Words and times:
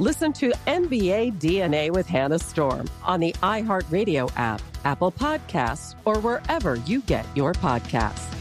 Listen 0.00 0.32
to 0.34 0.52
NBA 0.68 1.40
DNA 1.40 1.90
with 1.90 2.06
Hannah 2.06 2.38
Storm 2.38 2.88
on 3.02 3.18
the 3.18 3.32
iHeartRadio 3.42 4.30
app, 4.36 4.62
Apple 4.84 5.10
Podcasts, 5.10 5.96
or 6.04 6.20
wherever 6.20 6.76
you 6.86 7.00
get 7.00 7.26
your 7.34 7.52
podcasts. 7.52 8.32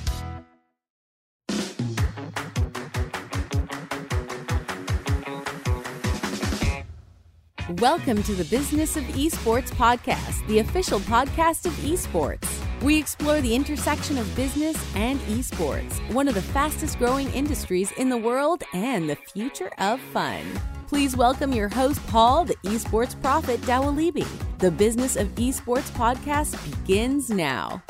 Welcome 7.80 8.22
to 8.22 8.36
the 8.36 8.46
Business 8.52 8.96
of 8.96 9.04
Esports 9.06 9.72
podcast, 9.72 10.46
the 10.46 10.60
official 10.60 11.00
podcast 11.00 11.66
of 11.66 11.74
esports. 11.78 12.48
We 12.84 13.00
explore 13.00 13.42
the 13.42 13.56
intersection 13.56 14.20
of 14.20 14.36
business 14.36 14.78
and 14.96 15.20
esports, 15.22 15.98
one 16.14 16.28
of 16.28 16.36
the 16.36 16.42
fastest 16.44 17.00
growing 17.00 17.32
industries 17.32 17.92
in 17.94 18.10
the 18.10 18.18
world 18.18 18.64
and 18.74 19.10
the 19.10 19.16
future 19.16 19.72
of 19.80 20.00
fun. 20.00 20.44
Please 20.88 21.18
welcome 21.18 21.52
your 21.52 21.68
host, 21.68 22.06
Paul, 22.08 22.46
the 22.46 22.56
esports 22.64 23.22
Profit 23.22 23.60
Dawalibi. 23.62 24.26
The 24.60 24.72
Business 24.72 25.18
of 25.18 25.28
Esports 25.36 25.92
podcast 25.92 26.56
begins 26.64 27.30
now. 27.30 27.84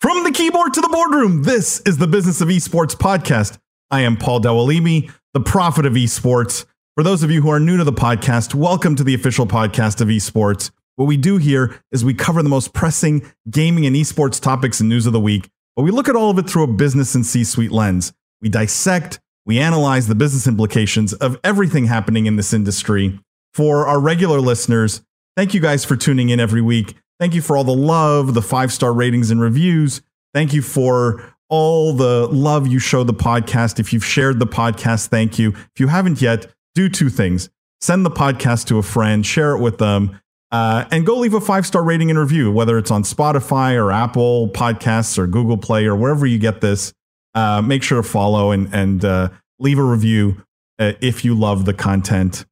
From 0.00 0.24
the 0.24 0.32
keyboard 0.32 0.72
to 0.72 0.80
the 0.80 0.88
boardroom, 0.88 1.42
this 1.42 1.80
is 1.80 1.98
the 1.98 2.06
Business 2.06 2.40
of 2.40 2.48
Esports 2.48 2.96
podcast. 2.96 3.58
I 3.90 4.00
am 4.00 4.16
Paul 4.16 4.40
Dawalibi, 4.40 5.12
the 5.34 5.40
Profit 5.40 5.84
of 5.84 5.92
esports. 5.92 6.64
For 6.94 7.04
those 7.04 7.22
of 7.22 7.30
you 7.30 7.42
who 7.42 7.50
are 7.50 7.60
new 7.60 7.76
to 7.76 7.84
the 7.84 7.92
podcast, 7.92 8.54
welcome 8.54 8.96
to 8.96 9.04
the 9.04 9.14
official 9.14 9.46
podcast 9.46 10.00
of 10.00 10.08
esports. 10.08 10.70
What 10.96 11.04
we 11.04 11.18
do 11.18 11.36
here 11.36 11.82
is 11.90 12.02
we 12.02 12.14
cover 12.14 12.42
the 12.42 12.48
most 12.48 12.72
pressing 12.72 13.30
gaming 13.50 13.84
and 13.84 13.94
esports 13.94 14.40
topics 14.40 14.80
and 14.80 14.88
news 14.88 15.06
of 15.06 15.12
the 15.12 15.20
week, 15.20 15.50
but 15.76 15.82
we 15.82 15.90
look 15.90 16.08
at 16.08 16.16
all 16.16 16.30
of 16.30 16.38
it 16.38 16.48
through 16.48 16.64
a 16.64 16.66
business 16.72 17.14
and 17.14 17.26
C 17.26 17.44
suite 17.44 17.72
lens. 17.72 18.14
We 18.40 18.48
dissect, 18.48 19.20
we 19.44 19.58
analyze 19.58 20.06
the 20.06 20.14
business 20.14 20.46
implications 20.46 21.12
of 21.12 21.38
everything 21.42 21.86
happening 21.86 22.26
in 22.26 22.36
this 22.36 22.52
industry. 22.52 23.18
For 23.54 23.86
our 23.86 24.00
regular 24.00 24.40
listeners, 24.40 25.02
thank 25.36 25.54
you 25.54 25.60
guys 25.60 25.84
for 25.84 25.96
tuning 25.96 26.28
in 26.28 26.40
every 26.40 26.62
week. 26.62 26.94
Thank 27.18 27.34
you 27.34 27.42
for 27.42 27.56
all 27.56 27.64
the 27.64 27.74
love, 27.74 28.34
the 28.34 28.42
five 28.42 28.72
star 28.72 28.92
ratings 28.92 29.30
and 29.30 29.40
reviews. 29.40 30.00
Thank 30.34 30.52
you 30.52 30.62
for 30.62 31.34
all 31.48 31.92
the 31.92 32.28
love 32.28 32.66
you 32.66 32.78
show 32.78 33.04
the 33.04 33.12
podcast. 33.12 33.78
If 33.78 33.92
you've 33.92 34.04
shared 34.04 34.38
the 34.38 34.46
podcast, 34.46 35.08
thank 35.08 35.38
you. 35.38 35.50
If 35.50 35.80
you 35.80 35.88
haven't 35.88 36.22
yet, 36.22 36.46
do 36.74 36.88
two 36.88 37.10
things 37.10 37.50
send 37.82 38.06
the 38.06 38.10
podcast 38.10 38.66
to 38.68 38.78
a 38.78 38.82
friend, 38.82 39.26
share 39.26 39.56
it 39.56 39.60
with 39.60 39.78
them, 39.78 40.20
uh, 40.52 40.84
and 40.92 41.04
go 41.04 41.18
leave 41.18 41.34
a 41.34 41.40
five 41.40 41.66
star 41.66 41.82
rating 41.82 42.10
and 42.10 42.18
review, 42.18 42.50
whether 42.50 42.78
it's 42.78 42.90
on 42.90 43.02
Spotify 43.02 43.74
or 43.74 43.90
Apple 43.90 44.48
Podcasts 44.48 45.18
or 45.18 45.26
Google 45.26 45.58
Play 45.58 45.84
or 45.84 45.96
wherever 45.96 46.24
you 46.24 46.38
get 46.38 46.60
this 46.60 46.92
uh, 47.34 47.62
make 47.62 47.82
sure 47.82 48.02
to 48.02 48.08
follow 48.08 48.50
and 48.50 48.72
and 48.74 49.04
uh, 49.04 49.28
leave 49.58 49.78
a 49.78 49.82
review 49.82 50.42
uh, 50.78 50.92
if 51.00 51.24
you 51.24 51.34
love 51.34 51.64
the 51.64 51.74
content. 51.74 52.44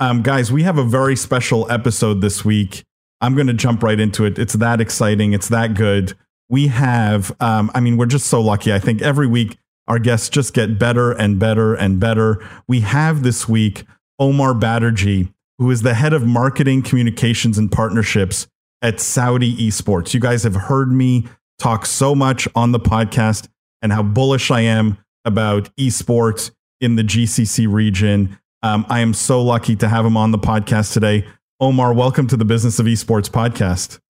Um, 0.00 0.22
guys, 0.22 0.50
we 0.50 0.64
have 0.64 0.78
a 0.78 0.84
very 0.84 1.16
special 1.16 1.70
episode 1.70 2.20
this 2.20 2.44
week. 2.44 2.84
I'm 3.20 3.34
going 3.34 3.46
to 3.46 3.54
jump 3.54 3.82
right 3.82 3.98
into 3.98 4.24
it. 4.24 4.38
It's 4.38 4.54
that 4.54 4.80
exciting. 4.80 5.32
It's 5.32 5.48
that 5.48 5.74
good. 5.74 6.14
We 6.48 6.66
have, 6.66 7.34
um, 7.40 7.70
I 7.74 7.80
mean, 7.80 7.96
we're 7.96 8.06
just 8.06 8.26
so 8.26 8.40
lucky. 8.40 8.72
I 8.72 8.78
think 8.78 9.00
every 9.02 9.26
week 9.26 9.56
our 9.86 9.98
guests 9.98 10.28
just 10.28 10.52
get 10.52 10.78
better 10.78 11.12
and 11.12 11.38
better 11.38 11.74
and 11.74 12.00
better. 12.00 12.46
We 12.66 12.80
have 12.80 13.22
this 13.22 13.48
week 13.48 13.84
Omar 14.18 14.54
Batterjee, 14.54 15.32
who 15.58 15.70
is 15.70 15.82
the 15.82 15.94
head 15.94 16.12
of 16.12 16.26
marketing, 16.26 16.82
communications, 16.82 17.56
and 17.56 17.70
partnerships 17.70 18.46
at 18.82 19.00
Saudi 19.00 19.56
Esports. 19.56 20.12
You 20.12 20.20
guys 20.20 20.42
have 20.42 20.54
heard 20.54 20.92
me 20.92 21.28
talk 21.58 21.86
so 21.86 22.14
much 22.14 22.46
on 22.54 22.72
the 22.72 22.80
podcast 22.80 23.48
and 23.84 23.92
how 23.92 24.02
bullish 24.02 24.50
I 24.50 24.62
am 24.62 24.98
about 25.26 25.68
esports 25.76 26.50
in 26.80 26.96
the 26.96 27.02
GCC 27.02 27.70
region. 27.70 28.38
Um, 28.62 28.86
I 28.88 29.00
am 29.00 29.12
so 29.12 29.42
lucky 29.42 29.76
to 29.76 29.88
have 29.88 30.06
him 30.06 30.16
on 30.16 30.32
the 30.32 30.38
podcast 30.38 30.94
today. 30.94 31.28
Omar, 31.60 31.92
welcome 31.92 32.26
to 32.28 32.36
the 32.36 32.46
Business 32.46 32.78
of 32.78 32.86
Esports 32.86 33.30
podcast. 33.30 34.00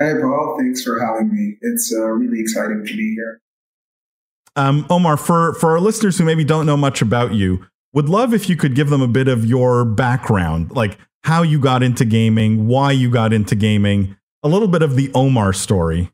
Hey, 0.00 0.12
Paul. 0.20 0.56
Thanks 0.58 0.82
for 0.82 1.00
having 1.00 1.32
me. 1.32 1.56
It's 1.62 1.94
uh, 1.96 2.02
really 2.08 2.40
exciting 2.40 2.84
to 2.84 2.96
be 2.96 3.14
here. 3.14 3.40
Um, 4.56 4.84
Omar, 4.90 5.16
for, 5.16 5.54
for 5.54 5.70
our 5.70 5.80
listeners 5.80 6.18
who 6.18 6.24
maybe 6.24 6.44
don't 6.44 6.66
know 6.66 6.76
much 6.76 7.00
about 7.00 7.32
you, 7.32 7.64
would 7.92 8.08
love 8.08 8.34
if 8.34 8.48
you 8.48 8.56
could 8.56 8.74
give 8.74 8.90
them 8.90 9.02
a 9.02 9.08
bit 9.08 9.28
of 9.28 9.46
your 9.46 9.84
background, 9.84 10.72
like 10.72 10.98
how 11.22 11.42
you 11.42 11.60
got 11.60 11.82
into 11.82 12.04
gaming, 12.04 12.66
why 12.66 12.90
you 12.90 13.08
got 13.08 13.32
into 13.32 13.54
gaming, 13.54 14.16
a 14.42 14.48
little 14.48 14.68
bit 14.68 14.82
of 14.82 14.96
the 14.96 15.12
Omar 15.14 15.52
story. 15.52 16.10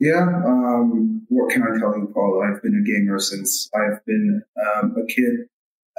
Yeah, 0.00 0.42
um, 0.44 1.19
what 1.40 1.50
can 1.50 1.62
I 1.62 1.78
tell 1.78 1.96
you, 1.96 2.10
Paul? 2.12 2.44
I've 2.44 2.62
been 2.62 2.76
a 2.76 2.84
gamer 2.84 3.18
since 3.18 3.70
I've 3.74 4.04
been 4.04 4.42
um, 4.60 4.94
a 4.96 5.06
kid. 5.06 5.48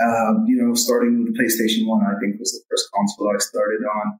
Um, 0.01 0.45
you 0.47 0.61
know, 0.61 0.73
starting 0.73 1.23
with 1.23 1.37
PlayStation 1.37 1.87
1, 1.87 2.01
I 2.05 2.19
think 2.19 2.39
was 2.39 2.51
the 2.51 2.63
first 2.69 2.89
console 2.93 3.33
I 3.33 3.39
started 3.39 3.81
on. 3.81 4.19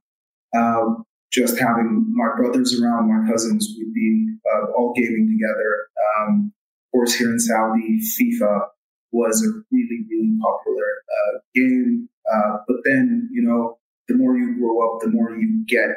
Um, 0.54 1.04
just 1.32 1.58
having 1.58 2.12
my 2.12 2.28
brothers 2.36 2.80
around, 2.80 3.08
my 3.08 3.30
cousins, 3.30 3.72
we'd 3.76 3.94
be 3.94 4.36
uh, 4.52 4.72
all 4.76 4.92
gaming 4.94 5.30
together. 5.30 5.88
Um, 6.18 6.52
of 6.86 6.92
course, 6.92 7.14
here 7.14 7.30
in 7.30 7.38
Saudi, 7.38 8.00
FIFA 8.00 8.66
was 9.12 9.42
a 9.46 9.50
really, 9.70 10.04
really 10.10 10.36
popular 10.42 10.90
uh, 11.08 11.38
game. 11.54 12.08
Uh, 12.30 12.58
but 12.66 12.76
then, 12.84 13.28
you 13.32 13.42
know, 13.42 13.78
the 14.08 14.14
more 14.14 14.36
you 14.36 14.58
grow 14.58 14.86
up, 14.86 15.00
the 15.00 15.08
more 15.08 15.30
you 15.30 15.64
get 15.66 15.88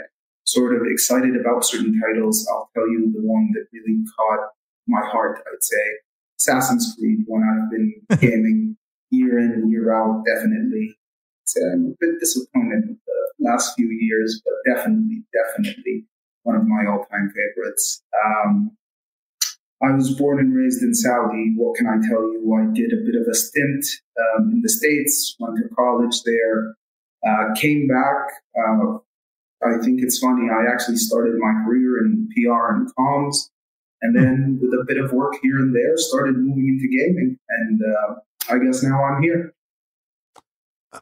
sort 0.46 0.76
of 0.76 0.84
excited 0.86 1.36
about 1.36 1.66
certain 1.66 2.00
titles. 2.00 2.48
I'll 2.52 2.70
tell 2.74 2.88
you 2.88 3.12
the 3.12 3.22
one 3.22 3.50
that 3.54 3.66
really 3.74 4.04
caught 4.16 4.52
my 4.88 5.02
heart, 5.06 5.40
I'd 5.40 5.64
say. 5.64 5.86
Assassin's 6.40 6.96
Creed, 6.98 7.20
one 7.28 7.44
I've 7.44 7.72
been 7.72 7.94
gaming 8.20 8.78
year 9.10 9.40
in, 9.40 9.52
and 9.52 9.72
year 9.72 9.94
out, 9.96 10.24
definitely. 10.26 10.98
So 11.46 11.62
I'm 11.62 11.94
a 11.94 11.96
bit 12.00 12.20
disappointed 12.20 12.90
with 12.90 12.98
the 13.06 13.46
last 13.46 13.76
few 13.76 13.90
years, 13.90 14.42
but 14.44 14.76
definitely, 14.76 15.24
definitely 15.34 16.06
one 16.44 16.56
of 16.56 16.66
my 16.66 16.86
all-time 16.90 17.32
favorites. 17.34 18.04
Um, 18.26 18.72
I 19.84 19.92
was 19.92 20.16
born 20.18 20.40
and 20.40 20.56
raised 20.56 20.82
in 20.82 20.94
Saudi. 20.94 21.54
What 21.56 21.76
can 21.76 21.88
I 21.88 21.98
tell 22.08 22.22
you? 22.32 22.42
I 22.56 22.74
did 22.74 22.94
a 22.94 23.04
bit 23.06 23.20
of 23.20 23.28
a 23.28 23.36
stint 23.36 23.86
um, 24.38 24.52
in 24.52 24.62
the 24.62 24.70
States, 24.70 25.36
went 25.40 25.58
to 25.58 25.76
college 25.76 26.24
there, 26.24 26.76
uh, 27.28 27.54
came 27.56 27.88
back. 27.88 28.42
Uh, 28.58 28.98
I 29.66 29.78
think 29.84 30.02
it's 30.02 30.20
funny. 30.20 30.50
I 30.50 30.72
actually 30.72 30.98
started 30.98 31.36
my 31.38 31.64
career 31.66 32.06
in 32.06 32.30
PR 32.36 32.76
and 32.76 32.90
comms, 32.96 33.50
and 34.02 34.16
then 34.16 34.60
with 34.62 34.72
a 34.72 34.84
bit 34.88 34.98
of 34.98 35.12
work 35.12 35.36
here 35.42 35.58
and 35.58 35.76
there, 35.76 35.98
started 35.98 36.38
moving 36.38 36.68
into 36.68 36.88
gaming. 36.88 37.38
And 37.50 37.82
uh, 37.82 38.16
I 38.54 38.60
guess 38.60 38.84
now 38.84 39.04
I'm 39.04 39.22
here. 39.22 39.54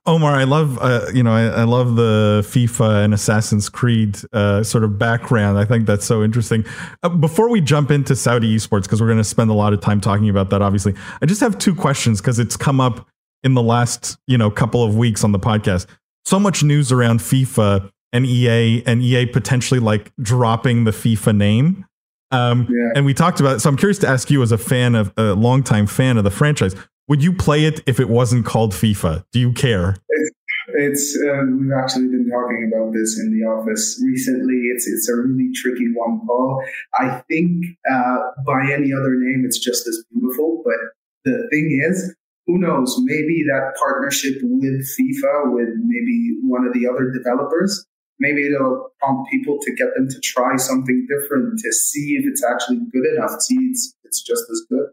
Omar, 0.05 0.33
I 0.35 0.43
love 0.43 0.79
uh, 0.81 1.07
you 1.13 1.23
know 1.23 1.33
I, 1.33 1.61
I, 1.61 1.63
love 1.63 1.95
the 1.95 2.41
FIFA 2.45 3.05
and 3.05 3.13
Assassin's 3.13 3.69
Creed 3.69 4.17
uh, 4.33 4.63
sort 4.63 4.83
of 4.83 4.97
background. 4.97 5.57
I 5.57 5.65
think 5.65 5.85
that's 5.85 6.05
so 6.05 6.23
interesting. 6.23 6.65
Uh, 7.03 7.09
before 7.09 7.49
we 7.49 7.61
jump 7.61 7.91
into 7.91 8.15
Saudi 8.15 8.55
esports, 8.55 8.83
because 8.83 9.01
we're 9.01 9.07
going 9.07 9.19
to 9.19 9.23
spend 9.23 9.49
a 9.49 9.53
lot 9.53 9.73
of 9.73 9.81
time 9.81 10.01
talking 10.01 10.29
about 10.29 10.49
that, 10.49 10.61
obviously, 10.61 10.95
I 11.21 11.25
just 11.25 11.41
have 11.41 11.57
two 11.57 11.75
questions 11.75 12.21
because 12.21 12.39
it's 12.39 12.57
come 12.57 12.81
up 12.81 13.07
in 13.43 13.53
the 13.53 13.61
last 13.61 14.17
you 14.27 14.37
know 14.37 14.49
couple 14.49 14.83
of 14.83 14.95
weeks 14.95 15.23
on 15.23 15.31
the 15.31 15.39
podcast. 15.39 15.85
So 16.25 16.39
much 16.39 16.63
news 16.63 16.91
around 16.91 17.19
FIFA 17.19 17.91
and 18.11 18.25
EA 18.25 18.83
and 18.85 19.01
EA 19.01 19.25
potentially 19.25 19.79
like 19.79 20.11
dropping 20.21 20.85
the 20.85 20.91
FIFA 20.91 21.35
name. 21.35 21.85
Um, 22.33 22.67
yeah. 22.69 22.91
And 22.95 23.05
we 23.05 23.13
talked 23.13 23.39
about 23.39 23.57
it. 23.57 23.59
So 23.59 23.69
I'm 23.69 23.77
curious 23.77 23.99
to 23.99 24.07
ask 24.07 24.29
you, 24.29 24.41
as 24.41 24.51
a 24.51 24.57
fan 24.57 24.95
of 24.95 25.13
a 25.17 25.33
longtime 25.33 25.87
fan 25.87 26.17
of 26.17 26.23
the 26.23 26.31
franchise, 26.31 26.75
would 27.07 27.23
you 27.23 27.33
play 27.33 27.65
it 27.65 27.81
if 27.85 27.99
it 27.99 28.09
wasn't 28.09 28.45
called 28.45 28.73
FIFA? 28.73 29.25
Do 29.31 29.39
you 29.39 29.51
care? 29.53 29.95
It's, 30.09 30.31
it's 30.67 31.19
uh, 31.21 31.43
we've 31.59 31.71
actually 31.71 32.07
been 32.07 32.29
talking 32.29 32.71
about 32.73 32.93
this 32.93 33.19
in 33.19 33.37
the 33.37 33.45
office 33.45 34.01
recently. 34.03 34.55
It's 34.73 34.87
it's 34.87 35.09
a 35.09 35.15
really 35.15 35.51
tricky 35.53 35.91
one, 35.93 36.21
Paul. 36.25 36.63
I 36.95 37.21
think 37.29 37.65
uh, 37.91 38.17
by 38.45 38.71
any 38.71 38.93
other 38.93 39.15
name, 39.15 39.43
it's 39.45 39.59
just 39.59 39.87
as 39.87 40.03
beautiful. 40.11 40.61
But 40.63 40.79
the 41.25 41.47
thing 41.51 41.83
is, 41.87 42.15
who 42.47 42.57
knows? 42.57 42.95
Maybe 43.03 43.43
that 43.47 43.73
partnership 43.77 44.35
with 44.41 44.87
FIFA, 44.97 45.53
with 45.53 45.69
maybe 45.85 46.37
one 46.43 46.65
of 46.65 46.73
the 46.73 46.87
other 46.87 47.11
developers, 47.11 47.85
maybe 48.19 48.45
it'll 48.45 48.89
prompt 48.99 49.29
people 49.31 49.57
to 49.61 49.73
get 49.75 49.87
them 49.95 50.07
to 50.09 50.19
try 50.21 50.55
something 50.57 51.07
different 51.07 51.59
to 51.59 51.71
see 51.71 52.15
if 52.19 52.25
it's 52.25 52.43
actually 52.43 52.79
good 52.91 53.05
enough. 53.15 53.41
See, 53.41 53.55
it's, 53.55 53.95
it's 54.03 54.21
just 54.21 54.43
as 54.51 54.65
good. 54.69 54.87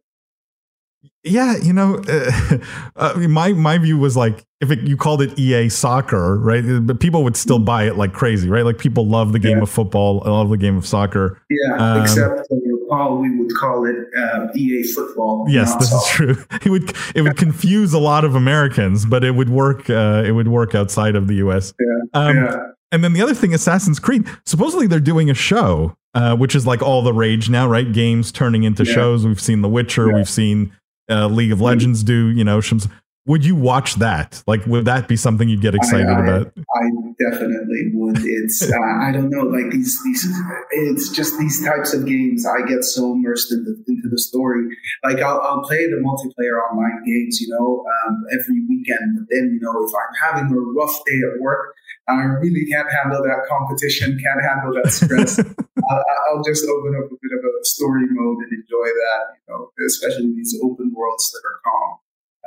Yeah, 1.22 1.56
you 1.56 1.72
know, 1.72 2.02
uh, 2.08 2.58
uh, 2.96 3.14
my 3.28 3.52
my 3.52 3.78
view 3.78 3.98
was 3.98 4.16
like 4.16 4.44
if 4.60 4.70
it, 4.70 4.80
you 4.80 4.96
called 4.96 5.20
it 5.22 5.38
EA 5.38 5.68
Soccer, 5.68 6.38
right? 6.38 6.62
But 6.82 7.00
people 7.00 7.24
would 7.24 7.36
still 7.36 7.58
buy 7.58 7.84
it 7.84 7.96
like 7.96 8.12
crazy, 8.12 8.48
right? 8.48 8.64
Like 8.64 8.78
people 8.78 9.06
love 9.06 9.32
the 9.32 9.38
game 9.38 9.58
yeah. 9.58 9.62
of 9.62 9.70
football, 9.70 10.22
I 10.24 10.30
love 10.30 10.48
the 10.48 10.56
game 10.56 10.76
of 10.76 10.86
soccer. 10.86 11.42
Yeah, 11.50 11.76
um, 11.76 12.02
except 12.02 12.40
uh, 12.40 12.56
Paul, 12.88 13.18
we 13.18 13.36
would 13.38 13.54
call 13.54 13.86
it 13.86 13.96
uh, 14.16 14.48
EA 14.54 14.82
Football. 14.82 15.46
Yes, 15.48 15.74
this 15.76 15.90
soccer. 15.90 16.30
is 16.30 16.36
true. 16.36 16.44
It 16.64 16.70
would 16.70 16.92
it 17.14 17.22
would 17.22 17.36
confuse 17.36 17.92
a 17.92 17.98
lot 17.98 18.24
of 18.24 18.34
Americans, 18.34 19.04
but 19.04 19.22
it 19.22 19.34
would 19.34 19.50
work. 19.50 19.88
Uh, 19.88 20.22
it 20.26 20.32
would 20.32 20.48
work 20.48 20.74
outside 20.74 21.16
of 21.16 21.26
the 21.28 21.34
U.S. 21.36 21.72
Yeah, 21.78 22.20
um, 22.20 22.36
yeah. 22.36 22.56
And 22.92 23.04
then 23.04 23.12
the 23.12 23.22
other 23.22 23.34
thing, 23.34 23.54
Assassin's 23.54 23.98
Creed. 23.98 24.26
Supposedly 24.44 24.86
they're 24.86 25.00
doing 25.00 25.30
a 25.30 25.34
show, 25.34 25.96
uh, 26.14 26.36
which 26.36 26.54
is 26.54 26.66
like 26.66 26.82
all 26.82 27.02
the 27.02 27.12
rage 27.12 27.48
now, 27.48 27.68
right? 27.68 27.90
Games 27.90 28.32
turning 28.32 28.64
into 28.64 28.84
yeah. 28.84 28.94
shows. 28.94 29.26
We've 29.26 29.40
seen 29.40 29.62
The 29.62 29.68
Witcher. 29.68 30.08
Yeah. 30.08 30.14
We've 30.14 30.28
seen 30.28 30.72
uh, 31.08 31.28
League 31.28 31.52
of 31.52 31.60
Legends 31.60 32.02
do. 32.02 32.28
You 32.28 32.44
know, 32.44 32.60
some, 32.60 32.80
would 33.26 33.44
you 33.44 33.54
watch 33.54 33.94
that? 33.96 34.42
Like, 34.48 34.66
would 34.66 34.86
that 34.86 35.06
be 35.06 35.14
something 35.14 35.48
you'd 35.48 35.60
get 35.60 35.74
excited 35.74 36.08
I, 36.08 36.18
I, 36.18 36.24
about? 36.24 36.52
I 36.56 36.88
definitely 37.30 37.90
would. 37.92 38.18
It's 38.18 38.62
uh, 38.72 38.76
I 38.76 39.12
don't 39.12 39.30
know, 39.30 39.42
like 39.42 39.70
these 39.70 40.02
these. 40.02 40.26
It's 40.72 41.10
just 41.10 41.38
these 41.38 41.64
types 41.64 41.94
of 41.94 42.06
games. 42.06 42.44
I 42.44 42.66
get 42.66 42.82
so 42.82 43.12
immersed 43.12 43.52
into, 43.52 43.76
into 43.86 44.08
the 44.08 44.18
story. 44.18 44.66
Like 45.04 45.18
I'll, 45.18 45.40
I'll 45.42 45.62
play 45.62 45.86
the 45.86 46.02
multiplayer 46.02 46.58
online 46.72 47.04
games, 47.04 47.40
you 47.40 47.48
know, 47.54 47.84
um, 47.86 48.24
every 48.32 48.66
weekend. 48.68 49.18
But 49.18 49.26
then 49.30 49.52
you 49.54 49.60
know, 49.60 49.86
if 49.86 49.92
I'm 49.94 50.34
having 50.34 50.52
a 50.52 50.60
rough 50.60 50.98
day 51.06 51.20
at 51.32 51.40
work, 51.40 51.76
I 52.18 52.24
really 52.40 52.66
can't 52.66 52.88
handle 52.90 53.22
that 53.22 53.46
competition, 53.48 54.18
can't 54.22 54.42
handle 54.42 54.80
that 54.82 54.90
stress. 54.92 55.38
I'll, 55.90 56.04
I'll, 56.30 56.42
just 56.42 56.64
open 56.64 56.94
up 56.96 57.10
a 57.10 57.16
bit 57.20 57.32
of 57.32 57.40
a 57.44 57.64
story 57.64 58.06
mode 58.10 58.38
and 58.38 58.52
enjoy 58.52 58.84
that, 58.84 59.20
you 59.34 59.54
know, 59.54 59.70
especially 59.86 60.32
these 60.34 60.58
open 60.62 60.92
worlds 60.94 61.30
that 61.32 61.42
are 61.46 61.60
calm. 61.64 61.98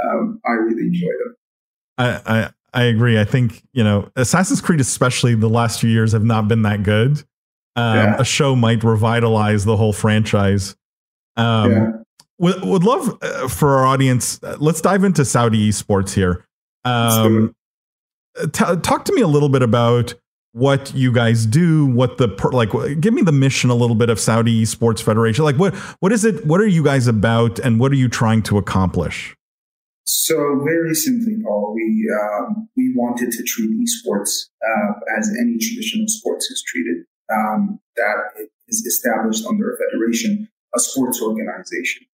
Um, 0.04 0.42
I 0.46 0.52
really 0.52 0.88
enjoy 0.88 1.08
them. 1.08 1.36
I, 1.98 2.22
I, 2.26 2.50
I 2.74 2.84
agree. 2.86 3.20
I 3.20 3.26
think, 3.26 3.64
you 3.74 3.84
know, 3.84 4.10
Assassin's 4.16 4.62
Creed, 4.62 4.80
especially 4.80 5.36
the 5.36 5.50
last 5.50 5.80
few 5.80 5.90
years, 5.90 6.12
have 6.14 6.24
not 6.24 6.48
been 6.48 6.64
that 6.64 6.84
good. 6.84 7.24
Um, 7.76 7.98
yeah. 7.98 8.16
A 8.20 8.26
show 8.26 8.56
might 8.56 8.84
revitalize 8.84 9.66
the 9.66 9.78
whole 9.78 9.94
franchise. 9.94 10.76
Um, 11.38 11.72
yeah. 11.72 11.92
would, 12.38 12.64
would 12.64 12.84
love 12.84 13.18
uh, 13.22 13.48
for 13.48 13.78
our 13.78 13.86
audience, 13.86 14.42
uh, 14.44 14.58
let's 14.60 14.82
dive 14.82 15.04
into 15.04 15.26
Saudi 15.26 15.70
esports 15.70 16.14
here. 16.14 16.46
Um, 16.86 17.56
t- 18.52 18.76
talk 18.82 19.06
to 19.06 19.14
me 19.14 19.22
a 19.22 19.28
little 19.28 19.50
bit 19.50 19.62
about 19.62 20.14
what 20.54 20.94
you 20.94 21.12
guys 21.12 21.46
do, 21.46 21.86
what 21.86 22.18
the 22.18 22.28
like. 22.52 22.72
Give 23.02 23.14
me 23.14 23.22
the 23.24 23.32
mission 23.32 23.70
a 23.70 23.76
little 23.76 23.96
bit 23.96 24.10
of 24.10 24.20
Saudi 24.20 24.64
Esports 24.64 25.02
Federation. 25.02 25.44
Like, 25.44 25.58
what 25.58 25.74
what 26.00 26.12
is 26.12 26.26
it? 26.26 26.46
What 26.46 26.62
are 26.62 26.68
you 26.68 26.84
guys 26.84 27.08
about, 27.08 27.60
and 27.60 27.80
what 27.80 27.92
are 27.92 27.96
you 27.96 28.08
trying 28.08 28.44
to 28.44 28.58
accomplish? 28.58 29.36
So 30.06 30.62
very 30.64 30.94
simply, 30.94 31.42
Paul, 31.44 31.74
we 31.74 32.10
um, 32.22 32.70
we 32.78 32.94
wanted 32.96 33.32
to 33.32 33.44
treat 33.44 33.72
esports 33.72 34.50
uh, 34.62 34.94
as 35.18 35.30
any 35.40 35.58
traditional 35.58 36.08
sports 36.08 36.50
is 36.52 36.64
treated. 36.68 37.06
Um, 37.32 37.80
that 37.96 38.48
is 38.68 38.86
established 38.86 39.46
under 39.48 39.74
a 39.74 39.78
federation, 39.78 40.50
a 40.76 40.80
sports 40.80 41.22
organization. 41.22 42.06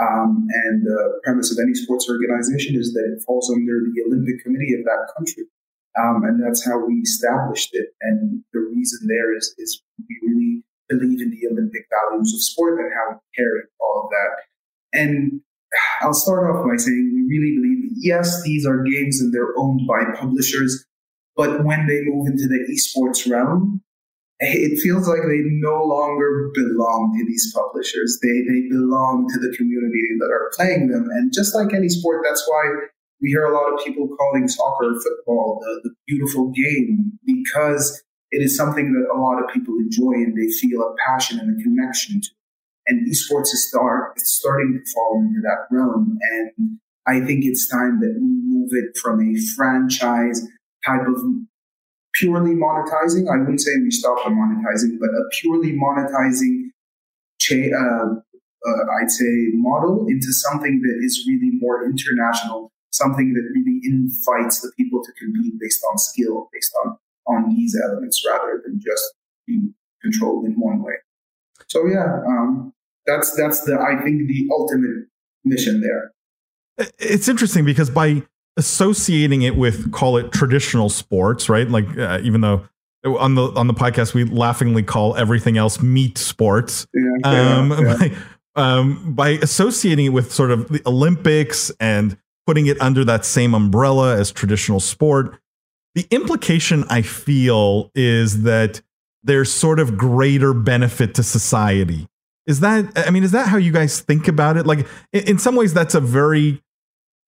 Um, 0.00 0.46
and 0.66 0.86
the 0.86 1.20
premise 1.24 1.50
of 1.50 1.58
any 1.60 1.74
sports 1.74 2.08
organization 2.08 2.76
is 2.76 2.92
that 2.92 3.04
it 3.04 3.22
falls 3.26 3.50
under 3.50 3.80
the 3.80 4.02
Olympic 4.06 4.44
Committee 4.44 4.74
of 4.74 4.84
that 4.84 5.10
country. 5.16 5.44
Um, 5.98 6.22
and 6.24 6.42
that's 6.42 6.64
how 6.64 6.78
we 6.84 6.94
established 6.94 7.70
it. 7.72 7.88
And 8.02 8.42
the 8.52 8.60
reason 8.60 9.08
there 9.08 9.36
is, 9.36 9.54
is 9.58 9.82
we 9.98 10.18
really 10.22 10.62
believe 10.88 11.20
in 11.20 11.30
the 11.30 11.48
Olympic 11.50 11.86
values 11.90 12.32
of 12.34 12.42
sport 12.42 12.80
and 12.80 12.92
how 12.94 13.14
we 13.14 13.20
carry 13.36 13.60
all 13.80 14.04
of 14.04 14.10
that. 14.10 14.98
And 14.98 15.40
I'll 16.00 16.14
start 16.14 16.50
off 16.50 16.64
by 16.64 16.76
saying 16.76 17.12
we 17.12 17.38
really 17.38 17.56
believe, 17.56 17.90
yes, 17.96 18.42
these 18.42 18.66
are 18.66 18.82
games 18.82 19.20
and 19.20 19.32
they're 19.34 19.58
owned 19.58 19.82
by 19.86 20.04
publishers, 20.18 20.86
but 21.36 21.64
when 21.64 21.86
they 21.86 22.00
move 22.04 22.26
into 22.26 22.48
the 22.48 22.66
esports 22.72 23.30
realm, 23.30 23.82
it 24.40 24.80
feels 24.80 25.08
like 25.08 25.22
they 25.22 25.42
no 25.60 25.82
longer 25.82 26.50
belong 26.54 27.16
to 27.18 27.26
these 27.26 27.52
publishers. 27.54 28.18
They 28.22 28.42
they 28.46 28.68
belong 28.68 29.26
to 29.34 29.40
the 29.40 29.54
community 29.56 30.02
that 30.20 30.30
are 30.30 30.50
playing 30.54 30.88
them. 30.88 31.08
And 31.10 31.32
just 31.32 31.54
like 31.54 31.74
any 31.74 31.88
sport, 31.88 32.22
that's 32.24 32.44
why 32.46 32.86
we 33.20 33.30
hear 33.30 33.44
a 33.44 33.54
lot 33.54 33.72
of 33.72 33.84
people 33.84 34.08
calling 34.16 34.48
soccer 34.48 34.92
football 35.02 35.60
the, 35.60 35.80
the 35.84 35.94
beautiful 36.06 36.50
game 36.50 37.18
because 37.24 38.02
it 38.30 38.42
is 38.42 38.56
something 38.56 38.92
that 38.92 39.14
a 39.14 39.18
lot 39.18 39.42
of 39.42 39.50
people 39.52 39.74
enjoy 39.78 40.12
and 40.12 40.36
they 40.36 40.50
feel 40.60 40.82
a 40.82 40.94
passion 41.06 41.38
and 41.40 41.58
a 41.58 41.62
connection 41.62 42.20
to. 42.20 42.28
And 42.86 43.06
esports 43.06 43.52
is 43.52 43.68
start 43.68 44.14
it's 44.16 44.32
starting 44.32 44.72
to 44.72 44.92
fall 44.92 45.20
into 45.20 45.40
that 45.42 45.66
realm. 45.70 46.18
And 46.32 46.78
I 47.06 47.24
think 47.26 47.44
it's 47.44 47.68
time 47.68 48.00
that 48.00 48.14
we 48.18 48.28
move 48.44 48.70
it 48.72 48.96
from 48.96 49.20
a 49.20 49.38
franchise 49.56 50.46
type 50.86 51.06
of 51.06 51.22
purely 52.14 52.52
monetizing. 52.52 53.28
I 53.30 53.38
wouldn't 53.38 53.60
say 53.60 53.72
we 53.82 53.90
stop 53.90 54.24
the 54.24 54.30
monetizing, 54.30 54.98
but 54.98 55.10
a 55.10 55.28
purely 55.40 55.72
monetizing 55.72 56.70
cha- 57.38 57.76
uh, 57.76 58.14
uh, 58.66 58.84
I'd 59.00 59.10
say 59.10 59.48
model 59.52 60.06
into 60.08 60.32
something 60.32 60.80
that 60.82 61.04
is 61.04 61.24
really 61.28 61.50
more 61.60 61.84
international 61.84 62.72
something 62.90 63.34
that 63.34 63.42
really 63.54 63.80
invites 63.84 64.60
the 64.60 64.72
people 64.76 65.02
to 65.04 65.12
compete 65.12 65.54
based 65.60 65.84
on 65.90 65.98
skill, 65.98 66.48
based 66.52 66.72
on 66.84 66.96
on 67.26 67.54
these 67.54 67.78
elements 67.84 68.24
rather 68.26 68.62
than 68.64 68.80
just 68.80 69.14
being 69.46 69.74
controlled 70.02 70.46
in 70.46 70.52
one 70.58 70.82
way. 70.82 70.94
So 71.68 71.86
yeah, 71.86 72.22
um, 72.26 72.72
that's 73.06 73.36
that's 73.36 73.64
the 73.64 73.78
I 73.78 74.02
think 74.02 74.28
the 74.28 74.48
ultimate 74.50 75.08
mission 75.44 75.80
there. 75.80 76.12
It's 76.98 77.28
interesting 77.28 77.64
because 77.64 77.90
by 77.90 78.22
associating 78.56 79.42
it 79.42 79.56
with 79.56 79.92
call 79.92 80.16
it 80.16 80.32
traditional 80.32 80.88
sports, 80.88 81.48
right? 81.48 81.68
Like 81.68 81.96
uh, 81.96 82.20
even 82.22 82.40
though 82.40 82.68
on 83.04 83.34
the 83.34 83.50
on 83.52 83.66
the 83.66 83.74
podcast 83.74 84.14
we 84.14 84.24
laughingly 84.24 84.82
call 84.82 85.16
everything 85.16 85.56
else 85.56 85.80
meat 85.80 86.18
sports. 86.18 86.86
Yeah, 86.94 87.58
um, 87.58 87.70
yeah. 87.70 87.96
By, 87.98 88.16
um, 88.56 89.14
by 89.14 89.28
associating 89.28 90.06
it 90.06 90.08
with 90.08 90.32
sort 90.32 90.50
of 90.50 90.68
the 90.68 90.82
Olympics 90.84 91.70
and 91.78 92.18
putting 92.48 92.66
it 92.66 92.80
under 92.80 93.04
that 93.04 93.26
same 93.26 93.54
umbrella 93.54 94.16
as 94.16 94.32
traditional 94.32 94.80
sport. 94.80 95.38
The 95.94 96.06
implication 96.10 96.82
I 96.88 97.02
feel 97.02 97.90
is 97.94 98.44
that 98.44 98.80
there's 99.22 99.52
sort 99.52 99.78
of 99.78 99.98
greater 99.98 100.54
benefit 100.54 101.14
to 101.16 101.22
society. 101.22 102.08
Is 102.46 102.60
that, 102.60 102.90
I 103.06 103.10
mean, 103.10 103.22
is 103.22 103.32
that 103.32 103.48
how 103.48 103.58
you 103.58 103.70
guys 103.70 104.00
think 104.00 104.28
about 104.28 104.56
it? 104.56 104.64
Like, 104.64 104.86
in 105.12 105.38
some 105.38 105.56
ways, 105.56 105.74
that's 105.74 105.94
a 105.94 106.00
very, 106.00 106.62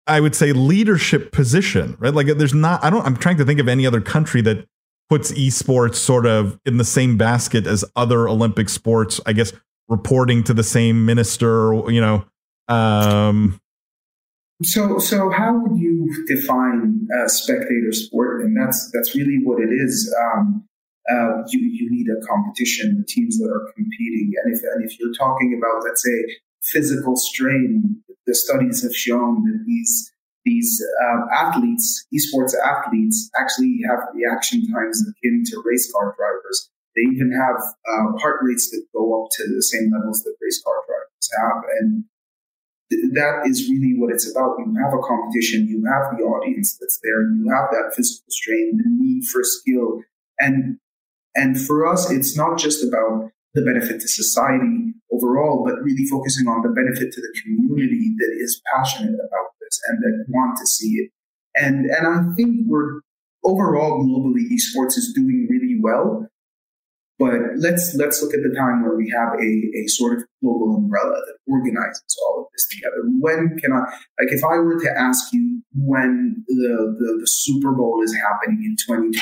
I 0.08 0.22
would 0.22 0.36
say, 0.36 0.54
leadership 0.54 1.34
position, 1.34 1.98
right? 2.00 2.14
Like, 2.14 2.28
there's 2.28 2.54
not, 2.54 2.82
I 2.82 2.90
don't, 2.90 3.06
I'm 3.06 3.18
trying 3.18 3.36
to 3.40 3.46
think 3.46 3.60
of 3.60 3.68
any 3.68 3.86
other 3.86 4.00
country 4.00 4.40
that 4.44 4.70
puts 5.10 5.34
esports 5.34 5.96
sort 5.96 6.28
of 6.28 6.58
in 6.66 6.78
the 6.78 6.86
same 6.86 7.18
basket 7.18 7.68
as 7.68 7.84
other 7.98 8.30
Olympic 8.30 8.70
sports, 8.70 9.20
I 9.26 9.34
guess, 9.34 9.52
reporting 9.90 10.46
to 10.46 10.54
the 10.54 10.64
same 10.64 11.06
minister, 11.06 11.74
you 11.92 12.00
know. 12.00 12.24
Um, 12.70 13.60
so, 14.64 15.00
so 15.00 15.30
how 15.30 15.58
would 15.58 15.80
you 15.80 16.12
define 16.28 17.08
a 17.24 17.30
spectator 17.30 17.92
sport? 17.92 18.42
And 18.42 18.58
that's 18.58 18.92
that's 18.92 19.16
really 19.16 19.40
what 19.44 19.62
it 19.62 19.70
is. 19.72 20.14
Um, 20.22 20.66
uh, 21.10 21.42
you, 21.48 21.60
you 21.62 21.90
need 21.90 22.08
a 22.08 22.26
competition, 22.28 22.98
the 22.98 23.06
teams 23.08 23.40
that 23.40 23.50
are 23.50 23.72
competing. 23.74 24.32
And 24.44 24.56
if, 24.56 24.62
and 24.62 24.86
if 24.86 25.00
you're 25.00 25.14
talking 25.14 25.58
about, 25.58 25.84
let's 25.84 26.04
say, 26.04 26.38
physical 26.62 27.16
strain, 27.16 28.04
the 28.28 28.36
studies 28.36 28.84
have 28.84 28.96
shown 28.96 29.44
that 29.44 29.64
these 29.66 30.12
these 30.46 30.82
uh, 31.04 31.26
athletes, 31.36 32.08
esports 32.16 32.54
athletes, 32.66 33.30
actually 33.40 33.80
have 33.88 34.00
reaction 34.14 34.66
times 34.72 35.02
akin 35.02 35.44
to 35.46 35.62
race 35.66 35.92
car 35.92 36.16
drivers. 36.18 36.70
They 36.96 37.04
even 37.04 37.32
have 37.32 37.58
uh, 37.58 38.18
heart 38.18 38.40
rates 38.42 38.70
that 38.72 38.84
go 38.96 39.24
up 39.24 39.30
to 39.38 39.44
the 39.48 39.62
same 39.62 39.92
levels 39.92 40.24
that 40.24 40.36
race 40.42 40.62
car 40.64 40.82
drivers 40.88 41.30
have. 41.38 41.64
And 41.82 42.06
that 42.90 43.46
is 43.46 43.70
really 43.70 43.96
what 43.98 44.12
it's 44.12 44.30
about. 44.30 44.58
You 44.60 44.76
have 44.84 44.94
a 44.94 45.02
competition, 45.02 45.68
you 45.68 45.84
have 45.86 46.18
the 46.18 46.24
audience 46.24 46.78
that's 46.80 47.00
there, 47.04 47.22
you 47.22 47.50
have 47.54 47.70
that 47.72 47.94
physical 47.96 48.26
strain, 48.30 48.78
the 48.78 48.84
need 48.88 49.26
for 49.26 49.42
skill. 49.44 50.02
And 50.40 50.78
and 51.36 51.60
for 51.60 51.86
us, 51.86 52.10
it's 52.10 52.36
not 52.36 52.58
just 52.58 52.84
about 52.84 53.30
the 53.54 53.62
benefit 53.62 54.02
to 54.02 54.08
society 54.08 54.94
overall, 55.12 55.64
but 55.66 55.82
really 55.82 56.06
focusing 56.06 56.48
on 56.48 56.62
the 56.62 56.70
benefit 56.70 57.14
to 57.14 57.22
the 57.22 57.42
community 57.42 58.14
that 58.18 58.36
is 58.40 58.62
passionate 58.74 59.14
about 59.14 59.50
this 59.62 59.80
and 59.88 60.00
that 60.00 60.26
want 60.30 60.58
to 60.58 60.66
see 60.66 60.94
it. 60.94 61.12
And 61.56 61.86
and 61.86 62.08
I 62.08 62.34
think 62.36 62.66
we're 62.66 63.02
overall 63.44 64.04
globally 64.04 64.46
esports 64.50 64.98
is 64.98 65.14
doing 65.16 65.48
really 65.50 65.78
well. 65.80 66.28
But 67.20 67.60
let's 67.60 67.94
let's 68.00 68.24
look 68.24 68.34
at 68.34 68.40
the 68.48 68.56
time 68.56 68.82
where 68.82 68.96
we 68.96 69.12
have 69.12 69.36
a, 69.36 69.52
a 69.76 69.88
sort 69.92 70.18
of 70.18 70.24
global 70.42 70.78
umbrella 70.78 71.20
that 71.20 71.38
organizes 71.52 72.16
all 72.24 72.44
of 72.44 72.48
this 72.56 72.66
together. 72.72 73.04
When 73.20 73.60
can 73.60 73.74
I 73.74 73.92
like 74.24 74.32
if 74.32 74.42
I 74.42 74.56
were 74.56 74.80
to 74.80 74.90
ask 74.98 75.28
you 75.34 75.62
when 75.76 76.46
the, 76.48 76.96
the, 76.98 77.20
the 77.20 77.28
Super 77.28 77.74
Bowl 77.76 78.02
is 78.02 78.16
happening 78.16 78.64
in 78.64 78.80
2027, 78.88 79.20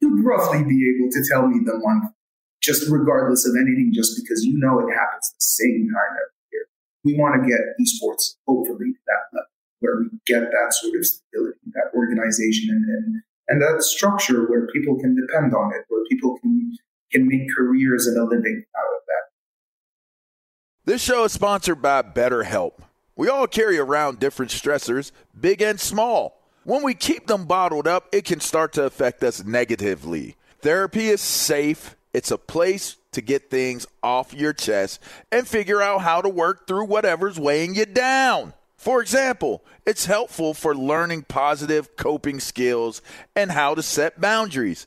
you'd 0.00 0.24
roughly 0.24 0.62
be 0.62 0.78
able 0.94 1.10
to 1.10 1.20
tell 1.26 1.48
me 1.48 1.58
the 1.66 1.74
month, 1.82 2.14
just 2.62 2.88
regardless 2.88 3.50
of 3.50 3.58
anything, 3.58 3.90
just 3.92 4.14
because 4.22 4.44
you 4.44 4.54
know 4.62 4.78
it 4.78 4.94
happens 4.94 5.26
the 5.34 5.42
same 5.42 5.90
time 5.90 6.12
every 6.14 6.38
year. 6.54 6.66
We 7.02 7.18
want 7.18 7.34
to 7.34 7.42
get 7.42 7.58
esports 7.82 8.38
hopefully 8.46 8.94
to 8.94 9.02
that 9.10 9.26
level 9.34 9.50
where 9.80 9.98
we 9.98 10.06
get 10.24 10.54
that 10.54 10.70
sort 10.70 10.94
of 10.94 11.04
stability, 11.04 11.58
that 11.74 11.90
organization, 11.98 12.70
and, 12.70 12.86
and 12.86 13.22
and 13.48 13.60
that 13.60 13.82
structure 13.82 14.46
where 14.46 14.68
people 14.68 14.96
can 15.00 15.18
depend 15.18 15.52
on 15.52 15.74
it, 15.74 15.82
where 15.88 16.04
people 16.08 16.38
can 16.38 16.78
can 17.12 17.28
make 17.28 17.42
careers 17.56 18.06
and 18.06 18.18
a 18.18 18.24
living 18.24 18.64
out 18.76 18.96
of 18.96 19.02
that. 19.06 19.22
This 20.84 21.02
show 21.02 21.24
is 21.24 21.32
sponsored 21.32 21.82
by 21.82 22.02
BetterHelp. 22.02 22.72
We 23.14 23.28
all 23.28 23.46
carry 23.46 23.78
around 23.78 24.18
different 24.18 24.50
stressors, 24.50 25.12
big 25.38 25.62
and 25.62 25.78
small. 25.78 26.40
When 26.64 26.82
we 26.82 26.94
keep 26.94 27.26
them 27.26 27.44
bottled 27.44 27.86
up, 27.86 28.08
it 28.12 28.24
can 28.24 28.40
start 28.40 28.72
to 28.74 28.84
affect 28.84 29.22
us 29.22 29.44
negatively. 29.44 30.36
Therapy 30.60 31.08
is 31.08 31.20
safe, 31.20 31.96
it's 32.12 32.30
a 32.30 32.38
place 32.38 32.96
to 33.12 33.20
get 33.20 33.50
things 33.50 33.86
off 34.02 34.32
your 34.32 34.52
chest 34.52 35.00
and 35.30 35.46
figure 35.46 35.82
out 35.82 36.02
how 36.02 36.20
to 36.22 36.28
work 36.28 36.66
through 36.66 36.86
whatever's 36.86 37.38
weighing 37.38 37.74
you 37.74 37.84
down. 37.84 38.54
For 38.76 39.00
example, 39.00 39.62
it's 39.86 40.06
helpful 40.06 40.54
for 40.54 40.74
learning 40.74 41.26
positive 41.28 41.96
coping 41.96 42.40
skills 42.40 43.02
and 43.36 43.52
how 43.52 43.74
to 43.74 43.82
set 43.82 44.20
boundaries. 44.20 44.86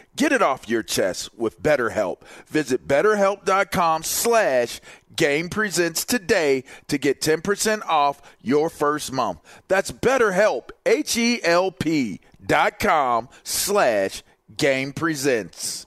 Get 0.17 0.31
it 0.33 0.41
off 0.41 0.67
your 0.67 0.83
chest 0.83 1.29
with 1.37 1.61
BetterHelp. 1.63 2.21
Visit 2.47 2.87
betterhelp.com 2.87 4.03
slash 4.03 4.81
game 5.15 5.49
presents 5.49 6.03
today 6.03 6.63
to 6.87 6.97
get 6.97 7.21
10% 7.21 7.81
off 7.87 8.21
your 8.41 8.69
first 8.69 9.11
month. 9.11 9.39
That's 9.67 9.91
betterhelp, 9.91 10.69
H-E-L-P 10.85 12.19
dot 12.45 12.79
com 12.79 13.29
slash 13.43 14.23
game 14.57 14.91
presents. 14.93 15.85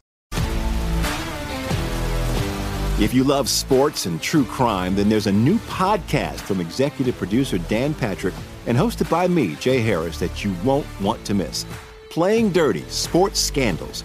If 3.00 3.12
you 3.12 3.25
love 3.25 3.49
sports 3.49 4.07
and 4.07 4.23
true 4.23 4.45
crime, 4.45 4.95
then 4.95 5.09
there's 5.09 5.26
a 5.26 5.33
new 5.33 5.59
podcast 5.61 6.40
from 6.40 6.61
executive 6.61 7.19
producer 7.19 7.59
Dan 7.59 7.93
Patrick 7.93 8.35
and 8.66 8.78
hosted 8.78 9.11
by 9.11 9.26
me, 9.26 9.57
Jay 9.57 9.81
Harris, 9.81 10.19
that 10.21 10.45
you 10.45 10.54
won't 10.64 10.87
want 11.00 11.25
to 11.26 11.35
miss. 11.35 11.66
Playing 12.09 12.50
Dirty 12.52 12.83
Sports 12.88 13.40
Scandals. 13.40 14.04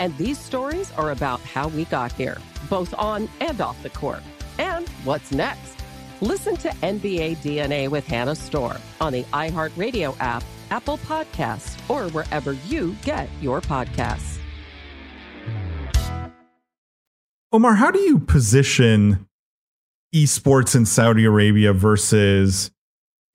And 0.00 0.16
these 0.16 0.38
stories 0.38 0.90
are 0.92 1.10
about 1.10 1.40
how 1.40 1.68
we 1.68 1.84
got 1.84 2.10
here, 2.12 2.38
both 2.70 2.94
on 2.94 3.28
and 3.38 3.60
off 3.60 3.80
the 3.82 3.90
court. 3.90 4.22
And 4.58 4.88
what's 5.04 5.30
next? 5.30 5.76
Listen 6.22 6.56
to 6.56 6.70
NBA 6.70 7.36
DNA 7.36 7.86
with 7.88 8.06
Hannah 8.06 8.34
Storm 8.34 8.78
on 9.02 9.12
the 9.12 9.24
iHeartRadio 9.24 10.16
app, 10.18 10.42
Apple 10.70 10.96
Podcasts, 10.98 11.78
or 11.90 12.10
wherever 12.12 12.54
you 12.66 12.96
get 13.04 13.28
your 13.42 13.60
podcasts. 13.60 14.38
Omar, 17.52 17.74
how 17.74 17.90
do 17.90 18.00
you 18.00 18.18
position 18.18 19.28
esports 20.14 20.74
in 20.74 20.86
Saudi 20.86 21.26
Arabia 21.26 21.74
versus 21.74 22.70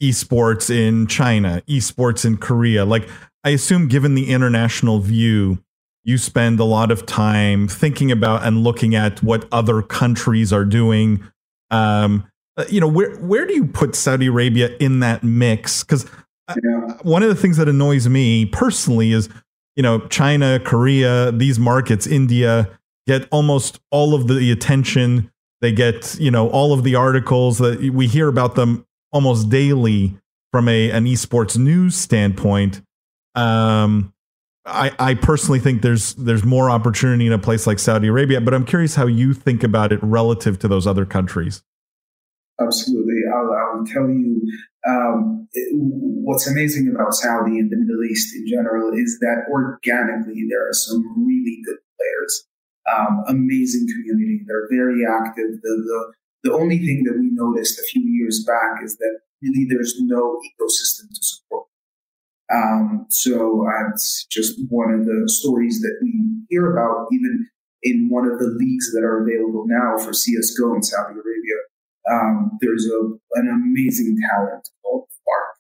esports 0.02 0.72
in 0.72 1.06
China, 1.06 1.62
esports 1.68 2.26
in 2.26 2.38
Korea? 2.38 2.86
Like, 2.86 3.08
I 3.44 3.50
assume, 3.50 3.88
given 3.88 4.16
the 4.16 4.32
international 4.32 5.00
view, 5.00 5.60
you 6.06 6.20
spend 6.20 6.60
a 6.60 6.64
lot 6.64 6.92
of 6.92 7.06
time 7.06 7.68
thinking 7.68 8.12
about 8.12 8.44
and 8.44 8.64
looking 8.64 8.96
at 8.96 9.22
what 9.22 9.48
other 9.52 9.82
countries 9.82 10.54
are 10.54 10.64
doing. 10.64 11.24
Um, 11.72 12.26
uh, 12.58 12.64
you 12.70 12.80
know, 12.80 12.88
where 12.88 13.16
where 13.18 13.46
do 13.46 13.54
you 13.54 13.66
put 13.66 13.96
Saudi 13.96 14.28
Arabia 14.28 14.70
in 14.80 15.02
that 15.02 15.24
mix? 15.24 15.84
Because 15.84 16.06
yeah. 16.64 16.94
one 17.02 17.24
of 17.24 17.30
the 17.30 17.36
things 17.36 17.58
that 17.58 17.68
annoys 17.68 18.08
me 18.08 18.46
personally 18.46 19.12
is, 19.12 19.30
you 19.76 19.84
know, 19.84 20.00
China, 20.08 20.60
Korea, 20.64 21.32
these 21.32 21.60
markets, 21.60 22.08
India 22.08 22.70
get 23.08 23.28
almost 23.32 23.80
all 23.92 24.14
of 24.14 24.28
the 24.28 24.52
attention. 24.52 25.32
They 25.62 25.72
get, 25.72 26.18
you 26.20 26.32
know, 26.32 26.50
all 26.50 26.72
of 26.72 26.84
the 26.84 26.96
articles 26.96 27.58
that 27.58 27.80
we 27.94 28.08
hear 28.08 28.28
about 28.28 28.56
them 28.56 28.86
almost 29.12 29.50
daily 29.50 30.18
from 30.52 30.70
a 30.70 30.92
an 30.92 31.06
esports 31.06 31.58
news 31.58 31.96
standpoint. 31.96 32.82
Um, 33.34 34.14
I, 34.66 34.92
I 34.98 35.14
personally 35.14 35.60
think 35.60 35.84
there's 35.84 36.16
there's 36.16 36.44
more 36.44 36.70
opportunity 36.70 37.28
in 37.28 37.34
a 37.34 37.38
place 37.38 37.68
like 37.68 37.78
Saudi 37.78 38.08
Arabia, 38.08 38.42
but 38.42 38.54
I'm 38.54 38.66
curious 38.66 38.96
how 38.96 39.06
you 39.06 39.34
think 39.34 39.64
about 39.64 39.92
it 39.92 40.00
relative 40.02 40.58
to 40.60 40.68
those 40.68 40.88
other 40.88 41.06
countries. 41.06 41.62
Absolutely, 42.60 43.22
I'll, 43.32 43.52
I'll 43.54 43.86
tell 43.86 44.10
you 44.10 44.42
um, 44.88 45.48
it, 45.54 45.70
what's 45.76 46.48
amazing 46.48 46.92
about 46.94 47.14
Saudi 47.14 47.60
and 47.60 47.70
the 47.70 47.78
Middle 47.78 48.04
East 48.10 48.34
in 48.36 48.48
general 48.48 48.92
is 48.94 49.20
that 49.20 49.46
organically 49.52 50.46
there 50.50 50.68
are 50.68 50.74
some 50.74 51.04
really 51.28 51.62
good 51.66 51.78
players, 51.98 52.48
um, 52.92 53.24
amazing 53.28 53.86
community. 53.88 54.42
They're 54.48 54.68
very 54.72 55.06
active. 55.06 55.62
The, 55.62 55.70
the 55.70 56.14
the 56.46 56.54
only 56.54 56.78
thing 56.78 57.04
that 57.06 57.18
we 57.20 57.30
noticed 57.34 57.80
a 57.80 57.84
few 57.84 58.04
years 58.04 58.44
back 58.46 58.84
is 58.84 58.98
that 58.98 59.20
really 59.42 59.66
there's 59.68 59.96
no 60.00 60.40
ecosystem 60.46 61.10
to 61.10 61.22
support 61.22 61.66
um, 62.54 63.08
so 63.10 63.66
that's 63.66 64.26
just 64.30 64.60
one 64.70 64.94
of 64.94 65.06
the 65.06 65.24
stories 65.28 65.82
that 65.82 65.98
we 66.02 66.14
hear 66.50 66.72
about, 66.72 67.08
even 67.12 67.48
in 67.82 68.10
one 68.10 68.26
of 68.26 68.40
the 68.40 68.54
leagues 68.58 68.92
that 68.94 69.04
are 69.04 69.24
available 69.24 69.66
now 69.68 69.98
for 69.98 70.12
CSGO 70.12 70.76
in 70.76 70.84
Saudi 70.84 71.14
Arabia. 71.14 71.60
Um, 72.12 72.58
there's 72.62 72.86
a, 72.86 73.00
an 73.40 73.50
amazing 73.50 74.16
talent 74.30 74.70
called 74.84 75.08
Fark, 75.26 75.58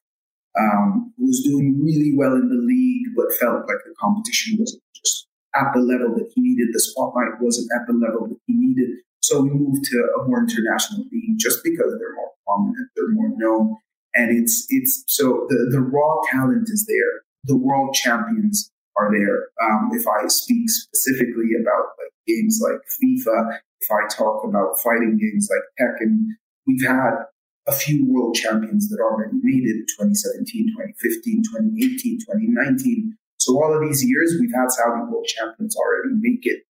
um, 0.61 1.13
who's 1.17 1.43
doing 1.43 1.81
really 1.83 2.13
well 2.15 2.33
in 2.33 2.49
the 2.49 2.61
league, 2.61 3.07
but 3.15 3.33
felt 3.39 3.65
like 3.65 3.81
the 3.85 3.93
competition 3.99 4.57
wasn't 4.59 4.83
just 4.93 5.27
at 5.55 5.73
the 5.73 5.81
level 5.81 6.13
that 6.13 6.29
he 6.35 6.41
needed. 6.41 6.69
The 6.71 6.79
spotlight 6.79 7.41
wasn't 7.41 7.69
at 7.73 7.87
the 7.87 7.93
level 7.93 8.27
that 8.27 8.37
he 8.45 8.53
needed. 8.53 9.01
So 9.21 9.41
we 9.41 9.49
moved 9.49 9.85
to 9.85 9.97
a 10.21 10.27
more 10.27 10.45
international 10.45 11.05
league 11.11 11.39
just 11.39 11.63
because 11.63 11.97
they're 11.97 12.13
more 12.13 12.33
prominent, 12.45 12.89
they're 12.95 13.09
more 13.09 13.33
known, 13.33 13.75
and 14.15 14.31
it's 14.31 14.65
it's 14.69 15.03
so 15.07 15.45
the 15.49 15.69
the 15.71 15.81
raw 15.81 16.15
talent 16.31 16.69
is 16.69 16.85
there. 16.87 17.23
The 17.43 17.57
world 17.57 17.93
champions 17.93 18.71
are 18.97 19.11
there. 19.11 19.49
Um, 19.61 19.89
if 19.91 20.07
I 20.07 20.27
speak 20.27 20.69
specifically 20.69 21.51
about 21.59 21.93
like 21.99 22.13
games 22.25 22.61
like 22.63 22.79
FIFA, 22.95 23.59
if 23.81 23.91
I 23.91 24.07
talk 24.07 24.43
about 24.43 24.79
fighting 24.83 25.17
games 25.17 25.49
like 25.51 25.63
Tekken, 25.79 26.27
we've 26.65 26.87
had 26.87 27.25
a 27.67 27.73
few 27.73 28.05
world 28.07 28.35
champions 28.35 28.89
that 28.89 29.01
already 29.01 29.37
made 29.41 29.67
it 29.67 29.85
2017, 29.97 30.69
2015, 30.77 31.43
2018, 31.43 32.19
2019. 32.19 33.17
So 33.37 33.61
all 33.61 33.73
of 33.73 33.81
these 33.81 34.03
years, 34.05 34.37
we've 34.39 34.53
had 34.53 34.71
Saudi 34.71 35.11
world 35.11 35.25
champions 35.25 35.75
already 35.75 36.15
make 36.15 36.45
it. 36.45 36.63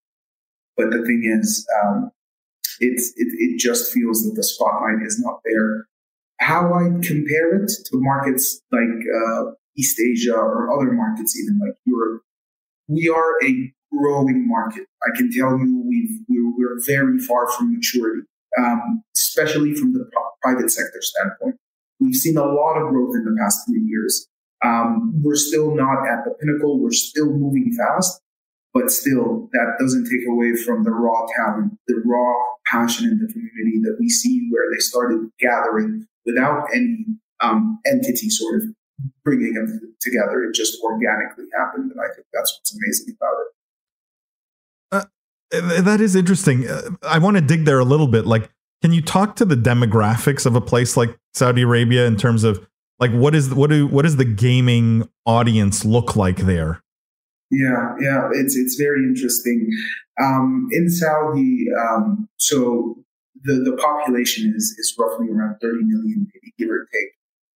But 0.75 0.91
the 0.91 1.03
thing 1.05 1.23
is, 1.39 1.65
um, 1.83 2.11
it's, 2.79 3.13
it, 3.15 3.27
it 3.31 3.59
just 3.59 3.93
feels 3.93 4.23
that 4.23 4.35
the 4.35 4.43
spotlight 4.43 5.05
is 5.05 5.19
not 5.19 5.39
there 5.45 5.85
how 6.39 6.73
I 6.73 6.89
compare 7.01 7.63
it 7.63 7.71
to 7.85 7.91
markets 7.93 8.61
like 8.71 8.81
uh, 8.81 9.51
East 9.77 9.99
Asia 9.99 10.35
or 10.35 10.73
other 10.73 10.91
markets, 10.91 11.37
even 11.37 11.59
like 11.59 11.75
Europe, 11.85 12.21
we 12.87 13.09
are 13.09 13.43
a 13.43 13.73
growing 13.91 14.47
market. 14.47 14.85
I 15.03 15.15
can 15.15 15.31
tell 15.31 15.57
you 15.57 15.83
we've, 15.87 16.19
we're, 16.29 16.79
very 16.85 17.19
far 17.19 17.49
from 17.51 17.73
maturity, 17.73 18.23
um, 18.57 19.01
especially 19.15 19.73
from 19.75 19.93
the 19.93 20.09
private 20.41 20.69
sector 20.69 20.99
standpoint. 21.01 21.55
We've 21.99 22.15
seen 22.15 22.37
a 22.37 22.45
lot 22.45 22.75
of 22.75 22.89
growth 22.89 23.15
in 23.15 23.23
the 23.23 23.35
past 23.39 23.65
three 23.65 23.81
years. 23.81 24.27
Um, 24.63 25.13
we're 25.23 25.37
still 25.37 25.73
not 25.73 26.05
at 26.05 26.25
the 26.25 26.35
pinnacle. 26.39 26.79
We're 26.79 26.91
still 26.91 27.31
moving 27.31 27.73
fast, 27.77 28.21
but 28.75 28.91
still, 28.91 29.47
that 29.53 29.77
doesn't 29.79 30.03
take 30.03 30.27
away 30.27 30.53
from 30.53 30.83
the 30.83 30.91
raw 30.91 31.25
talent, 31.37 31.79
the 31.87 32.03
raw 32.05 32.33
passion 32.65 33.05
in 33.05 33.17
the 33.17 33.31
community 33.31 33.79
that 33.83 33.95
we 34.01 34.09
see 34.09 34.49
where 34.51 34.69
they 34.69 34.79
started 34.79 35.29
gathering 35.39 36.05
without 36.25 36.67
any 36.73 37.05
um, 37.39 37.79
entity 37.87 38.29
sort 38.29 38.55
of 38.55 38.63
bringing 39.23 39.53
them 39.53 39.95
together. 40.01 40.43
It 40.43 40.53
just 40.53 40.77
organically 40.83 41.45
happened, 41.57 41.89
and 41.89 42.01
I 42.01 42.13
think 42.13 42.27
that's 42.33 42.59
what's 42.59 42.75
amazing 42.75 43.15
about 43.17 43.35
it. 43.41 45.07
Uh, 45.53 45.81
that 45.81 46.01
is 46.01 46.13
interesting. 46.13 46.67
Uh, 46.67 46.89
I 47.01 47.19
want 47.19 47.37
to 47.37 47.41
dig 47.41 47.63
there 47.63 47.79
a 47.79 47.85
little 47.85 48.07
bit. 48.07 48.25
Like, 48.25 48.51
can 48.81 48.91
you 48.91 49.01
talk 49.01 49.37
to 49.37 49.45
the 49.45 49.55
demographics 49.55 50.45
of 50.45 50.53
a 50.53 50.61
place 50.61 50.97
like 50.97 51.17
Saudi 51.33 51.61
Arabia 51.61 52.05
in 52.07 52.17
terms 52.17 52.43
of 52.43 52.67
like 52.99 53.11
what 53.11 53.35
is 53.35 53.53
what 53.53 53.69
do 53.69 53.87
what 53.87 54.01
does 54.01 54.17
the 54.17 54.25
gaming 54.25 55.07
audience 55.25 55.85
look 55.85 56.17
like 56.17 56.39
there? 56.39 56.81
Yeah, 57.55 57.95
yeah, 58.01 58.29
it's 58.33 58.55
it's 58.55 58.75
very 58.75 59.03
interesting. 59.03 59.69
Um, 60.21 60.67
in 60.71 60.89
Saudi, 60.89 61.65
um, 61.79 62.27
so 62.37 62.95
the, 63.43 63.53
the 63.61 63.77
population 63.77 64.53
is, 64.55 64.75
is 64.77 64.95
roughly 64.97 65.27
around 65.29 65.57
30 65.61 65.83
million, 65.83 66.27
maybe 66.33 66.53
give 66.57 66.69
or 66.69 66.87
take, 66.91 67.11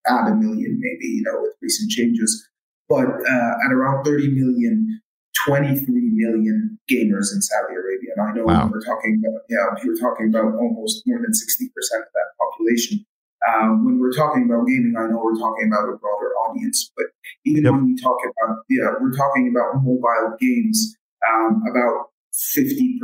add 0.07 0.31
a 0.31 0.35
million, 0.35 0.79
maybe, 0.79 1.07
you 1.07 1.23
know, 1.23 1.39
with 1.41 1.53
recent 1.61 1.89
changes. 1.91 2.47
But 2.89 3.07
uh, 3.07 3.53
at 3.65 3.71
around 3.71 4.03
30 4.03 4.29
million, 4.29 5.01
23 5.45 5.85
million 6.13 6.79
gamers 6.89 7.31
in 7.33 7.41
Saudi 7.41 7.73
Arabia. 7.73 8.11
And 8.15 8.27
I 8.27 8.33
know 8.33 8.45
wow. 8.45 8.69
we're 8.71 8.81
talking 8.81 9.21
about, 9.23 9.41
yeah, 9.49 9.65
we're 9.83 9.95
talking 9.95 10.29
about 10.29 10.55
almost 10.59 11.03
more 11.05 11.19
than 11.19 11.31
60% 11.31 11.67
of 11.69 12.11
that 12.13 12.29
population. 12.39 13.05
Um, 13.45 13.85
when 13.85 13.99
we're 13.99 14.11
talking 14.11 14.49
about 14.49 14.65
gaming, 14.65 14.95
I 14.97 15.07
know 15.07 15.21
we're 15.21 15.37
talking 15.37 15.69
about 15.71 15.93
a 15.93 15.97
broader 15.97 16.33
audience, 16.47 16.91
but 16.95 17.05
even 17.45 17.63
yep. 17.63 17.73
when 17.73 17.85
we 17.85 17.95
talk 17.95 18.17
about, 18.23 18.63
yeah, 18.69 18.97
we're 18.99 19.15
talking 19.15 19.53
about 19.53 19.83
mobile 19.83 20.35
games, 20.39 20.95
um, 21.29 21.61
about 21.69 22.09
50% 22.33 22.97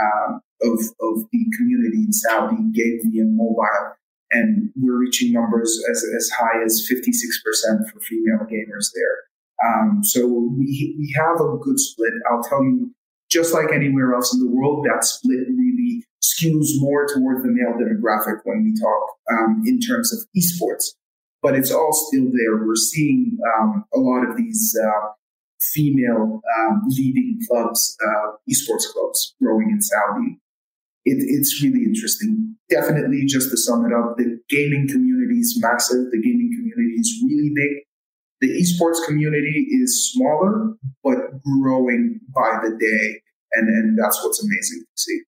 um, 0.00 0.40
of, 0.62 0.78
of 0.78 1.26
the 1.32 1.42
community 1.58 2.06
in 2.06 2.12
Saudi 2.12 2.56
game 2.72 3.00
via 3.02 3.24
mobile. 3.24 3.94
And 4.30 4.70
we're 4.76 4.98
reaching 4.98 5.32
numbers 5.32 5.82
as, 5.90 6.04
as 6.16 6.30
high 6.30 6.62
as 6.64 6.88
56% 6.90 7.90
for 7.90 8.00
female 8.00 8.46
gamers 8.50 8.88
there. 8.94 9.18
Um, 9.62 10.00
so 10.02 10.26
we, 10.26 10.96
we 10.98 11.14
have 11.16 11.40
a 11.40 11.58
good 11.58 11.78
split. 11.78 12.12
I'll 12.30 12.42
tell 12.42 12.62
you, 12.62 12.94
just 13.30 13.52
like 13.52 13.72
anywhere 13.72 14.14
else 14.14 14.32
in 14.34 14.40
the 14.40 14.50
world, 14.50 14.86
that 14.86 15.04
split 15.04 15.48
really 15.48 16.04
skews 16.22 16.78
more 16.78 17.06
towards 17.06 17.42
the 17.42 17.50
male 17.50 17.74
demographic 17.74 18.40
when 18.44 18.64
we 18.64 18.80
talk 18.80 19.02
um, 19.32 19.62
in 19.66 19.80
terms 19.80 20.12
of 20.12 20.20
esports. 20.36 20.94
But 21.42 21.56
it's 21.56 21.72
all 21.72 21.92
still 21.92 22.26
there. 22.26 22.64
We're 22.64 22.76
seeing 22.76 23.36
um, 23.58 23.84
a 23.92 23.98
lot 23.98 24.28
of 24.28 24.36
these 24.36 24.78
uh, 24.80 25.08
female 25.60 26.40
um, 26.58 26.82
leading 26.86 27.40
clubs, 27.48 27.96
uh, 28.06 28.32
esports 28.48 28.84
clubs, 28.92 29.34
growing 29.40 29.70
in 29.70 29.80
Saudi 29.80 30.38
it, 31.04 31.18
it's 31.26 31.62
really 31.62 31.84
interesting. 31.84 32.56
Definitely, 32.70 33.24
just 33.26 33.50
to 33.50 33.56
sum 33.56 33.84
it 33.84 33.92
up, 33.92 34.16
the 34.16 34.38
gaming 34.48 34.88
community 34.88 35.40
is 35.40 35.58
massive. 35.60 36.10
The 36.10 36.22
gaming 36.22 36.50
community 36.56 36.94
is 36.98 37.22
really 37.26 37.52
big. 37.54 37.84
The 38.40 38.48
esports 38.60 39.04
community 39.06 39.66
is 39.82 40.12
smaller, 40.12 40.74
but 41.04 41.42
growing 41.42 42.20
by 42.34 42.58
the 42.62 42.76
day. 42.78 43.20
And, 43.54 43.68
and 43.68 43.98
that's 43.98 44.22
what's 44.24 44.42
amazing 44.42 44.84
to 44.84 45.02
see. 45.02 45.20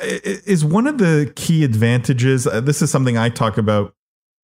Is 0.00 0.64
one 0.64 0.86
of 0.86 0.98
the 0.98 1.32
key 1.36 1.64
advantages, 1.64 2.46
uh, 2.46 2.60
this 2.60 2.82
is 2.82 2.90
something 2.90 3.16
I 3.16 3.28
talk 3.28 3.58
about 3.58 3.94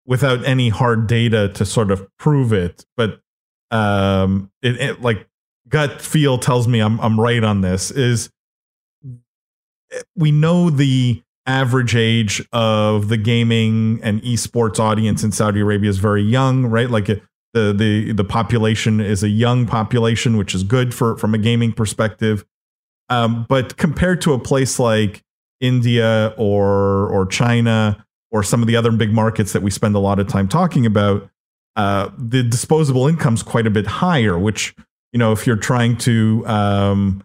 without 0.06 0.44
any 0.44 0.68
hard 0.68 1.06
data 1.06 1.48
to 1.50 1.64
sort 1.64 1.90
of 1.90 2.06
prove 2.18 2.52
it, 2.52 2.84
but 2.96 3.20
um, 3.70 4.50
it, 4.62 4.80
it 4.80 5.02
like 5.02 5.26
gut 5.68 6.02
feel 6.02 6.38
tells 6.38 6.68
me 6.68 6.80
I'm, 6.80 7.00
I'm 7.00 7.18
right 7.18 7.42
on 7.42 7.62
this 7.62 7.90
is 7.90 8.30
we 10.14 10.30
know 10.30 10.70
the 10.70 11.22
average 11.46 11.96
age 11.96 12.46
of 12.52 13.08
the 13.08 13.16
gaming 13.16 14.00
and 14.02 14.22
esports 14.22 14.78
audience 14.78 15.24
in 15.24 15.32
Saudi 15.32 15.60
Arabia 15.60 15.90
is 15.90 15.98
very 15.98 16.22
young, 16.22 16.66
right? 16.66 16.90
Like 16.90 17.10
uh, 17.10 17.16
the 17.52 17.72
the 17.72 18.12
the 18.12 18.24
population 18.24 19.00
is 19.00 19.22
a 19.22 19.28
young 19.28 19.66
population, 19.66 20.36
which 20.36 20.54
is 20.54 20.62
good 20.62 20.94
for 20.94 21.16
from 21.16 21.34
a 21.34 21.38
gaming 21.38 21.72
perspective. 21.72 22.44
Um, 23.08 23.44
but 23.48 23.76
compared 23.76 24.20
to 24.22 24.32
a 24.32 24.38
place 24.38 24.78
like 24.78 25.22
India 25.62 26.34
or 26.36 27.08
or 27.08 27.24
China 27.24 28.04
or 28.30 28.42
some 28.42 28.60
of 28.60 28.66
the 28.66 28.76
other 28.76 28.92
big 28.92 29.12
markets 29.12 29.54
that 29.54 29.62
we 29.62 29.70
spend 29.70 29.94
a 29.94 29.98
lot 29.98 30.18
of 30.18 30.26
time 30.26 30.48
talking 30.48 30.86
about, 30.86 31.30
uh, 31.76 32.10
the 32.18 32.42
disposable 32.42 33.06
income's 33.06 33.42
quite 33.42 33.66
a 33.66 33.70
bit 33.70 33.86
higher. 33.86 34.38
Which 34.38 34.74
you 35.12 35.18
know, 35.18 35.32
if 35.32 35.46
you're 35.46 35.56
trying 35.56 35.96
to 35.98 36.46
um, 36.46 37.24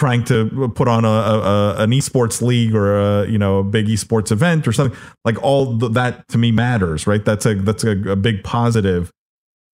trying 0.00 0.24
to 0.24 0.72
put 0.74 0.88
on 0.88 1.04
a, 1.04 1.08
a, 1.08 1.74
an 1.82 1.90
esports 1.90 2.40
league 2.40 2.74
or 2.74 2.98
a 2.98 3.28
you 3.28 3.36
know 3.36 3.58
a 3.58 3.62
big 3.62 3.86
esports 3.86 4.32
event 4.32 4.66
or 4.66 4.72
something 4.72 4.98
like 5.26 5.40
all 5.42 5.76
that 5.76 6.26
to 6.28 6.38
me 6.38 6.50
matters 6.50 7.06
right? 7.06 7.22
That's 7.22 7.44
a 7.44 7.54
that's 7.54 7.84
a, 7.84 8.12
a 8.12 8.16
big 8.16 8.42
positive. 8.42 9.12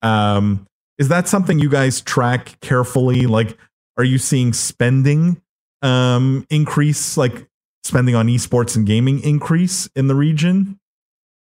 Um 0.00 0.66
is 0.96 1.08
that 1.08 1.28
something 1.28 1.58
you 1.58 1.68
guys 1.68 2.00
track 2.00 2.58
carefully? 2.62 3.26
Like 3.26 3.58
are 3.98 4.04
you 4.04 4.16
seeing 4.16 4.54
spending 4.54 5.42
um 5.82 6.46
increase? 6.48 7.18
Like 7.18 7.46
spending 7.84 8.14
on 8.14 8.26
esports 8.26 8.74
and 8.74 8.86
gaming 8.86 9.20
increase 9.22 9.88
in 9.94 10.08
the 10.08 10.14
region? 10.14 10.80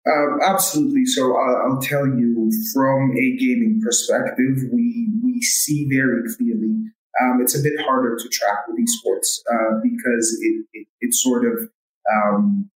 Um, 0.07 0.39
absolutely. 0.43 1.05
So 1.05 1.35
uh, 1.35 1.67
I'll 1.67 1.81
tell 1.81 2.05
you 2.05 2.51
from 2.73 3.11
a 3.11 3.37
gaming 3.37 3.81
perspective, 3.83 4.57
we 4.71 5.09
we 5.23 5.41
see 5.41 5.87
very 5.89 6.21
clearly. 6.35 6.75
Um, 7.21 7.39
it's 7.41 7.57
a 7.57 7.63
bit 7.63 7.73
harder 7.79 8.17
to 8.17 8.29
track 8.29 8.67
with 8.67 8.77
esports 8.77 9.39
uh, 9.49 9.79
because 9.81 10.37
it, 10.41 10.65
it, 10.73 10.87
it 10.99 11.13
sort 11.13 11.45
of 11.45 11.69
um, 12.13 12.69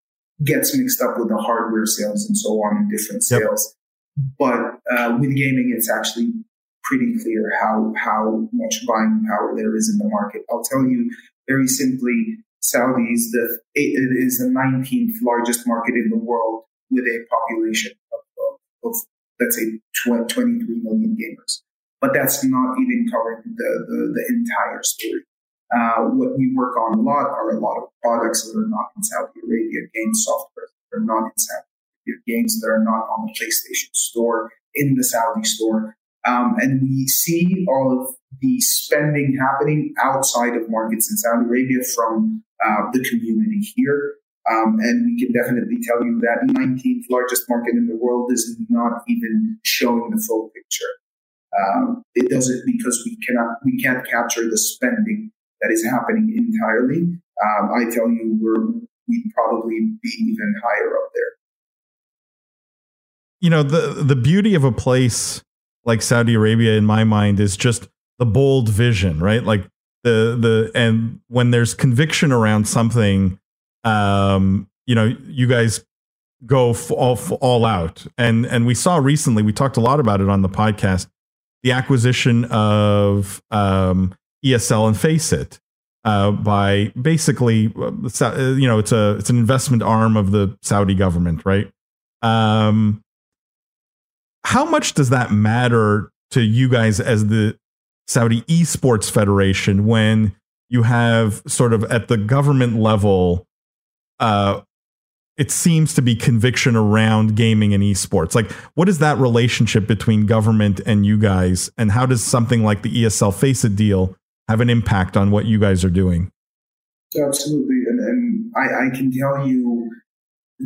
gets 0.43 0.75
mixed 0.75 1.01
up 1.01 1.17
with 1.17 1.27
the 1.27 1.37
hardware 1.37 1.85
sales 1.85 2.25
and 2.25 2.37
so 2.37 2.51
on 2.63 2.77
and 2.77 2.89
different 2.89 3.23
sales. 3.23 3.75
Yep. 4.17 4.25
But 4.39 4.97
uh, 4.97 5.17
with 5.19 5.35
gaming, 5.35 5.73
it's 5.75 5.89
actually 5.89 6.31
pretty 6.83 7.13
clear 7.21 7.51
how 7.61 7.93
how 7.95 8.47
much 8.51 8.85
buying 8.87 9.23
power 9.27 9.53
there 9.55 9.75
is 9.75 9.89
in 9.89 9.97
the 9.99 10.09
market. 10.09 10.41
I'll 10.49 10.63
tell 10.63 10.83
you 10.83 11.11
very 11.47 11.67
simply. 11.67 12.37
Saudi 12.69 13.09
is 13.09 13.31
the 13.31 13.59
it 13.73 14.13
is 14.23 14.37
the 14.37 14.45
19th 14.45 15.17
largest 15.23 15.65
market 15.65 15.95
in 15.95 16.09
the 16.09 16.17
world 16.17 16.63
with 16.91 17.03
a 17.05 17.25
population 17.29 17.93
of, 18.13 18.21
of, 18.45 18.91
of 18.91 18.95
let's 19.39 19.57
say 19.57 19.79
20, 20.05 20.33
23 20.33 20.81
million 20.83 21.17
gamers. 21.17 21.61
But 22.01 22.13
that's 22.13 22.43
not 22.43 22.77
even 22.79 23.07
covering 23.11 23.43
the, 23.43 23.85
the, 23.89 23.99
the 24.15 24.23
entire 24.29 24.83
story. 24.83 25.25
Uh, 25.75 26.13
what 26.13 26.37
we 26.37 26.53
work 26.55 26.77
on 26.77 26.97
a 26.97 27.01
lot 27.01 27.27
are 27.29 27.51
a 27.51 27.59
lot 27.59 27.77
of 27.77 27.89
products 28.01 28.43
that 28.43 28.57
are 28.57 28.69
not 28.69 28.89
in 28.95 29.03
Saudi 29.03 29.39
Arabia, 29.45 29.81
game 29.93 30.13
software 30.13 30.65
that 30.91 30.97
are 30.97 31.05
not 31.05 31.25
in 31.25 31.37
Saudi 31.37 31.65
Arabia, 32.07 32.21
games 32.25 32.59
that 32.61 32.67
are 32.67 32.83
not 32.83 33.05
on 33.09 33.27
the 33.27 33.33
PlayStation 33.33 33.93
store, 33.93 34.51
in 34.73 34.95
the 34.95 35.03
Saudi 35.03 35.43
store. 35.43 35.95
Um, 36.25 36.55
and 36.59 36.81
we 36.81 37.07
see 37.07 37.65
all 37.67 37.99
of 37.99 38.15
the 38.41 38.59
spending 38.61 39.37
happening 39.39 39.93
outside 40.01 40.55
of 40.55 40.69
markets 40.69 41.09
in 41.11 41.17
Saudi 41.17 41.45
Arabia 41.45 41.83
from 41.95 42.43
uh, 42.65 42.91
the 42.91 43.03
community 43.09 43.61
here. 43.75 44.15
Um, 44.49 44.77
and 44.79 45.05
we 45.05 45.23
can 45.23 45.31
definitely 45.33 45.77
tell 45.83 46.03
you 46.03 46.19
that 46.21 46.47
19th 46.47 47.03
largest 47.09 47.43
market 47.49 47.75
in 47.75 47.87
the 47.87 47.95
world 47.95 48.31
is 48.31 48.57
not 48.69 49.03
even 49.07 49.59
showing 49.63 50.09
the 50.09 50.23
full 50.27 50.49
picture. 50.55 50.89
Um, 51.57 52.03
it 52.15 52.29
doesn't 52.29 52.63
because 52.65 53.01
we 53.05 53.17
cannot 53.25 53.57
we 53.65 53.77
can't 53.81 54.07
capture 54.07 54.47
the 54.49 54.57
spending 54.57 55.31
that 55.61 55.71
is 55.71 55.83
happening 55.83 56.33
entirely. 56.35 57.01
Um, 57.01 57.71
I 57.75 57.85
tell 57.85 58.09
you, 58.09 58.37
we're 58.39 58.65
we'd 59.07 59.31
probably 59.33 59.79
be 60.01 60.09
even 60.09 60.55
higher 60.63 60.95
up 60.95 61.09
there. 61.13 61.31
You 63.41 63.49
know 63.49 63.63
the 63.63 64.03
the 64.03 64.15
beauty 64.15 64.55
of 64.55 64.63
a 64.63 64.71
place 64.71 65.41
like 65.85 66.01
Saudi 66.01 66.35
Arabia, 66.35 66.77
in 66.77 66.85
my 66.85 67.03
mind, 67.03 67.39
is 67.39 67.57
just 67.57 67.87
the 68.19 68.25
bold 68.25 68.69
vision, 68.69 69.19
right? 69.19 69.43
Like 69.43 69.65
the 70.03 70.37
the 70.39 70.71
and 70.75 71.19
when 71.27 71.51
there's 71.51 71.73
conviction 71.73 72.31
around 72.31 72.67
something 72.67 73.39
um, 73.83 74.69
you 74.85 74.95
know, 74.95 75.15
you 75.27 75.47
guys 75.47 75.85
go 76.45 76.73
all, 76.91 77.19
all 77.41 77.65
out. 77.65 78.05
And 78.17 78.45
and 78.45 78.65
we 78.65 78.73
saw 78.73 78.97
recently, 78.97 79.43
we 79.43 79.53
talked 79.53 79.77
a 79.77 79.81
lot 79.81 79.99
about 79.99 80.21
it 80.21 80.29
on 80.29 80.41
the 80.41 80.49
podcast, 80.49 81.07
the 81.63 81.71
acquisition 81.71 82.45
of 82.45 83.41
um, 83.51 84.15
ESL 84.43 84.87
and 84.87 84.97
Faceit 84.97 85.59
uh, 86.05 86.31
by 86.31 86.91
basically, 86.99 87.73
uh, 87.77 87.91
you 88.57 88.67
know, 88.67 88.79
it's 88.79 88.91
a 88.91 89.15
it's 89.19 89.29
an 89.29 89.37
investment 89.37 89.83
arm 89.83 90.17
of 90.17 90.31
the 90.31 90.57
Saudi 90.61 90.95
government, 90.95 91.45
right? 91.45 91.71
Um, 92.21 93.03
how 94.43 94.65
much 94.65 94.93
does 94.93 95.09
that 95.09 95.31
matter 95.31 96.11
to 96.31 96.41
you 96.41 96.69
guys 96.69 96.99
as 96.99 97.27
the 97.27 97.57
Saudi 98.09 98.41
Esports 98.41 99.09
Federation 99.11 99.85
when 99.85 100.35
you 100.67 100.81
have 100.83 101.43
sort 101.47 101.73
of 101.73 101.83
at 101.85 102.07
the 102.07 102.17
government 102.17 102.75
level 102.77 103.45
uh, 104.19 104.61
it 105.37 105.51
seems 105.51 105.93
to 105.93 106.01
be 106.01 106.15
conviction 106.15 106.75
around 106.75 107.37
gaming 107.37 107.73
and 107.73 107.81
esports. 107.81 108.35
Like, 108.35 108.51
what 108.75 108.89
is 108.89 108.99
that 108.99 109.17
relationship 109.19 109.87
between 109.87 110.25
government 110.25 110.81
and 110.85 111.05
you 111.05 111.17
guys, 111.17 111.71
and 111.77 111.91
how 111.91 112.05
does 112.05 112.21
something 112.21 112.61
like 112.61 112.81
the 112.81 112.91
ESL 112.91 113.33
Face 113.33 113.61
Faceit 113.61 113.77
deal 113.77 114.17
have 114.49 114.59
an 114.59 114.69
impact 114.69 115.15
on 115.15 115.31
what 115.31 115.45
you 115.45 115.57
guys 115.57 115.85
are 115.85 115.89
doing? 115.89 116.29
Absolutely, 117.15 117.83
and, 117.87 117.99
and 118.01 118.51
I, 118.57 118.87
I 118.87 118.89
can 118.89 119.11
tell 119.11 119.47
you, 119.47 119.89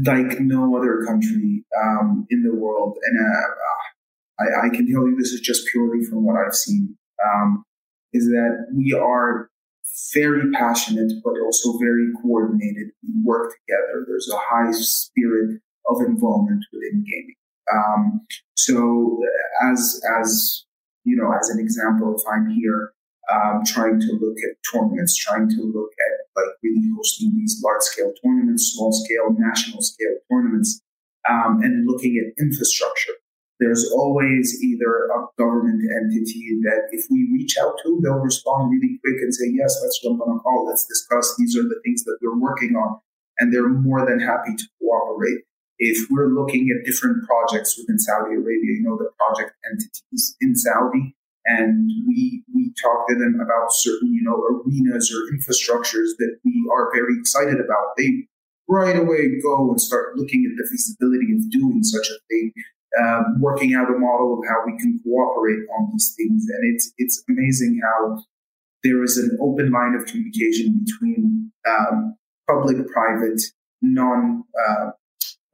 like 0.04 0.40
no 0.40 0.76
other 0.76 1.04
country 1.06 1.64
um, 1.80 2.26
in 2.32 2.42
the 2.42 2.56
world, 2.56 2.98
and 3.04 3.20
uh, 3.20 4.44
I, 4.44 4.66
I, 4.66 4.70
can 4.70 4.92
tell 4.92 5.08
you 5.08 5.16
this 5.16 5.34
is 5.34 5.42
just 5.42 5.68
purely 5.68 6.04
from 6.04 6.24
what 6.26 6.36
I've 6.36 6.56
seen, 6.56 6.98
um, 7.24 7.64
is 8.14 8.26
that 8.26 8.68
we 8.74 8.94
are 8.94 9.50
very 10.14 10.52
passionate, 10.52 11.12
but 11.24 11.34
also 11.44 11.78
very 11.78 12.08
coordinated. 12.22 12.90
We 13.04 13.14
work 13.24 13.52
together. 13.52 14.06
There's 14.08 14.30
a 14.30 14.38
high 14.38 14.72
spirit 14.72 15.62
of 15.90 16.02
involvement 16.06 16.66
within 16.72 17.04
gaming. 17.04 17.36
Um, 17.74 18.22
so 18.56 19.20
as, 19.72 20.02
as, 20.20 20.66
you 21.04 21.16
know, 21.16 21.32
as 21.40 21.50
an 21.50 21.60
example, 21.60 22.16
if 22.16 22.22
I'm 22.32 22.50
here, 22.50 22.94
um, 23.32 23.64
trying 23.66 24.00
to 24.00 24.20
look 24.20 24.38
at 24.44 24.58
tournaments, 24.72 25.16
trying 25.16 25.50
to 25.50 25.62
look 25.62 25.92
at 25.92 26.42
like 26.42 26.56
really 26.62 26.90
hosting 26.96 27.34
these 27.36 27.62
large 27.64 27.82
scale 27.82 28.12
tournaments, 28.24 28.74
small 28.76 28.92
scale, 28.92 29.36
national 29.38 29.82
scale 29.82 30.16
tournaments, 30.30 30.82
um, 31.30 31.62
and 31.64 31.88
looking 31.88 32.18
at 32.18 32.42
infrastructure 32.42 33.14
there's 33.64 33.90
always 33.96 34.62
either 34.62 35.08
a 35.08 35.24
government 35.40 35.82
entity 36.04 36.60
that 36.64 36.92
if 36.92 37.06
we 37.10 37.30
reach 37.32 37.56
out 37.58 37.76
to, 37.84 38.00
they'll 38.04 38.20
respond 38.20 38.72
really 38.72 39.00
quick 39.00 39.24
and 39.24 39.34
say, 39.34 39.48
yes, 39.56 39.80
let's 39.82 40.02
jump 40.04 40.20
on 40.20 40.36
a 40.36 40.40
call. 40.40 40.68
Let's 40.68 40.86
discuss. 40.86 41.34
These 41.38 41.56
are 41.56 41.64
the 41.64 41.80
things 41.86 42.04
that 42.04 42.18
we're 42.22 42.38
working 42.38 42.76
on. 42.76 43.00
And 43.40 43.54
they're 43.54 43.70
more 43.70 44.06
than 44.06 44.20
happy 44.20 44.56
to 44.58 44.66
cooperate. 44.82 45.48
If 45.80 46.08
we're 46.12 46.28
looking 46.28 46.68
at 46.76 46.86
different 46.86 47.26
projects 47.26 47.78
within 47.80 47.98
Saudi 47.98 48.36
Arabia, 48.36 48.76
you 48.78 48.84
know, 48.84 48.98
the 48.98 49.10
project 49.18 49.56
entities 49.72 50.36
in 50.42 50.56
Saudi, 50.56 51.16
and 51.46 51.90
we, 52.08 52.44
we 52.54 52.74
talk 52.82 53.08
to 53.08 53.16
them 53.16 53.40
about 53.44 53.68
certain, 53.72 54.14
you 54.14 54.24
know, 54.24 54.38
arenas 54.44 55.12
or 55.12 55.32
infrastructures 55.34 56.16
that 56.20 56.38
we 56.44 56.70
are 56.72 56.92
very 56.94 57.18
excited 57.20 57.60
about. 57.60 57.96
They 57.98 58.28
right 58.68 58.96
away 58.96 59.40
go 59.42 59.70
and 59.72 59.80
start 59.80 60.16
looking 60.16 60.48
at 60.48 60.56
the 60.56 60.68
feasibility 60.70 61.34
of 61.34 61.52
doing 61.52 61.84
such 61.84 62.08
a 62.08 62.20
thing 62.30 62.54
um, 63.00 63.40
working 63.40 63.74
out 63.74 63.90
a 63.90 63.98
model 63.98 64.40
of 64.40 64.46
how 64.48 64.64
we 64.66 64.78
can 64.78 65.00
cooperate 65.04 65.66
on 65.78 65.90
these 65.92 66.14
things. 66.18 66.46
And 66.50 66.74
it's 66.74 66.92
it's 66.98 67.24
amazing 67.30 67.82
how 67.84 68.24
there 68.84 69.04
is 69.04 69.18
an 69.18 69.38
open 69.42 69.72
line 69.72 69.96
of 69.96 70.06
communication 70.06 70.84
between 70.86 71.52
um, 71.68 72.16
public, 72.48 72.88
private, 72.88 73.42
non 73.82 74.44
uh, 74.70 74.92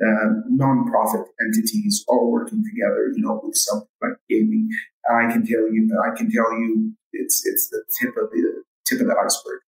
uh, 0.01 0.29
non-profit 0.47 1.25
entities 1.45 2.05
all 2.07 2.31
working 2.31 2.63
together. 2.63 3.11
You 3.15 3.23
know, 3.23 3.41
with 3.43 3.55
something 3.55 3.87
like 4.01 4.13
gaming. 4.29 4.69
I 5.09 5.31
can 5.31 5.45
tell 5.45 5.71
you, 5.71 5.89
I 6.05 6.15
can 6.15 6.31
tell 6.31 6.51
you, 6.51 6.93
it's 7.13 7.45
it's 7.45 7.69
the 7.69 7.83
tip 7.99 8.15
of 8.17 8.29
the 8.31 8.63
tip 8.85 9.01
of 9.01 9.07
the 9.07 9.15
iceberg. 9.15 9.61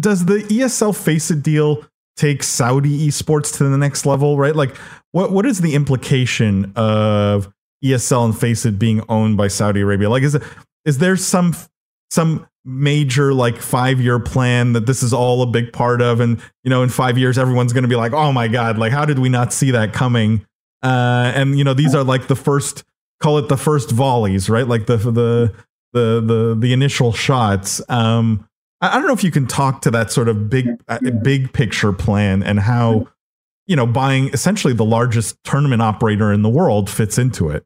Does 0.00 0.26
the 0.26 0.40
ESL 0.50 0.94
Faceit 0.94 1.42
deal 1.42 1.86
take 2.16 2.42
Saudi 2.42 3.08
esports 3.08 3.56
to 3.56 3.64
the 3.64 3.78
next 3.78 4.06
level, 4.06 4.38
right? 4.38 4.54
Like 4.54 4.76
what 5.12 5.32
what 5.32 5.46
is 5.46 5.60
the 5.60 5.74
implication 5.74 6.72
of 6.76 7.52
ESL 7.84 8.26
and 8.26 8.38
Faceit 8.38 8.78
being 8.78 9.02
owned 9.08 9.36
by 9.36 9.48
Saudi 9.48 9.80
Arabia? 9.80 10.10
Like 10.10 10.22
is 10.22 10.38
is 10.84 10.98
there 10.98 11.16
some 11.16 11.54
some 12.10 12.46
major 12.64 13.34
like 13.34 13.56
5-year 13.56 14.20
plan 14.20 14.72
that 14.74 14.86
this 14.86 15.02
is 15.02 15.12
all 15.12 15.42
a 15.42 15.46
big 15.46 15.72
part 15.72 16.00
of 16.00 16.20
and 16.20 16.40
you 16.62 16.70
know 16.70 16.82
in 16.82 16.88
5 16.88 17.18
years 17.18 17.38
everyone's 17.38 17.72
going 17.72 17.82
to 17.82 17.88
be 17.88 17.96
like, 17.96 18.12
"Oh 18.12 18.32
my 18.32 18.48
god, 18.48 18.78
like 18.78 18.92
how 18.92 19.04
did 19.04 19.18
we 19.18 19.28
not 19.28 19.52
see 19.52 19.70
that 19.72 19.92
coming?" 19.92 20.46
Uh 20.82 21.32
and 21.34 21.58
you 21.58 21.64
know 21.64 21.74
these 21.74 21.94
are 21.94 22.04
like 22.04 22.28
the 22.28 22.36
first 22.36 22.84
call 23.20 23.38
it 23.38 23.48
the 23.48 23.56
first 23.56 23.90
volleys, 23.90 24.50
right? 24.50 24.66
Like 24.66 24.86
the 24.86 24.96
the 24.96 25.54
the 25.92 26.20
the 26.20 26.56
the 26.58 26.72
initial 26.72 27.12
shots. 27.12 27.80
Um 27.88 28.48
I 28.82 28.96
don't 28.96 29.06
know 29.06 29.12
if 29.12 29.22
you 29.22 29.30
can 29.30 29.46
talk 29.46 29.82
to 29.82 29.92
that 29.92 30.10
sort 30.10 30.28
of 30.28 30.50
big, 30.50 30.66
uh, 30.88 30.98
big 31.22 31.52
picture 31.52 31.92
plan 31.92 32.42
and 32.42 32.58
how, 32.58 33.06
you 33.66 33.76
know, 33.76 33.86
buying 33.86 34.28
essentially 34.30 34.74
the 34.74 34.84
largest 34.84 35.36
tournament 35.44 35.80
operator 35.80 36.32
in 36.32 36.42
the 36.42 36.48
world 36.48 36.90
fits 36.90 37.16
into 37.16 37.48
it. 37.48 37.64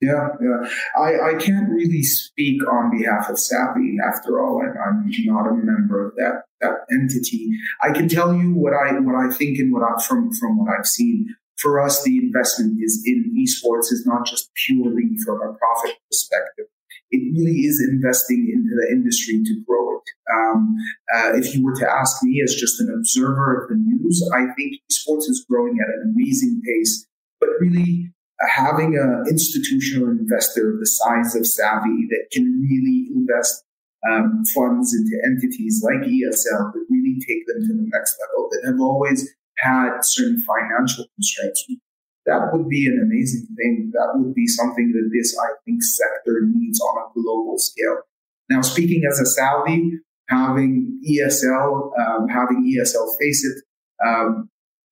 Yeah, 0.00 0.28
yeah. 0.40 0.70
I, 0.96 1.30
I 1.30 1.34
can't 1.34 1.68
really 1.68 2.02
speak 2.02 2.62
on 2.66 2.96
behalf 2.96 3.28
of 3.28 3.38
Saudi. 3.38 3.96
After 4.06 4.40
all, 4.40 4.62
I, 4.62 4.68
I'm 4.88 5.04
not 5.26 5.48
a 5.48 5.52
member 5.52 6.06
of 6.06 6.14
that 6.16 6.44
that 6.60 6.86
entity. 6.90 7.50
I 7.82 7.92
can 7.92 8.08
tell 8.08 8.32
you 8.32 8.54
what 8.54 8.72
I 8.72 8.92
what 9.00 9.16
I 9.16 9.34
think 9.34 9.58
and 9.58 9.72
what 9.72 9.82
I 9.82 10.00
from 10.02 10.32
from 10.32 10.56
what 10.56 10.72
I've 10.72 10.86
seen. 10.86 11.34
For 11.56 11.80
us, 11.80 12.04
the 12.04 12.16
investment 12.16 12.78
is 12.80 13.02
in 13.04 13.34
esports 13.36 13.92
is 13.92 14.04
not 14.06 14.24
just 14.24 14.50
purely 14.54 15.16
from 15.24 15.42
a 15.42 15.52
profit 15.54 15.96
perspective 16.08 16.66
it 17.10 17.22
really 17.32 17.60
is 17.64 17.80
investing 17.90 18.50
into 18.52 18.74
the 18.76 18.92
industry 18.92 19.42
to 19.44 19.64
grow 19.66 19.96
it. 19.96 20.08
Um, 20.32 20.76
uh, 21.14 21.32
if 21.36 21.54
you 21.54 21.64
were 21.64 21.74
to 21.76 21.88
ask 21.88 22.22
me 22.22 22.42
as 22.44 22.54
just 22.54 22.80
an 22.80 22.92
observer 22.94 23.62
of 23.62 23.68
the 23.68 23.76
news, 23.76 24.28
I 24.34 24.52
think 24.56 24.74
sports 24.90 25.26
is 25.26 25.44
growing 25.48 25.78
at 25.80 25.88
an 25.88 26.14
amazing 26.14 26.60
pace, 26.64 27.06
but 27.40 27.48
really 27.60 28.12
uh, 28.42 28.46
having 28.50 28.96
an 28.96 29.24
institutional 29.28 30.08
investor 30.08 30.72
of 30.72 30.80
the 30.80 30.86
size 30.86 31.34
of 31.34 31.46
Savvy 31.46 32.06
that 32.10 32.28
can 32.32 32.44
really 32.62 33.08
invest 33.14 33.64
um, 34.08 34.44
funds 34.54 34.94
into 34.94 35.16
entities 35.26 35.82
like 35.82 36.06
ESL 36.06 36.72
that 36.72 36.86
really 36.88 37.18
take 37.26 37.46
them 37.46 37.62
to 37.62 37.74
the 37.74 37.88
next 37.92 38.16
level, 38.20 38.48
that 38.50 38.62
have 38.66 38.80
always 38.80 39.28
had 39.58 40.00
certain 40.02 40.42
financial 40.46 41.06
constraints. 41.16 41.64
That 42.28 42.52
would 42.52 42.68
be 42.68 42.84
an 42.84 43.00
amazing 43.02 43.48
thing. 43.56 43.90
That 43.94 44.12
would 44.14 44.34
be 44.34 44.46
something 44.46 44.92
that 44.92 45.08
this, 45.16 45.34
I 45.38 45.56
think, 45.64 45.82
sector 45.82 46.44
needs 46.44 46.78
on 46.78 47.08
a 47.08 47.12
global 47.14 47.56
scale. 47.56 48.04
Now, 48.50 48.60
speaking 48.60 49.02
as 49.10 49.18
a 49.18 49.24
Saudi, 49.24 49.92
having 50.28 51.00
ESL, 51.08 51.90
um, 51.98 52.28
having 52.28 52.68
ESL 52.68 53.08
FACEIT, 53.18 53.62
um, 54.06 54.50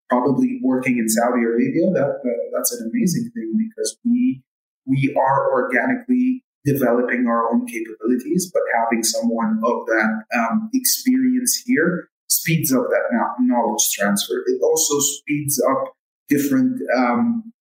probably 0.09 0.61
working 0.63 0.97
in 0.97 1.09
Saudi 1.11 1.43
Arabia, 1.43 1.91
that, 1.93 2.21
that, 2.25 2.41
that's 2.55 2.73
an 2.73 2.91
amazing 2.91 3.31
thing 3.35 3.53
because 3.69 3.99
we 4.03 4.43
we 4.87 5.15
are 5.19 5.53
organically 5.53 6.45
developing 6.65 7.27
our 7.29 7.53
own 7.53 7.67
capabilities, 7.67 8.51
but 8.53 8.63
having 8.81 9.03
someone 9.03 9.61
of 9.65 9.87
that 9.87 10.25
um, 10.39 10.71
experience 10.73 11.63
here 11.67 12.09
speeds 12.29 12.73
up 12.73 12.85
that 12.89 13.35
knowledge 13.41 13.89
transfer. 13.93 14.43
It 14.47 14.61
also 14.63 14.99
speeds 15.01 15.63
up 15.71 15.96
different 16.29 16.81
um, 16.97 17.53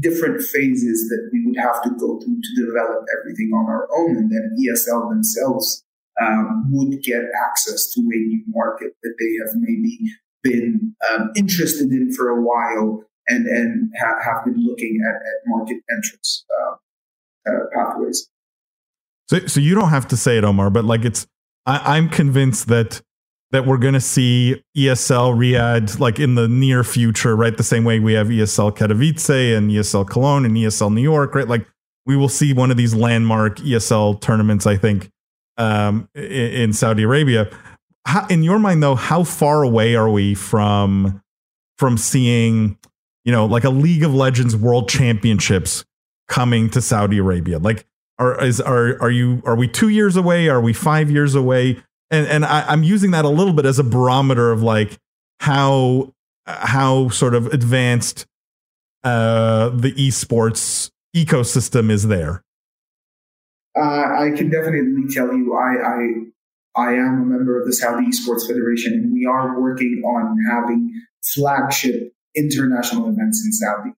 different 0.00 0.42
phases 0.42 1.08
that 1.08 1.30
we 1.32 1.46
would 1.46 1.56
have 1.56 1.82
to 1.82 1.90
go 1.90 2.18
through 2.20 2.40
to 2.42 2.66
develop 2.66 3.04
everything 3.20 3.52
on 3.54 3.66
our 3.66 3.88
own, 3.96 4.16
and 4.16 4.30
then 4.30 4.56
ESL 4.58 5.10
themselves 5.10 5.84
um, 6.20 6.66
would 6.70 7.02
get 7.02 7.22
access 7.46 7.92
to 7.94 8.00
a 8.00 8.18
new 8.18 8.42
market 8.48 8.92
that 9.02 9.14
they 9.18 9.44
have 9.44 9.54
maybe 9.56 9.98
been 10.42 10.94
um, 11.12 11.30
interested 11.36 11.90
in 11.90 12.12
for 12.12 12.28
a 12.28 12.42
while 12.42 13.04
and 13.28 13.46
and 13.46 13.90
ha- 13.98 14.20
have 14.24 14.44
been 14.44 14.62
looking 14.64 15.00
at, 15.08 15.16
at 15.16 15.34
market 15.46 15.78
entrance 15.90 16.44
uh, 16.60 17.50
uh, 17.50 17.64
pathways. 17.74 18.28
So, 19.28 19.46
so 19.46 19.60
you 19.60 19.74
don't 19.74 19.88
have 19.88 20.08
to 20.08 20.16
say 20.16 20.36
it, 20.36 20.44
Omar, 20.44 20.70
but 20.70 20.84
like 20.84 21.04
it's, 21.04 21.26
I, 21.66 21.96
I'm 21.96 22.08
convinced 22.08 22.68
that 22.68 23.00
that 23.54 23.66
we're 23.66 23.78
going 23.78 23.94
to 23.94 24.00
see 24.00 24.60
ESL 24.76 25.36
Riyadh 25.36 26.00
like 26.00 26.18
in 26.18 26.34
the 26.34 26.48
near 26.48 26.82
future, 26.82 27.36
right? 27.36 27.56
The 27.56 27.62
same 27.62 27.84
way 27.84 28.00
we 28.00 28.14
have 28.14 28.26
ESL 28.26 28.76
Katowice 28.76 29.56
and 29.56 29.70
ESL 29.70 30.08
Cologne 30.08 30.44
and 30.44 30.56
ESL 30.56 30.92
New 30.92 31.00
York, 31.00 31.36
right? 31.36 31.46
Like 31.46 31.64
we 32.04 32.16
will 32.16 32.28
see 32.28 32.52
one 32.52 32.72
of 32.72 32.76
these 32.76 32.96
landmark 32.96 33.58
ESL 33.58 34.20
tournaments, 34.20 34.66
I 34.66 34.76
think, 34.76 35.08
um, 35.56 36.08
in, 36.16 36.72
Saudi 36.72 37.04
Arabia. 37.04 37.48
How, 38.04 38.26
in 38.26 38.42
your 38.42 38.58
mind, 38.58 38.82
though, 38.82 38.96
how 38.96 39.22
far 39.22 39.62
away 39.62 39.94
are 39.94 40.10
we 40.10 40.34
from 40.34 41.22
from 41.78 41.96
seeing, 41.96 42.76
you 43.24 43.30
know, 43.30 43.46
like 43.46 43.62
a 43.62 43.70
League 43.70 44.02
of 44.02 44.12
Legends 44.12 44.56
World 44.56 44.88
Championships 44.88 45.84
coming 46.28 46.70
to 46.70 46.82
Saudi 46.82 47.18
Arabia? 47.18 47.60
Like, 47.60 47.86
are 48.18 48.44
is 48.44 48.60
are 48.60 49.00
are 49.00 49.12
you 49.12 49.42
are 49.46 49.54
we 49.54 49.68
two 49.68 49.90
years 49.90 50.16
away? 50.16 50.48
Are 50.48 50.60
we 50.60 50.72
five 50.72 51.08
years 51.08 51.36
away? 51.36 51.80
And 52.14 52.28
and 52.28 52.44
I, 52.44 52.64
I'm 52.68 52.84
using 52.84 53.10
that 53.10 53.24
a 53.24 53.28
little 53.28 53.52
bit 53.52 53.66
as 53.66 53.80
a 53.80 53.84
barometer 53.84 54.52
of 54.52 54.62
like 54.62 54.98
how 55.40 56.12
how 56.46 57.08
sort 57.08 57.34
of 57.34 57.48
advanced 57.48 58.26
uh, 59.02 59.70
the 59.70 59.92
esports 59.92 60.90
ecosystem 61.14 61.90
is 61.90 62.06
there. 62.06 62.42
Uh, 63.76 63.80
I 63.82 64.30
can 64.36 64.50
definitely 64.50 65.12
tell 65.12 65.34
you, 65.34 65.56
I, 65.56 65.72
I 65.84 66.90
I 66.90 66.92
am 66.94 67.22
a 67.22 67.24
member 67.24 67.60
of 67.60 67.66
the 67.66 67.72
Saudi 67.72 68.06
Esports 68.06 68.46
Federation, 68.46 68.92
and 68.94 69.12
we 69.12 69.26
are 69.26 69.60
working 69.60 70.02
on 70.06 70.36
having 70.50 70.92
flagship 71.34 72.12
international 72.36 73.08
events 73.08 73.44
in 73.44 73.52
Saudi. 73.52 73.90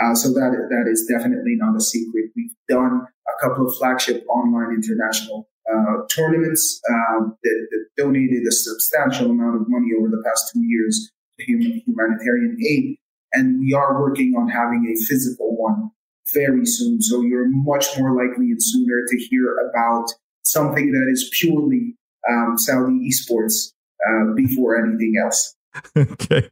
Uh, 0.00 0.14
so 0.14 0.28
that 0.28 0.50
that 0.70 0.90
is 0.90 1.06
definitely 1.10 1.56
not 1.56 1.76
a 1.76 1.80
secret. 1.80 2.30
We've 2.36 2.54
done 2.68 3.06
a 3.26 3.42
couple 3.42 3.66
of 3.66 3.74
flagship 3.76 4.24
online 4.28 4.74
international 4.74 5.48
uh, 5.70 6.06
tournaments 6.10 6.80
uh, 6.88 7.26
that, 7.42 7.66
that, 7.70 7.84
donated 7.96 8.44
a 8.46 8.50
substantial 8.50 9.30
amount 9.30 9.54
of 9.54 9.62
money 9.68 9.88
over 9.96 10.08
the 10.08 10.22
past 10.26 10.50
two 10.52 10.60
years 10.64 11.10
to 11.38 11.44
humanitarian 11.44 12.56
aid, 12.66 12.96
and 13.32 13.60
we 13.60 13.72
are 13.72 14.00
working 14.00 14.34
on 14.36 14.48
having 14.48 14.84
a 14.86 15.04
physical 15.06 15.56
one 15.56 15.90
very 16.32 16.66
soon. 16.66 17.00
So 17.00 17.22
you're 17.22 17.48
much 17.48 17.86
more 17.96 18.16
likely 18.16 18.46
and 18.50 18.60
sooner 18.60 19.04
to 19.08 19.16
hear 19.30 19.56
about 19.70 20.06
something 20.42 20.90
that 20.90 21.08
is 21.12 21.30
purely 21.38 21.94
um, 22.28 22.56
Saudi 22.58 23.08
esports 23.08 23.72
uh, 24.08 24.34
before 24.34 24.76
anything 24.76 25.14
else 25.22 25.54
okay. 25.96 26.48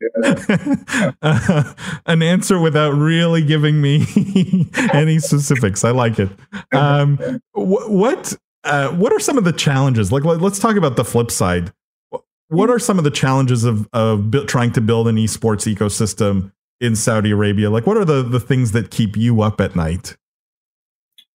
Uh, 1.22 1.74
an 2.06 2.22
answer 2.22 2.58
without 2.60 2.92
really 2.92 3.42
giving 3.42 3.80
me 3.80 4.06
any 4.92 5.18
specifics. 5.18 5.84
I 5.84 5.90
like 5.90 6.18
it. 6.18 6.30
Um, 6.72 7.18
wh- 7.52 7.88
what 7.88 8.36
uh, 8.64 8.88
what 8.90 9.12
are 9.12 9.20
some 9.20 9.38
of 9.38 9.44
the 9.44 9.52
challenges? 9.52 10.12
Like, 10.12 10.24
let's 10.24 10.58
talk 10.58 10.76
about 10.76 10.96
the 10.96 11.04
flip 11.04 11.30
side. 11.30 11.72
What 12.48 12.68
are 12.70 12.78
some 12.78 12.98
of 12.98 13.04
the 13.04 13.10
challenges 13.10 13.64
of 13.64 13.88
of 13.92 14.30
trying 14.46 14.72
to 14.72 14.80
build 14.80 15.08
an 15.08 15.16
esports 15.16 15.72
ecosystem 15.72 16.52
in 16.80 16.96
Saudi 16.96 17.30
Arabia? 17.30 17.70
Like, 17.70 17.86
what 17.86 17.96
are 17.96 18.04
the 18.04 18.22
the 18.22 18.40
things 18.40 18.72
that 18.72 18.90
keep 18.90 19.16
you 19.16 19.40
up 19.42 19.60
at 19.60 19.74
night? 19.74 20.16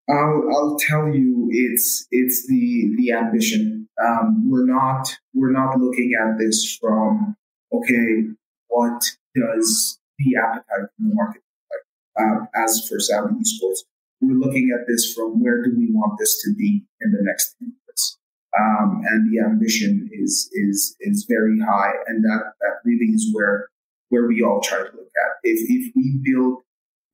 I'll, 0.09 0.43
I'll 0.55 0.77
tell 0.79 1.13
you, 1.13 1.49
it's 1.51 2.07
it's 2.11 2.47
the 2.47 2.93
the 2.97 3.11
ambition. 3.11 3.89
Um, 4.05 4.49
we're 4.49 4.65
not 4.65 5.17
we're 5.33 5.51
not 5.51 5.79
looking 5.79 6.13
at 6.21 6.37
this 6.37 6.77
from 6.79 7.35
okay, 7.73 8.23
what 8.67 9.01
does 9.35 9.99
the 10.19 10.35
appetite 10.37 10.89
in 10.99 11.09
the 11.09 11.15
market 11.15 11.41
like? 11.71 12.25
Uh, 12.25 12.45
as 12.63 12.87
for 12.87 12.99
Saudi 12.99 13.33
esports, 13.35 13.79
we're 14.21 14.37
looking 14.37 14.71
at 14.73 14.87
this 14.87 15.13
from 15.13 15.41
where 15.41 15.63
do 15.63 15.73
we 15.77 15.89
want 15.91 16.17
this 16.19 16.41
to 16.43 16.53
be 16.55 16.83
in 17.01 17.11
the 17.11 17.19
next 17.21 17.55
10 17.59 17.69
years. 17.69 18.17
Um, 18.59 19.01
and 19.05 19.31
the 19.31 19.43
ambition 19.43 20.09
is 20.11 20.49
is 20.53 20.95
is 21.01 21.25
very 21.29 21.59
high, 21.59 21.93
and 22.07 22.23
that 22.23 22.53
that 22.61 22.75
really 22.85 23.11
is 23.13 23.29
where 23.33 23.69
where 24.09 24.27
we 24.27 24.41
all 24.41 24.61
try 24.61 24.79
to 24.79 24.85
look 24.85 24.93
at. 24.93 25.31
If 25.43 25.59
if 25.69 25.93
we 25.95 26.19
build, 26.23 26.61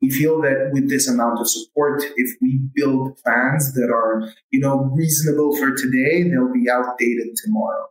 we 0.02 0.10
feel 0.10 0.42
that 0.42 0.70
with 0.72 0.90
this 0.90 1.10
amount 1.10 1.40
of 1.40 1.50
support, 1.50 2.04
if 2.16 2.38
we 2.42 2.62
build 2.76 3.18
plans 3.18 3.74
that 3.74 3.92
are 3.92 4.32
you 4.52 4.60
know 4.60 4.92
reasonable 4.96 5.58
for 5.58 5.76
today, 5.76 6.30
they'll 6.30 6.54
be 6.54 6.70
outdated 6.70 7.36
tomorrow 7.44 7.88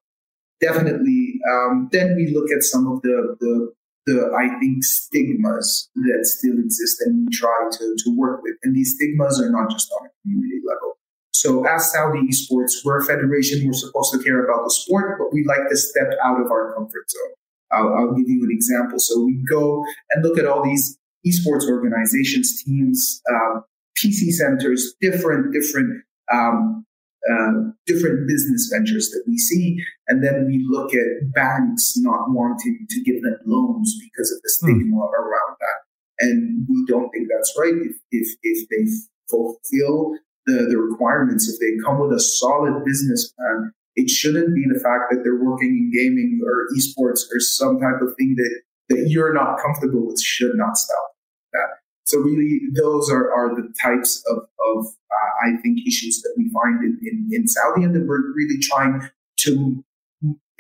definitely. 0.63 1.41
Um, 1.53 1.89
then 1.93 2.15
we 2.17 2.33
look 2.33 2.51
at 2.51 2.63
some 2.63 2.87
of 2.87 3.03
the, 3.03 3.37
the, 3.41 3.73
the, 4.07 4.33
I 4.37 4.59
think, 4.59 4.85
stigmas 4.85 5.91
that 5.95 6.27
still 6.27 6.59
exist 6.59 7.01
and 7.05 7.27
we 7.27 7.37
try 7.37 7.69
to, 7.71 7.97
to 8.05 8.17
work 8.17 8.43
with. 8.43 8.55
And 8.63 8.75
these 8.75 8.95
stigmas 8.97 9.41
are 9.41 9.51
not 9.51 9.71
just 9.71 9.91
on 9.93 10.07
a 10.07 10.11
community 10.23 10.61
level. 10.67 10.99
So 11.33 11.65
as 11.67 11.91
Saudi 11.93 12.21
esports, 12.29 12.85
we're 12.85 12.99
a 12.99 13.05
federation. 13.05 13.67
We're 13.67 13.73
supposed 13.73 14.13
to 14.13 14.23
care 14.23 14.45
about 14.45 14.65
the 14.65 14.71
sport, 14.71 15.19
but 15.19 15.33
we 15.33 15.45
like 15.45 15.69
to 15.69 15.77
step 15.77 16.09
out 16.25 16.41
of 16.41 16.51
our 16.51 16.75
comfort 16.75 17.11
zone. 17.11 17.33
I'll, 17.73 17.95
I'll 17.95 18.15
give 18.15 18.29
you 18.29 18.45
an 18.45 18.51
example. 18.51 18.99
So 18.99 19.25
we 19.25 19.43
go 19.49 19.85
and 20.11 20.23
look 20.25 20.39
at 20.39 20.47
all 20.47 20.63
these 20.63 20.99
esports 21.27 21.69
organizations, 21.69 22.63
teams, 22.63 23.23
uh, 23.31 23.61
PC 23.99 24.31
centers, 24.31 24.95
different, 25.01 25.53
different 25.53 26.03
um, 26.33 26.85
uh, 27.31 27.71
different 27.87 28.27
business 28.27 28.71
ventures 28.73 29.11
that 29.11 29.23
we 29.27 29.39
see. 29.39 29.79
And 30.09 30.25
then 30.25 30.47
we 30.47 30.67
look 30.69 30.93
at 30.95 31.33
banks 31.35 31.95
not 31.99 32.31
wanting 32.31 32.87
to 32.89 33.03
give 33.05 33.23
them 33.23 33.39
loans 33.47 33.97
because 34.01 34.33
of 34.33 34.43
the 34.43 34.53
hmm. 34.61 34.67
stigma 34.67 34.97
mm. 34.97 35.13
around 35.13 35.57
that. 35.61 35.79
And 36.19 36.67
we 36.69 36.85
don't 36.87 37.11
think 37.11 37.29
that's 37.31 37.55
right. 37.59 37.75
If, 37.75 37.97
if, 38.11 38.29
if 38.43 38.69
they 38.69 38.91
fulfill 39.31 40.19
the, 40.47 40.67
the 40.69 40.79
requirements, 40.79 41.49
if 41.49 41.59
they 41.61 41.83
come 41.85 42.01
with 42.01 42.13
a 42.13 42.21
solid 42.21 42.85
business 42.85 43.33
plan, 43.33 43.73
it 43.95 44.09
shouldn't 44.09 44.55
be 44.55 44.65
the 44.73 44.81
fact 44.81 45.11
that 45.11 45.23
they're 45.23 45.43
working 45.43 45.69
in 45.69 45.91
gaming 45.93 46.41
or 46.45 46.67
esports 46.77 47.23
or 47.33 47.41
some 47.41 47.79
type 47.79 48.01
of 48.01 48.15
thing 48.17 48.35
that, 48.37 48.61
that 48.89 49.09
you're 49.09 49.35
not 49.35 49.59
comfortable 49.61 50.07
with 50.07 50.21
should 50.21 50.55
not 50.55 50.77
stop 50.77 51.13
that. 51.53 51.82
So 52.05 52.19
really, 52.19 52.61
those 52.75 53.11
are, 53.11 53.33
are 53.33 53.55
the 53.55 53.73
types 53.81 54.23
of, 54.31 54.39
of 54.39 54.87
uh, 54.87 55.49
I 55.49 55.61
think, 55.63 55.87
issues 55.87 56.21
that 56.23 56.35
we 56.37 56.51
find 56.51 56.83
in, 56.83 56.99
in, 57.03 57.29
in 57.33 57.49
Saudi 57.49 57.85
and 57.85 57.95
that 57.95 58.07
we're 58.07 58.33
really 58.35 58.59
trying 58.61 59.09
to 59.41 59.85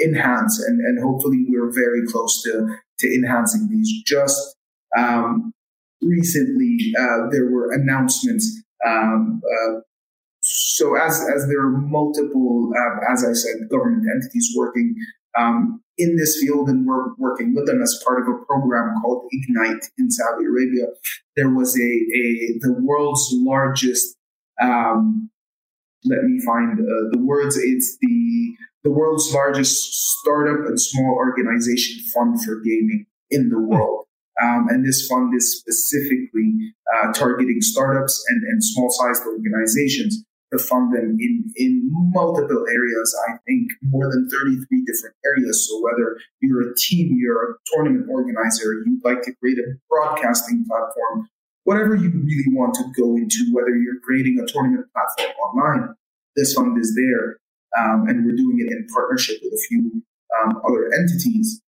enhance. 0.02 0.62
And, 0.62 0.80
and 0.80 1.02
hopefully 1.02 1.44
we're 1.48 1.72
very 1.72 2.06
close 2.06 2.42
to, 2.42 2.76
to 3.00 3.14
enhancing 3.14 3.68
these. 3.70 3.90
Just 4.04 4.56
um, 4.96 5.52
recently, 6.00 6.92
uh, 6.98 7.28
there 7.30 7.50
were 7.50 7.72
announcements. 7.72 8.62
Um, 8.86 9.42
uh, 9.44 9.80
so 10.40 10.96
as, 10.96 11.24
as 11.34 11.46
there 11.48 11.60
are 11.60 11.70
multiple, 11.70 12.72
uh, 12.76 13.12
as 13.12 13.24
I 13.24 13.32
said, 13.32 13.68
government 13.70 14.06
entities 14.12 14.52
working 14.56 14.94
um, 15.38 15.82
in 16.02 16.16
this 16.16 16.40
field 16.40 16.68
and 16.68 16.86
we're 16.86 17.14
working 17.16 17.54
with 17.54 17.66
them 17.66 17.80
as 17.80 18.02
part 18.04 18.20
of 18.20 18.26
a 18.28 18.44
program 18.44 18.94
called 19.00 19.28
Ignite 19.30 19.84
in 19.98 20.10
Saudi 20.10 20.44
Arabia. 20.44 20.86
There 21.36 21.50
was 21.50 21.78
a, 21.78 21.90
a 22.20 22.58
the 22.60 22.74
world's 22.80 23.28
largest, 23.32 24.16
um, 24.60 25.30
let 26.04 26.24
me 26.24 26.40
find 26.44 26.80
uh, 26.80 27.04
the 27.12 27.20
words. 27.20 27.56
It's 27.56 27.96
the 28.00 28.56
the 28.84 28.90
world's 28.90 29.32
largest 29.32 29.74
startup 30.18 30.66
and 30.66 30.80
small 30.80 31.14
organization 31.14 32.02
fund 32.12 32.42
for 32.44 32.56
gaming 32.56 33.06
in 33.30 33.48
the 33.48 33.60
world. 33.60 34.06
Um, 34.42 34.66
and 34.68 34.84
this 34.84 35.06
fund 35.06 35.32
is 35.36 35.58
specifically 35.60 36.74
uh, 36.96 37.12
targeting 37.12 37.60
startups 37.60 38.24
and, 38.28 38.42
and 38.42 38.64
small 38.64 38.90
sized 38.90 39.22
organizations. 39.26 40.24
To 40.52 40.58
fund 40.58 40.94
them 40.94 41.16
in, 41.18 41.52
in 41.56 41.88
multiple 42.12 42.64
areas. 42.68 43.16
I 43.28 43.38
think 43.46 43.70
more 43.82 44.10
than 44.10 44.28
33 44.28 44.84
different 44.84 45.16
areas. 45.24 45.68
So 45.68 45.80
whether 45.82 46.18
you're 46.40 46.70
a 46.70 46.74
team, 46.76 47.16
you're 47.18 47.52
a 47.52 47.54
tournament 47.72 48.08
organizer, 48.10 48.84
you'd 48.84 49.04
like 49.04 49.22
to 49.22 49.32
create 49.40 49.58
a 49.58 49.74
broadcasting 49.88 50.64
platform, 50.68 51.28
whatever 51.64 51.94
you 51.94 52.10
really 52.10 52.52
want 52.52 52.74
to 52.74 52.84
go 53.00 53.16
into, 53.16 53.50
whether 53.52 53.74
you're 53.74 54.00
creating 54.04 54.38
a 54.40 54.46
tournament 54.46 54.86
platform 54.92 55.34
online, 55.36 55.94
this 56.36 56.54
fund 56.54 56.78
is 56.78 56.94
there. 56.94 57.38
Um, 57.78 58.06
and 58.06 58.26
we're 58.26 58.36
doing 58.36 58.58
it 58.60 58.70
in 58.70 58.86
partnership 58.92 59.38
with 59.42 59.54
a 59.54 59.62
few 59.68 60.02
um, 60.42 60.60
other 60.66 60.90
entities. 60.92 61.62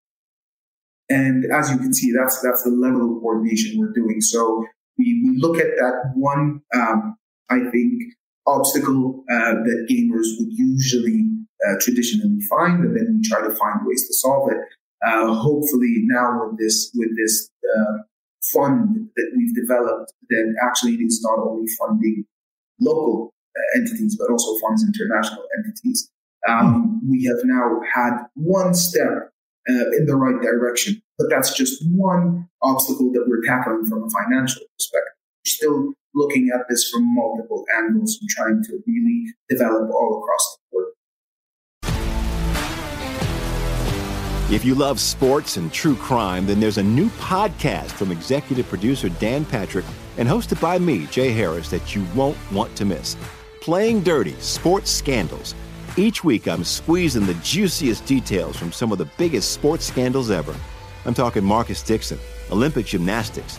And 1.09 1.45
as 1.53 1.71
you 1.71 1.79
can 1.79 1.95
see, 1.95 2.13
that's 2.13 2.41
that's 2.43 2.65
the 2.65 2.71
level 2.71 3.03
of 3.03 3.23
coordination 3.23 3.79
we're 3.79 3.93
doing. 3.93 4.21
So 4.21 4.67
we, 4.99 5.23
we 5.25 5.39
look 5.39 5.59
at 5.59 5.77
that 5.77 6.13
one, 6.15 6.63
um, 6.75 7.17
I 7.51 7.59
think, 7.71 8.03
obstacle 8.47 9.25
uh, 9.31 9.55
that 9.55 9.87
gamers 9.91 10.27
would 10.39 10.53
usually 10.53 11.29
uh, 11.67 11.75
traditionally 11.81 12.41
find, 12.49 12.85
and 12.85 12.97
then 12.97 13.21
we 13.21 13.29
try 13.29 13.41
to 13.41 13.55
find 13.55 13.81
ways 13.85 14.07
to 14.09 14.15
solve 14.15 14.51
it. 14.51 14.59
Uh, 15.07 15.35
hopefully, 15.35 16.03
now 16.05 16.47
with 16.47 16.59
this 16.59 16.91
with 16.95 17.17
this 17.17 17.51
uh, 17.65 17.99
fund 18.53 19.09
that 19.17 19.33
we've 19.37 19.55
developed, 19.55 20.13
that 20.29 20.55
actually 20.63 20.95
it 20.95 21.05
is 21.05 21.23
not 21.23 21.39
only 21.39 21.67
funding 21.79 22.25
local 22.81 23.33
uh, 23.57 23.79
entities 23.79 24.17
but 24.19 24.31
also 24.31 24.59
funds 24.59 24.85
international 24.85 25.45
entities. 25.59 26.11
Um, 26.49 27.01
we 27.09 27.25
have 27.25 27.39
now 27.45 27.81
had 27.95 28.25
one 28.35 28.75
step 28.75 29.33
uh, 29.69 29.91
in 29.97 30.07
the 30.07 30.17
right 30.17 30.41
direction. 30.43 31.01
But 31.19 31.29
that's 31.31 31.55
just 31.57 31.85
one 31.93 32.49
obstacle 32.63 33.13
that 33.13 33.25
we're 33.29 33.43
tackling 33.43 33.87
from 33.87 34.05
a 34.05 34.11
financial 34.11 34.63
perspective. 34.75 35.13
We're 35.39 35.45
still 35.45 35.93
looking 36.15 36.51
at 36.55 36.63
this 36.69 36.89
from 36.91 37.15
multiple 37.15 37.65
angles 37.77 38.19
and 38.21 38.29
trying 38.31 38.63
to 38.65 38.79
really 38.87 39.25
develop 39.49 39.91
all 39.91 40.23
across 40.23 40.57
the 40.57 40.61
board. 40.73 40.87
If 44.53 44.65
you 44.67 44.75
love 44.75 45.01
sports 45.01 45.57
and 45.57 45.73
true 45.73 45.97
crime, 45.97 46.47
then 46.47 46.61
there's 46.61 46.77
a 46.77 46.83
new 46.83 47.09
podcast 47.11 47.93
from 47.93 48.13
executive 48.13 48.69
producer 48.69 49.09
Dan 49.09 49.47
Patrick 49.47 49.87
and 50.19 50.29
hosted 50.29 50.61
by 50.61 50.79
me, 50.79 51.07
Jay 51.07 51.31
Harris, 51.31 51.71
that 51.71 51.95
you 51.95 52.05
won't 52.15 52.37
want 52.53 52.77
to 52.77 52.85
miss. 52.85 53.17
Playing 53.63 54.03
Dirty 54.03 54.35
Sports 54.41 54.91
Scandals. 54.91 55.55
Each 55.97 56.23
week, 56.23 56.49
I'm 56.49 56.65
squeezing 56.65 57.25
the 57.25 57.35
juiciest 57.37 58.05
details 58.05 58.57
from 58.57 58.73
some 58.73 58.93
of 58.93 58.99
the 58.99 59.09
biggest 59.17 59.53
sports 59.53 59.87
scandals 59.87 60.31
ever. 60.31 60.55
I'm 61.07 61.15
talking 61.15 61.45
Marcus 61.45 61.83
Dixon, 61.83 62.19
Olympic 62.51 62.87
gymnastics, 62.87 63.59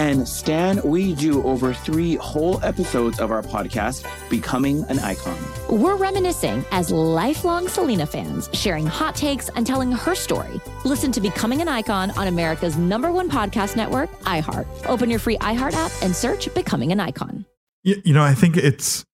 And 0.00 0.26
Stan, 0.26 0.80
we 0.82 1.12
do 1.14 1.42
over 1.42 1.74
three 1.74 2.14
whole 2.14 2.58
episodes 2.64 3.20
of 3.20 3.30
our 3.30 3.42
podcast, 3.42 4.06
Becoming 4.30 4.82
an 4.84 4.98
Icon. 4.98 5.36
We're 5.68 5.96
reminiscing 5.96 6.64
as 6.70 6.90
lifelong 6.90 7.68
Selena 7.68 8.06
fans, 8.06 8.48
sharing 8.54 8.86
hot 8.86 9.14
takes 9.14 9.50
and 9.50 9.66
telling 9.66 9.92
her 9.92 10.14
story. 10.14 10.58
Listen 10.86 11.12
to 11.12 11.20
Becoming 11.20 11.60
an 11.60 11.68
Icon 11.68 12.12
on 12.12 12.28
America's 12.28 12.78
number 12.78 13.12
one 13.12 13.28
podcast 13.28 13.76
network, 13.76 14.10
iHeart. 14.22 14.66
Open 14.86 15.10
your 15.10 15.18
free 15.18 15.36
iHeart 15.36 15.74
app 15.74 15.92
and 16.00 16.16
search 16.16 16.52
Becoming 16.54 16.92
an 16.92 17.00
Icon. 17.00 17.44
You, 17.82 18.00
you 18.02 18.14
know, 18.14 18.22
I 18.22 18.32
think 18.32 18.56
it's 18.56 19.04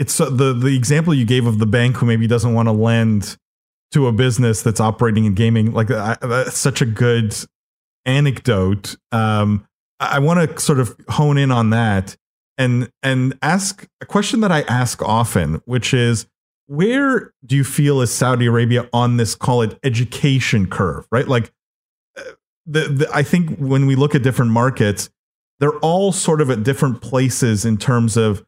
it's 0.00 0.20
uh, 0.20 0.28
the 0.28 0.54
the 0.54 0.74
example 0.76 1.14
you 1.14 1.24
gave 1.24 1.46
of 1.46 1.60
the 1.60 1.66
bank 1.66 1.98
who 1.98 2.06
maybe 2.06 2.26
doesn't 2.26 2.52
want 2.52 2.66
to 2.66 2.72
lend 2.72 3.36
to 3.92 4.08
a 4.08 4.12
business 4.12 4.60
that's 4.60 4.80
operating 4.80 5.24
in 5.24 5.34
gaming. 5.34 5.70
Like 5.70 5.92
uh, 5.92 6.16
that's 6.20 6.58
such 6.58 6.82
a 6.82 6.86
good 6.86 7.32
anecdote. 8.04 8.96
Um, 9.12 9.68
I 10.02 10.18
want 10.18 10.50
to 10.50 10.60
sort 10.60 10.80
of 10.80 10.94
hone 11.08 11.38
in 11.38 11.50
on 11.50 11.70
that 11.70 12.16
and 12.58 12.90
and 13.02 13.38
ask 13.42 13.86
a 14.00 14.06
question 14.06 14.40
that 14.40 14.52
I 14.52 14.62
ask 14.62 15.02
often, 15.02 15.62
which 15.64 15.94
is 15.94 16.26
where 16.66 17.32
do 17.44 17.56
you 17.56 17.64
feel 17.64 18.00
is 18.00 18.12
Saudi 18.12 18.46
Arabia 18.46 18.88
on 18.92 19.16
this 19.16 19.34
call 19.34 19.62
it 19.62 19.78
education 19.82 20.66
curve, 20.66 21.06
right? 21.10 21.28
Like 21.28 21.52
uh, 22.16 22.22
the, 22.66 22.80
the 22.88 23.10
I 23.12 23.22
think 23.22 23.58
when 23.58 23.86
we 23.86 23.94
look 23.94 24.14
at 24.14 24.22
different 24.22 24.52
markets, 24.52 25.10
they're 25.60 25.78
all 25.78 26.12
sort 26.12 26.40
of 26.40 26.50
at 26.50 26.62
different 26.62 27.00
places 27.00 27.64
in 27.64 27.76
terms 27.76 28.16
of 28.16 28.44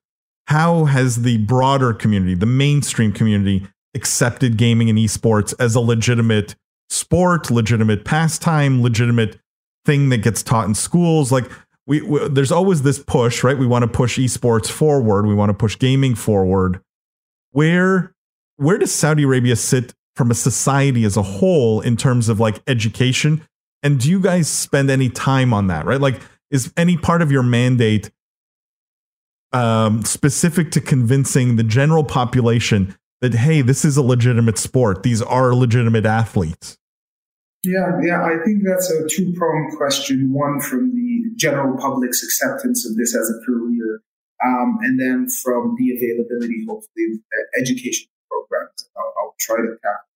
how 0.46 0.84
has 0.84 1.22
the 1.22 1.38
broader 1.38 1.92
community, 1.92 2.34
the 2.34 2.46
mainstream 2.46 3.12
community 3.12 3.66
accepted 3.94 4.56
gaming 4.56 4.90
and 4.90 4.98
esports 4.98 5.54
as 5.58 5.74
a 5.74 5.80
legitimate 5.80 6.54
sport, 6.90 7.50
legitimate 7.50 8.04
pastime, 8.04 8.82
legitimate 8.82 9.38
thing 9.84 10.08
that 10.10 10.18
gets 10.18 10.42
taught 10.42 10.66
in 10.66 10.74
schools. 10.74 11.30
Like 11.30 11.50
we, 11.86 12.02
we, 12.02 12.28
there's 12.28 12.52
always 12.52 12.82
this 12.82 12.98
push, 12.98 13.44
right? 13.44 13.58
We 13.58 13.66
want 13.66 13.82
to 13.82 13.88
push 13.88 14.18
esports 14.18 14.70
forward. 14.70 15.26
We 15.26 15.34
want 15.34 15.50
to 15.50 15.54
push 15.54 15.78
gaming 15.78 16.14
forward. 16.14 16.80
Where 17.52 18.14
where 18.56 18.78
does 18.78 18.92
Saudi 18.92 19.24
Arabia 19.24 19.56
sit 19.56 19.94
from 20.16 20.30
a 20.30 20.34
society 20.34 21.04
as 21.04 21.16
a 21.16 21.22
whole 21.22 21.80
in 21.80 21.96
terms 21.96 22.28
of 22.28 22.40
like 22.40 22.62
education? 22.66 23.42
And 23.82 24.00
do 24.00 24.08
you 24.08 24.20
guys 24.20 24.48
spend 24.48 24.90
any 24.90 25.10
time 25.10 25.52
on 25.52 25.66
that, 25.66 25.84
right? 25.84 26.00
Like, 26.00 26.20
is 26.50 26.72
any 26.76 26.96
part 26.96 27.20
of 27.20 27.32
your 27.32 27.42
mandate 27.42 28.10
um, 29.52 30.04
specific 30.04 30.70
to 30.72 30.80
convincing 30.80 31.56
the 31.56 31.62
general 31.62 32.04
population 32.04 32.96
that 33.20 33.34
hey, 33.34 33.62
this 33.62 33.84
is 33.84 33.96
a 33.96 34.02
legitimate 34.02 34.58
sport. 34.58 35.02
These 35.02 35.22
are 35.22 35.54
legitimate 35.54 36.06
athletes. 36.06 36.78
Yeah, 37.64 37.98
yeah, 38.02 38.22
I 38.22 38.44
think 38.44 38.62
that's 38.64 38.90
a 38.90 39.08
two 39.08 39.32
pronged 39.32 39.76
question. 39.76 40.32
One 40.32 40.60
from 40.60 40.94
the 40.94 41.34
general 41.36 41.78
public's 41.78 42.22
acceptance 42.22 42.86
of 42.88 42.96
this 42.96 43.16
as 43.16 43.30
a 43.30 43.44
career, 43.46 44.02
um, 44.44 44.78
and 44.82 45.00
then 45.00 45.26
from 45.42 45.74
the 45.78 45.96
availability, 45.96 46.66
hopefully, 46.68 47.04
of 47.14 47.60
education 47.60 48.08
programs. 48.28 48.90
I'll, 48.96 49.14
I'll, 49.18 49.34
try 49.40 49.56
to 49.56 49.76
tackle 49.82 50.06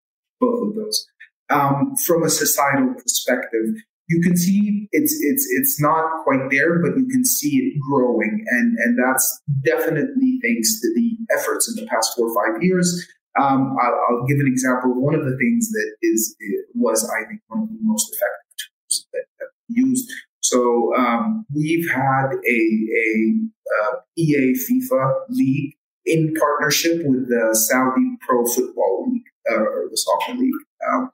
both 0.41 0.69
of 0.69 0.75
those. 0.77 1.07
Um, 1.51 1.95
from 2.07 2.23
a 2.23 2.29
societal 2.29 2.95
perspective, 2.95 3.75
you 4.09 4.21
can 4.21 4.37
see 4.37 4.89
it's 4.93 5.19
it's 5.21 5.49
it's 5.51 5.81
not 5.81 6.25
quite 6.25 6.51
there, 6.51 6.79
but 6.81 6.99
you 6.99 7.07
can 7.09 7.25
see 7.25 7.57
it 7.57 7.81
growing, 7.91 8.45
and 8.51 8.77
and 8.79 8.99
that's 8.99 9.41
definitely 9.65 10.39
thanks 10.43 10.81
to 10.83 10.89
the 10.95 11.17
efforts 11.35 11.69
in 11.69 11.83
the 11.83 11.89
past 11.89 12.15
four 12.15 12.29
or 12.29 12.35
five 12.35 12.63
years. 12.63 13.09
Um, 13.41 13.77
I'll, 13.81 14.01
I'll, 14.09 14.27
give 14.27 14.39
an 14.39 14.47
example. 14.47 14.93
Of 14.93 14.97
one 14.99 15.15
of 15.15 15.25
the 15.25 15.37
things 15.37 15.71
that 15.71 15.97
is 16.03 16.37
was 16.75 17.09
I 17.09 17.27
think 17.29 17.41
one 17.49 17.63
of 17.63 17.69
the 17.69 17.79
most 17.83 18.15
effective 18.15 18.57
tools 18.59 19.07
that, 19.13 19.25
that 19.39 19.49
we 19.69 19.83
used 19.83 20.11
So 20.41 20.95
um, 20.97 21.47
we've 21.55 21.89
had 21.91 22.33
a, 22.33 22.61
a 22.97 23.35
uh, 23.77 23.97
EA 24.17 24.55
FIFA 24.55 25.13
league 25.29 25.75
in 26.07 26.33
partnership 26.35 27.03
with 27.05 27.29
the 27.29 27.51
Saudi 27.53 28.17
Pro 28.27 28.47
Football 28.47 29.07
League 29.11 29.23
uh, 29.51 29.61
or 29.61 29.89
the 29.91 29.97
soccer 29.97 30.39
league. 30.39 30.53
Um, 30.91 31.11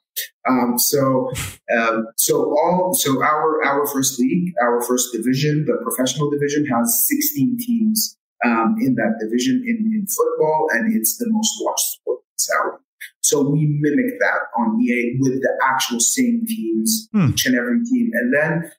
um, 0.49 0.79
so, 0.79 1.31
um, 1.77 2.07
so 2.17 2.57
all 2.57 2.95
so 2.95 3.23
our 3.23 3.65
our 3.65 3.87
first 3.89 4.19
league, 4.21 4.53
our 4.62 4.81
first 4.83 5.12
division, 5.12 5.65
the 5.67 5.79
professional 5.83 6.31
division, 6.31 6.65
has 6.67 7.07
16 7.09 7.59
teams 7.59 8.17
um, 8.45 8.76
in 8.80 8.95
that 8.95 9.18
division 9.20 9.62
in, 9.66 9.76
in 9.92 10.07
football, 10.07 10.68
and 10.72 10.95
it's 10.95 11.18
the 11.18 11.26
most 11.28 11.53
watched 11.61 11.86
sport 11.86 12.20
in 12.20 12.38
Saudi. 12.38 12.82
So 13.20 13.49
we 13.49 13.66
mimic 13.80 14.18
that 14.20 14.40
on 14.59 14.80
EA 14.80 15.16
with 15.18 15.40
the 15.40 15.53
actual 15.70 16.01
same 16.01 16.45
teams, 16.47 17.09
hmm. 17.12 17.30
each 17.30 17.47
and 17.47 17.57
every 17.57 17.82
team, 17.84 18.11
and 18.14 18.34
then 18.34 18.70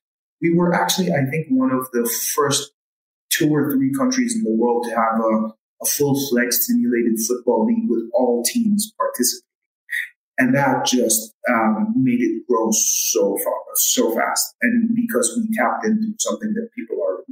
we 0.41 0.53
were 0.53 0.74
actually, 0.74 1.11
I 1.11 1.26
think, 1.30 1.47
one 1.49 1.72
of 1.72 1.89
the 1.91 2.09
first 2.36 2.72
two 3.32 3.49
or 3.49 3.72
three 3.72 3.91
countries 3.93 4.36
in 4.36 4.43
the 4.43 4.55
world 4.55 4.86
to 4.88 4.91
have 4.91 5.20
a, 5.20 5.53
a 5.82 5.86
full-fledged 5.86 6.53
simulated 6.53 7.20
football 7.28 7.66
league 7.66 7.89
with 7.89 8.09
all 8.13 8.43
teams 8.43 8.93
participating 8.97 9.45
and 10.38 10.53
that 10.55 10.86
just 10.86 11.34
um, 11.49 11.93
made 11.95 12.22
it 12.22 12.43
grow 12.47 12.70
so 12.72 13.38
far, 13.43 13.53
so 13.76 14.13
fast. 14.16 14.55
And 14.61 14.95
because 14.95 15.34
we 15.38 15.55
tapped 15.55 15.86
into 15.86 16.13
something 16.20 16.53
that 16.53 16.70
people 16.76 16.97
are 17.01 17.24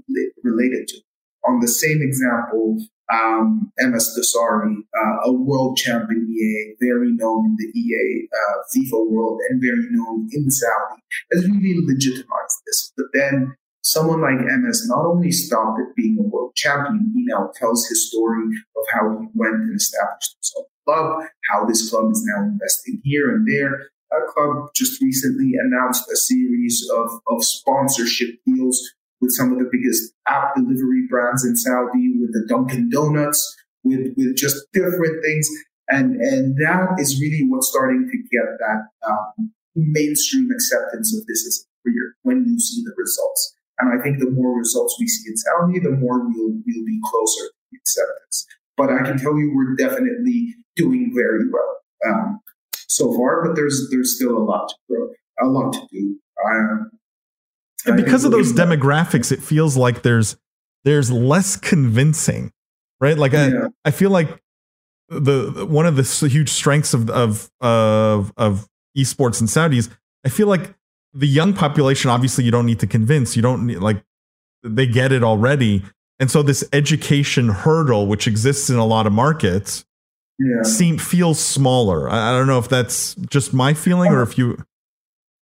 related 0.43 0.87
to. 0.89 0.97
On 1.45 1.59
the 1.59 1.67
same 1.67 2.01
example, 2.01 2.77
um, 3.11 3.71
MS 3.77 4.17
Dossary, 4.17 4.75
uh, 4.95 5.29
a 5.29 5.33
world 5.33 5.77
champion 5.77 6.27
EA, 6.29 6.75
very 6.79 7.11
known 7.11 7.45
in 7.45 7.55
the 7.57 7.79
EA 7.79 8.27
uh, 8.31 8.57
FIFA 8.73 9.11
world 9.11 9.39
and 9.49 9.61
very 9.61 9.87
known 9.91 10.27
in 10.31 10.49
Saudi, 10.49 11.01
has 11.31 11.47
really 11.47 11.85
legitimized 11.85 12.59
this. 12.65 12.93
But 12.95 13.07
then 13.13 13.55
someone 13.81 14.21
like 14.21 14.39
MS 14.39 14.87
not 14.87 15.05
only 15.05 15.31
stopped 15.31 15.79
at 15.79 15.95
being 15.95 16.17
a 16.19 16.23
world 16.23 16.55
champion, 16.55 17.11
he 17.13 17.25
now 17.25 17.51
tells 17.55 17.85
his 17.87 18.07
story 18.09 18.45
of 18.77 18.83
how 18.93 19.09
he 19.19 19.27
went 19.35 19.55
and 19.55 19.75
established 19.75 20.35
himself 20.35 20.67
club, 20.85 21.23
how 21.49 21.65
this 21.65 21.89
club 21.89 22.11
is 22.11 22.23
now 22.25 22.43
investing 22.43 23.01
here 23.03 23.33
and 23.33 23.47
there. 23.47 23.89
That 24.11 24.27
club 24.27 24.69
just 24.75 25.01
recently 25.01 25.53
announced 25.59 26.09
a 26.11 26.15
series 26.15 26.87
of, 26.93 27.09
of 27.27 27.43
sponsorship 27.43 28.35
deals 28.45 28.93
with 29.23 29.31
some 29.31 29.53
of 29.53 29.57
the 29.57 29.69
biggest 29.71 30.11
app 30.27 30.53
delivery 30.53 31.07
brands 31.09 31.45
in 31.45 31.55
Saudi, 31.55 32.19
with 32.19 32.33
the 32.35 32.43
Dunkin' 32.49 32.89
Donuts, 32.89 33.39
with, 33.83 34.11
with 34.17 34.35
just 34.35 34.67
different 34.73 35.23
things. 35.23 35.47
And, 35.87 36.19
and 36.19 36.55
that 36.57 36.99
is 36.99 37.19
really 37.21 37.47
what's 37.47 37.69
starting 37.69 38.03
to 38.03 38.17
get 38.35 38.47
that 38.59 38.81
um, 39.07 39.53
mainstream 39.75 40.51
acceptance 40.51 41.15
of 41.15 41.25
this 41.25 41.47
as 41.47 41.63
a 41.63 41.87
career 41.87 42.15
when 42.23 42.43
you 42.45 42.59
see 42.59 42.83
the 42.83 42.93
results. 42.97 43.55
And 43.79 43.97
I 43.97 44.03
think 44.03 44.19
the 44.19 44.29
more 44.29 44.57
results 44.57 44.97
we 44.99 45.07
see 45.07 45.29
in 45.29 45.37
Saudi, 45.37 45.79
the 45.79 45.91
more 45.91 46.19
we'll, 46.19 46.51
we'll 46.51 46.85
be 46.85 46.99
closer 47.05 47.47
to 47.47 47.77
acceptance. 47.79 48.45
But 48.75 48.89
I 48.89 49.03
can 49.03 49.17
tell 49.17 49.37
you 49.37 49.53
we're 49.55 49.75
definitely 49.75 50.55
doing 50.75 51.11
very 51.15 51.45
well 51.49 51.77
um, 52.07 52.39
so 52.87 53.15
far, 53.15 53.45
but 53.45 53.55
there's 53.55 53.89
there's 53.91 54.15
still 54.15 54.35
a 54.37 54.43
lot 54.43 54.69
to 54.69 54.75
grow, 54.89 55.09
a 55.41 55.45
lot 55.45 55.73
to 55.73 55.87
do. 55.91 56.19
Um, 56.45 56.91
and 57.85 57.97
because 57.97 58.23
of 58.25 58.31
those 58.31 58.53
demographics, 58.53 59.31
it 59.31 59.41
feels 59.41 59.77
like 59.77 60.01
there's 60.01 60.37
there's 60.83 61.11
less 61.11 61.55
convincing, 61.55 62.51
right? 62.99 63.17
Like 63.17 63.33
yeah. 63.33 63.67
I, 63.85 63.89
I 63.89 63.91
feel 63.91 64.09
like 64.09 64.41
the 65.09 65.65
one 65.69 65.85
of 65.85 65.95
the 65.95 66.27
huge 66.27 66.49
strengths 66.49 66.93
of 66.93 67.09
of 67.09 67.49
of, 67.61 68.33
of 68.37 68.67
esports 68.97 69.41
in 69.41 69.47
Saudis, 69.47 69.89
I 70.25 70.29
feel 70.29 70.47
like 70.47 70.73
the 71.13 71.27
young 71.27 71.53
population 71.53 72.09
obviously 72.09 72.43
you 72.43 72.49
don't 72.49 72.65
need 72.65 72.79
to 72.79 72.87
convince 72.87 73.35
you 73.35 73.41
don't 73.43 73.67
need 73.67 73.77
like 73.77 74.03
they 74.63 74.87
get 74.87 75.11
it 75.11 75.23
already 75.23 75.83
and 76.19 76.31
so 76.31 76.41
this 76.41 76.67
education 76.73 77.49
hurdle 77.49 78.07
which 78.07 78.25
exists 78.25 78.67
in 78.71 78.77
a 78.77 78.85
lot 78.85 79.05
of 79.05 79.13
markets 79.13 79.85
yeah. 80.39 80.63
seem 80.63 80.97
feels 80.97 81.39
smaller. 81.39 82.09
I, 82.09 82.29
I, 82.29 82.37
don't 82.37 82.47
know 82.47 82.59
if 82.59 82.69
that's 82.69 83.15
just 83.15 83.53
my 83.53 83.73
feeling 83.73 84.11
or 84.11 84.19
uh, 84.19 84.23
if 84.23 84.37
you. 84.37 84.63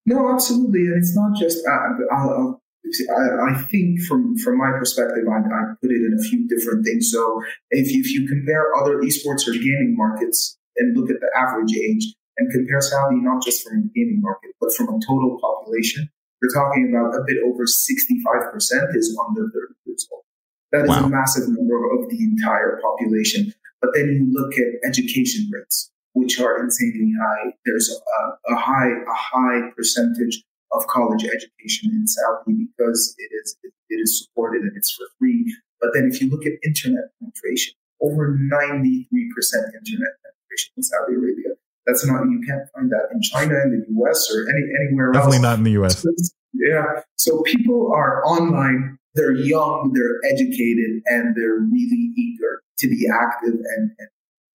No, 0.05 0.33
absolutely, 0.33 0.81
and 0.81 0.97
it's 0.97 1.15
not 1.15 1.37
just. 1.37 1.59
Uh, 1.65 2.57
I, 2.81 3.53
I, 3.53 3.61
think 3.69 4.01
from 4.01 4.35
from 4.37 4.57
my 4.57 4.71
perspective, 4.77 5.23
I, 5.29 5.37
I, 5.37 5.61
put 5.81 5.91
it 5.91 6.01
in 6.01 6.17
a 6.19 6.23
few 6.23 6.47
different 6.47 6.83
things. 6.83 7.11
So 7.11 7.43
if 7.69 7.91
you, 7.91 8.01
if 8.01 8.11
you 8.11 8.27
compare 8.27 8.75
other 8.75 8.97
esports 9.01 9.47
or 9.47 9.53
gaming 9.53 9.95
markets 9.95 10.57
and 10.77 10.97
look 10.97 11.09
at 11.09 11.21
the 11.21 11.29
average 11.37 11.73
age 11.73 12.15
and 12.37 12.51
compare 12.51 12.81
Saudi 12.81 13.17
not 13.21 13.43
just 13.43 13.63
from 13.63 13.77
a 13.77 13.81
gaming 13.93 14.19
market 14.21 14.51
but 14.59 14.73
from 14.73 14.89
a 14.89 14.99
total 15.05 15.37
population, 15.39 16.09
we're 16.41 16.49
talking 16.49 16.89
about 16.89 17.13
a 17.13 17.23
bit 17.27 17.37
over 17.45 17.67
sixty 17.67 18.19
five 18.25 18.51
percent 18.51 18.89
is 18.95 19.15
under 19.27 19.43
thirty 19.53 19.75
years 19.85 20.07
old. 20.11 20.23
That 20.71 20.85
is 20.85 20.89
wow. 20.89 21.05
a 21.05 21.09
massive 21.09 21.49
number 21.49 21.77
of 21.93 22.09
the 22.09 22.17
entire 22.17 22.81
population. 22.81 23.53
But 23.79 23.91
then 23.93 24.07
you 24.09 24.27
look 24.31 24.53
at 24.57 24.87
education 24.87 25.49
rates, 25.51 25.90
which 26.13 26.39
are 26.39 26.61
insanely 26.61 27.13
high. 27.21 27.53
There's 27.65 27.89
a, 27.89 28.53
a 28.53 28.55
high 28.55 28.89
a 28.89 29.13
high 29.13 29.69
percentage 29.75 30.43
of 30.71 30.87
college 30.87 31.23
education 31.25 31.91
in 31.91 32.07
Saudi 32.07 32.67
because 32.67 33.15
it 33.17 33.31
is 33.43 33.57
it, 33.63 33.73
it 33.89 33.95
is 33.95 34.23
supported 34.23 34.61
and 34.63 34.71
it's 34.75 34.91
for 34.91 35.05
free. 35.19 35.53
But 35.79 35.91
then 35.93 36.09
if 36.11 36.21
you 36.21 36.29
look 36.29 36.45
at 36.45 36.53
internet 36.63 37.05
penetration, 37.19 37.73
over 38.01 38.37
93% 38.37 39.07
internet 39.17 40.13
penetration 40.21 40.71
in 40.77 40.83
Saudi 40.83 41.13
Arabia. 41.13 41.49
That's 41.85 42.05
not 42.05 42.23
you 42.23 42.41
can't 42.47 42.69
find 42.75 42.91
that 42.91 43.09
in 43.11 43.21
China, 43.21 43.55
in 43.63 43.71
the 43.71 44.01
US, 44.03 44.31
or 44.33 44.47
any 44.47 44.63
anywhere 44.85 45.11
Definitely 45.11 45.37
else. 45.37 45.43
Definitely 45.43 45.49
not 45.49 45.57
in 45.57 45.63
the 45.63 45.83
US. 45.83 46.05
Yeah. 46.53 47.01
So 47.15 47.41
people 47.41 47.91
are 47.93 48.23
online 48.25 48.99
they're 49.13 49.35
young, 49.35 49.91
they're 49.93 50.31
educated, 50.31 51.01
and 51.05 51.35
they're 51.35 51.59
really 51.59 52.11
eager 52.15 52.61
to 52.79 52.87
be 52.87 53.09
active. 53.11 53.55
And, 53.55 53.91
and 53.99 54.09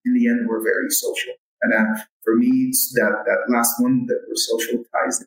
in 0.07 0.15
the 0.15 0.29
end, 0.29 0.49
we're 0.49 0.63
very 0.63 0.91
social. 0.91 1.35
And 1.63 1.73
uh, 1.73 2.03
for 2.25 2.37
me, 2.37 2.69
it's 2.69 2.93
that, 2.95 3.25
that 3.25 3.53
last 3.53 3.75
one 3.81 4.07
that 4.07 4.21
we're 4.29 4.35
social 4.35 4.85
ties 4.93 5.25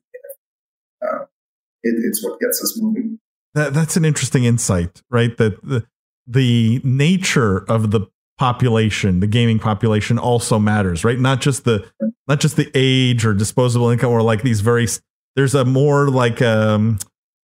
uh, 1.02 1.24
it, 1.84 1.96
it's 2.04 2.24
what 2.24 2.40
gets 2.40 2.62
us 2.62 2.78
moving. 2.82 3.20
That, 3.54 3.74
that's 3.74 3.98
an 3.98 4.06
interesting 4.06 4.44
insight, 4.44 5.02
right? 5.10 5.36
That 5.38 5.64
the, 5.64 5.86
the 6.28 6.82
nature 6.84 7.66
of 7.70 7.92
the 7.92 8.08
population, 8.38 9.20
the 9.20 9.28
gaming 9.28 9.60
population 9.60 10.20
also 10.20 10.60
matters, 10.60 11.04
right? 11.04 11.20
Not 11.20 11.42
just 11.42 11.66
the 11.66 11.90
not 12.28 12.40
just 12.40 12.56
the 12.56 12.72
age 12.76 13.26
or 13.26 13.34
disposable 13.34 13.90
income 13.90 14.12
or 14.12 14.22
like 14.22 14.44
these 14.44 14.62
very 14.62 14.88
there's 15.36 15.56
a 15.56 15.66
more 15.66 16.10
like 16.10 16.42
um 16.42 17.00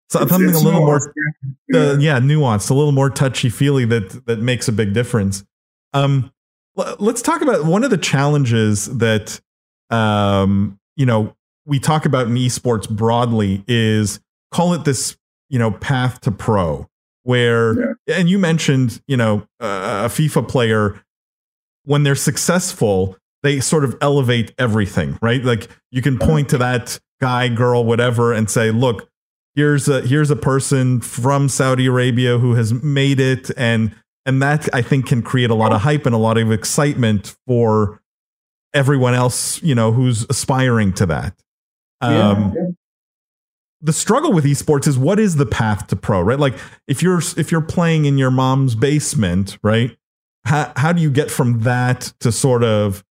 something 0.09 0.41
it's, 0.43 0.51
it's 0.51 0.61
a 0.61 0.65
little 0.65 0.85
more 0.85 1.01
uh, 1.73 1.97
yeah 1.97 2.19
nuanced 2.19 2.69
a 2.69 2.73
little 2.73 2.91
more 2.91 3.09
touchy 3.09 3.49
feely 3.49 3.83
that 3.85 4.25
that 4.27 4.39
makes 4.39 4.67
a 4.67 4.71
big 4.71 4.93
difference 4.93 5.43
um 5.93 6.31
let's 6.75 7.21
talk 7.21 7.41
about 7.41 7.65
one 7.65 7.83
of 7.83 7.89
the 7.89 7.97
challenges 7.97 8.85
that 8.97 9.39
um 9.89 10.79
you 10.95 11.05
know 11.05 11.35
we 11.65 11.79
talk 11.79 12.05
about 12.05 12.27
in 12.27 12.33
esports 12.35 12.89
broadly 12.89 13.63
is 13.67 14.19
call 14.51 14.73
it 14.73 14.85
this 14.85 15.17
you 15.49 15.59
know 15.59 15.71
path 15.71 16.21
to 16.21 16.31
pro 16.31 16.87
where 17.23 17.97
yeah. 18.07 18.15
and 18.15 18.29
you 18.29 18.37
mentioned 18.39 19.01
you 19.07 19.17
know 19.17 19.47
uh, 19.59 20.03
a 20.05 20.09
FIFA 20.09 20.47
player 20.47 21.01
when 21.83 22.03
they're 22.03 22.15
successful 22.15 23.17
they 23.43 23.59
sort 23.59 23.83
of 23.83 23.95
elevate 24.01 24.53
everything 24.57 25.17
right 25.21 25.43
like 25.43 25.69
you 25.91 26.01
can 26.01 26.17
point 26.17 26.49
to 26.49 26.57
that 26.57 26.99
guy 27.21 27.47
girl 27.47 27.85
whatever 27.85 28.33
and 28.33 28.49
say 28.49 28.71
look 28.71 29.07
here's 29.55 29.87
a 29.87 30.01
here's 30.01 30.29
a 30.29 30.35
person 30.35 30.99
from 31.01 31.49
Saudi 31.49 31.87
Arabia 31.87 32.37
who 32.37 32.53
has 32.53 32.73
made 32.73 33.19
it 33.19 33.49
and 33.57 33.95
and 34.25 34.41
that 34.41 34.67
I 34.73 34.81
think 34.81 35.05
can 35.07 35.21
create 35.21 35.49
a 35.49 35.55
lot 35.55 35.71
of 35.71 35.81
hype 35.81 36.05
and 36.05 36.15
a 36.15 36.17
lot 36.17 36.37
of 36.37 36.51
excitement 36.51 37.35
for 37.45 38.01
everyone 38.73 39.13
else, 39.13 39.61
you 39.61 39.75
know, 39.75 39.91
who's 39.91 40.25
aspiring 40.29 40.93
to 40.93 41.05
that. 41.05 41.35
Um, 42.01 42.53
yeah, 42.55 42.65
The 43.81 43.93
struggle 43.93 44.33
with 44.33 44.45
esports 44.45 44.87
is 44.87 44.97
what 44.97 45.19
is 45.19 45.35
the 45.35 45.45
path 45.45 45.87
to 45.87 45.95
pro, 45.95 46.21
right? 46.21 46.39
Like 46.39 46.55
if 46.87 47.01
you're 47.01 47.21
if 47.37 47.51
you're 47.51 47.61
playing 47.61 48.05
in 48.05 48.17
your 48.17 48.31
mom's 48.31 48.75
basement, 48.75 49.57
right? 49.63 49.95
How 50.45 50.73
how 50.75 50.91
do 50.91 51.01
you 51.01 51.11
get 51.11 51.31
from 51.31 51.61
that 51.61 52.13
to 52.19 52.31
sort 52.31 52.63
of 52.63 53.03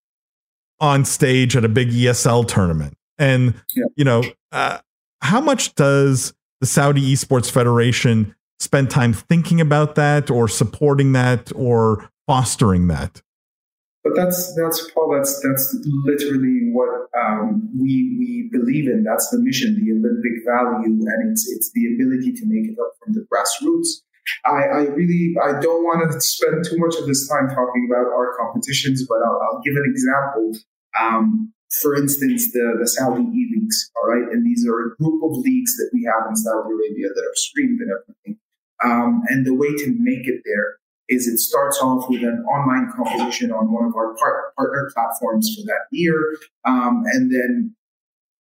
on 0.81 1.05
stage 1.05 1.57
at 1.57 1.65
a 1.65 1.69
big 1.69 1.91
ESL 1.91 2.47
tournament? 2.47 2.97
And 3.19 3.55
yeah. 3.75 3.85
you 3.97 4.05
know, 4.05 4.23
uh, 4.53 4.79
how 5.23 5.41
much 5.41 5.75
does 5.75 6.35
the 6.61 6.67
Saudi 6.67 7.13
Esports 7.13 7.51
Federation 7.51 8.35
spend 8.59 8.91
time 8.91 9.13
thinking 9.13 9.61
about 9.61 9.95
that 9.95 10.31
or 10.31 10.49
supporting 10.49 11.13
that 11.13 11.53
or 11.55 12.11
fostering 12.27 12.89
that? 12.89 13.23
But 14.05 14.15
that's 14.15 14.55
that's 14.55 14.91
Paul. 14.93 15.17
That's 15.17 15.41
that's 15.41 15.77
literally 16.05 16.69
what 16.73 17.09
um, 17.17 17.71
we 17.73 18.15
we 18.21 18.51
believe 18.53 18.87
in. 18.87 19.03
That's 19.03 19.31
the 19.31 19.39
mission, 19.41 19.81
the 19.81 19.97
Olympic 19.97 20.45
value, 20.45 20.93
and 20.93 21.33
it's 21.33 21.49
it's 21.49 21.73
the 21.73 21.95
ability 21.95 22.33
to 22.33 22.45
make 22.45 22.69
it 22.69 22.77
up 22.79 22.93
from 23.01 23.15
the 23.15 23.25
grassroots. 23.33 24.05
I, 24.45 24.69
I 24.69 24.81
really 24.93 25.35
I 25.41 25.59
don't 25.59 25.85
want 25.85 26.05
to 26.13 26.21
spend 26.21 26.65
too 26.69 26.77
much 26.77 26.97
of 27.01 27.07
this 27.07 27.27
time 27.29 27.49
talking 27.49 27.89
about 27.89 28.13
our 28.13 28.37
competitions, 28.37 29.07
but 29.09 29.25
I'll, 29.25 29.41
I'll 29.41 29.63
give 29.65 29.75
an 29.75 29.89
example. 29.89 30.53
Um, 31.01 31.55
for 31.83 31.97
instance, 31.97 32.53
the, 32.53 32.77
the 32.79 32.87
Saudi 32.87 33.23
E 33.23 33.51
leagues, 33.57 33.91
all 33.97 34.09
right? 34.09 34.31
And 34.31 34.47
these 34.47 34.67
are 34.69 34.79
a 34.79 34.97
group 34.97 35.25
of 35.25 35.39
leagues 35.39 35.77
that 35.77 35.91
we 35.93 36.05
have 36.05 36.29
in 36.29 36.37
Saudi 36.37 36.71
Arabia 36.71 37.09
that 37.09 37.25
are 37.25 37.35
streamed 37.35 37.81
and 37.81 37.91
everything. 37.91 38.39
Um, 38.85 39.23
and 39.29 39.47
the 39.47 39.55
way 39.55 39.69
to 39.69 39.97
make 39.99 40.27
it 40.27 40.43
there 40.45 40.77
is 41.09 41.27
it 41.27 41.39
starts 41.39 41.79
off 41.81 42.09
with 42.09 42.23
an 42.23 42.45
online 42.49 42.91
competition 42.97 43.53
on 43.53 43.73
one 43.73 43.85
of 43.85 43.95
our 43.95 44.15
part- 44.17 44.55
partner 44.57 44.91
platforms 44.95 45.55
for 45.55 45.65
that 45.67 45.87
year. 45.91 46.37
Um, 46.65 47.05
and 47.13 47.31
then 47.31 47.75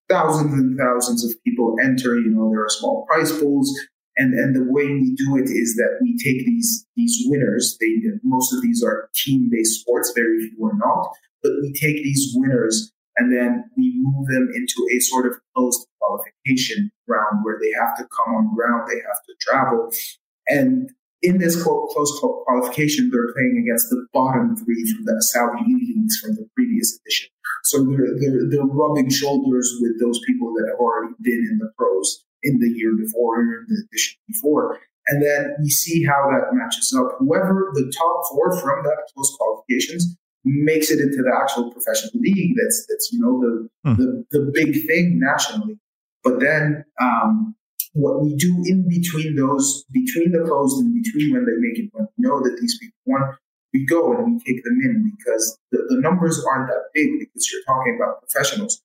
thousands 0.08 0.52
and 0.54 0.78
thousands 0.78 1.24
of 1.24 1.42
people 1.44 1.76
enter. 1.82 2.18
You 2.18 2.30
know, 2.30 2.50
there 2.50 2.64
are 2.64 2.70
small 2.70 3.06
prize 3.06 3.38
pools. 3.38 3.72
And, 4.16 4.32
and 4.32 4.54
the 4.54 4.70
way 4.72 4.86
we 4.86 5.14
do 5.16 5.36
it 5.36 5.50
is 5.50 5.74
that 5.74 5.98
we 6.00 6.16
take 6.16 6.46
these 6.46 6.86
these 6.96 7.24
winners. 7.26 7.76
They 7.80 7.96
most 8.22 8.54
of 8.54 8.62
these 8.62 8.82
are 8.82 9.10
team 9.14 9.48
based 9.50 9.80
sports. 9.80 10.12
Very 10.14 10.48
few 10.48 10.66
are 10.66 10.76
not. 10.76 11.10
But 11.42 11.52
we 11.60 11.72
take 11.72 12.02
these 12.02 12.32
winners 12.34 12.92
and 13.16 13.32
then 13.32 13.70
we 13.76 13.92
move 13.96 14.26
them 14.26 14.50
into 14.54 14.88
a 14.92 15.00
sort 15.00 15.26
of 15.26 15.34
closed 15.54 15.86
qualification 16.00 16.90
round 17.06 17.44
where 17.44 17.58
they 17.60 17.70
have 17.78 17.96
to 17.96 18.04
come 18.04 18.34
on 18.34 18.54
ground, 18.54 18.88
they 18.88 18.96
have 18.96 19.22
to 19.26 19.34
travel, 19.40 19.92
and 20.48 20.90
in 21.22 21.38
this 21.38 21.60
close 21.62 22.20
qualification, 22.44 23.10
they're 23.10 23.32
playing 23.32 23.64
against 23.64 23.88
the 23.88 24.06
bottom 24.12 24.56
three 24.56 24.84
from 24.92 25.04
the 25.06 25.16
Saudi 25.22 25.64
leagues 25.66 26.18
from 26.18 26.34
the 26.34 26.46
previous 26.54 26.98
edition. 27.00 27.30
So 27.64 27.82
they're, 27.82 28.12
they're, 28.20 28.50
they're 28.50 28.66
rubbing 28.66 29.08
shoulders 29.08 29.74
with 29.80 29.98
those 30.00 30.20
people 30.26 30.52
that 30.52 30.68
have 30.68 30.78
already 30.78 31.14
been 31.22 31.48
in 31.50 31.58
the 31.58 31.72
pros 31.78 32.24
in 32.42 32.60
the 32.60 32.68
year 32.68 32.94
before 32.94 33.40
or 33.40 33.60
in 33.60 33.66
the 33.68 33.82
edition 33.88 34.20
before. 34.28 34.78
And 35.06 35.22
then 35.22 35.56
we 35.60 35.70
see 35.70 36.04
how 36.04 36.28
that 36.30 36.52
matches 36.52 36.94
up. 36.98 37.16
Whoever 37.18 37.70
the 37.72 37.90
top 37.96 38.22
four 38.30 38.58
from 38.60 38.84
that 38.84 39.08
close 39.14 39.34
qualifications 39.38 40.16
makes 40.44 40.90
it 40.90 41.00
into 41.00 41.22
the 41.22 41.32
actual 41.34 41.72
professional 41.72 42.12
league. 42.20 42.54
That's 42.56 42.86
that's 42.88 43.10
you 43.12 43.20
know 43.20 43.40
the 43.40 43.68
hmm. 43.84 43.94
the, 43.96 44.24
the 44.30 44.50
big 44.52 44.86
thing 44.86 45.18
nationally. 45.20 45.78
But 46.22 46.40
then 46.40 46.84
um, 47.00 47.54
what 47.94 48.22
we 48.22 48.34
do 48.34 48.62
in 48.66 48.86
between 48.88 49.36
those, 49.36 49.84
between 49.92 50.32
the 50.32 50.44
closed 50.44 50.78
and 50.78 50.92
between 51.02 51.32
when 51.32 51.46
they 51.46 51.56
make 51.58 51.78
it, 51.78 51.90
when 51.92 52.06
we 52.18 52.28
know 52.28 52.42
that 52.42 52.58
these 52.60 52.76
people 52.78 52.98
want, 53.06 53.36
we 53.72 53.86
go 53.86 54.12
and 54.12 54.34
we 54.34 54.38
take 54.44 54.62
them 54.64 54.78
in 54.84 55.12
because 55.16 55.58
the, 55.70 55.78
the 55.88 56.00
numbers 56.00 56.44
aren't 56.44 56.68
that 56.68 56.90
big 56.92 57.18
because 57.20 57.50
you're 57.50 57.62
talking 57.66 57.98
about 58.00 58.20
professionals. 58.20 58.82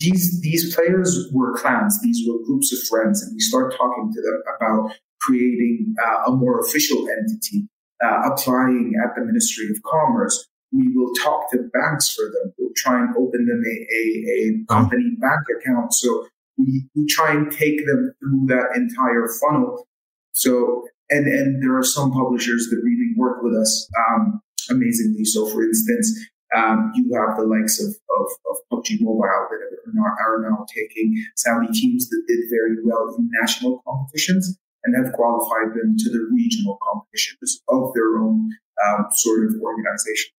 These 0.00 0.40
these 0.40 0.74
players 0.74 1.28
were 1.32 1.56
clans, 1.56 2.00
these 2.02 2.26
were 2.26 2.44
groups 2.44 2.72
of 2.72 2.80
friends, 2.88 3.22
and 3.22 3.32
we 3.34 3.40
start 3.40 3.74
talking 3.76 4.12
to 4.12 4.20
them 4.20 4.42
about 4.56 4.96
creating 5.20 5.94
uh, 6.04 6.30
a 6.30 6.32
more 6.32 6.58
official 6.60 7.06
entity, 7.08 7.68
uh, 8.04 8.30
applying 8.32 8.94
at 9.02 9.14
the 9.14 9.24
Ministry 9.24 9.66
of 9.70 9.80
Commerce. 9.82 10.48
We 10.72 10.88
will 10.96 11.12
talk 11.22 11.50
to 11.52 11.58
banks 11.72 12.12
for 12.12 12.24
them. 12.24 12.52
We'll 12.58 12.72
try 12.74 12.98
and 12.98 13.14
open 13.16 13.46
them 13.46 13.62
a, 13.64 13.76
a, 13.94 14.02
a 14.32 14.64
company 14.68 15.16
bank 15.20 15.42
account 15.60 15.92
so 15.92 16.26
we, 16.58 16.86
we 16.94 17.06
try 17.06 17.32
and 17.32 17.50
take 17.50 17.84
them 17.86 18.14
through 18.20 18.46
that 18.46 18.76
entire 18.76 19.28
funnel. 19.40 19.86
So, 20.32 20.84
and, 21.10 21.26
and 21.26 21.62
there 21.62 21.76
are 21.76 21.84
some 21.84 22.12
publishers 22.12 22.68
that 22.70 22.80
really 22.82 23.12
work 23.16 23.42
with 23.42 23.54
us 23.54 23.88
um, 24.08 24.40
amazingly. 24.70 25.24
So, 25.24 25.46
for 25.46 25.62
instance, 25.62 26.08
um, 26.56 26.92
you 26.94 27.12
have 27.14 27.36
the 27.36 27.44
likes 27.44 27.80
of, 27.80 27.88
of, 27.88 28.26
of 28.50 28.56
PUBG 28.72 28.98
Mobile 29.00 29.20
that 29.22 29.60
are 29.60 29.92
now, 29.92 30.04
are 30.04 30.50
now 30.50 30.66
taking 30.74 31.14
Saudi 31.36 31.68
teams 31.72 32.08
that 32.08 32.22
did 32.28 32.40
very 32.50 32.76
well 32.84 33.14
in 33.18 33.28
national 33.40 33.82
competitions 33.86 34.58
and 34.84 34.96
have 34.96 35.14
qualified 35.14 35.74
them 35.74 35.96
to 35.96 36.10
the 36.10 36.28
regional 36.34 36.78
competitions 36.82 37.62
of 37.68 37.92
their 37.94 38.18
own 38.18 38.50
um, 38.86 39.06
sort 39.12 39.46
of 39.46 39.54
organization. 39.62 40.32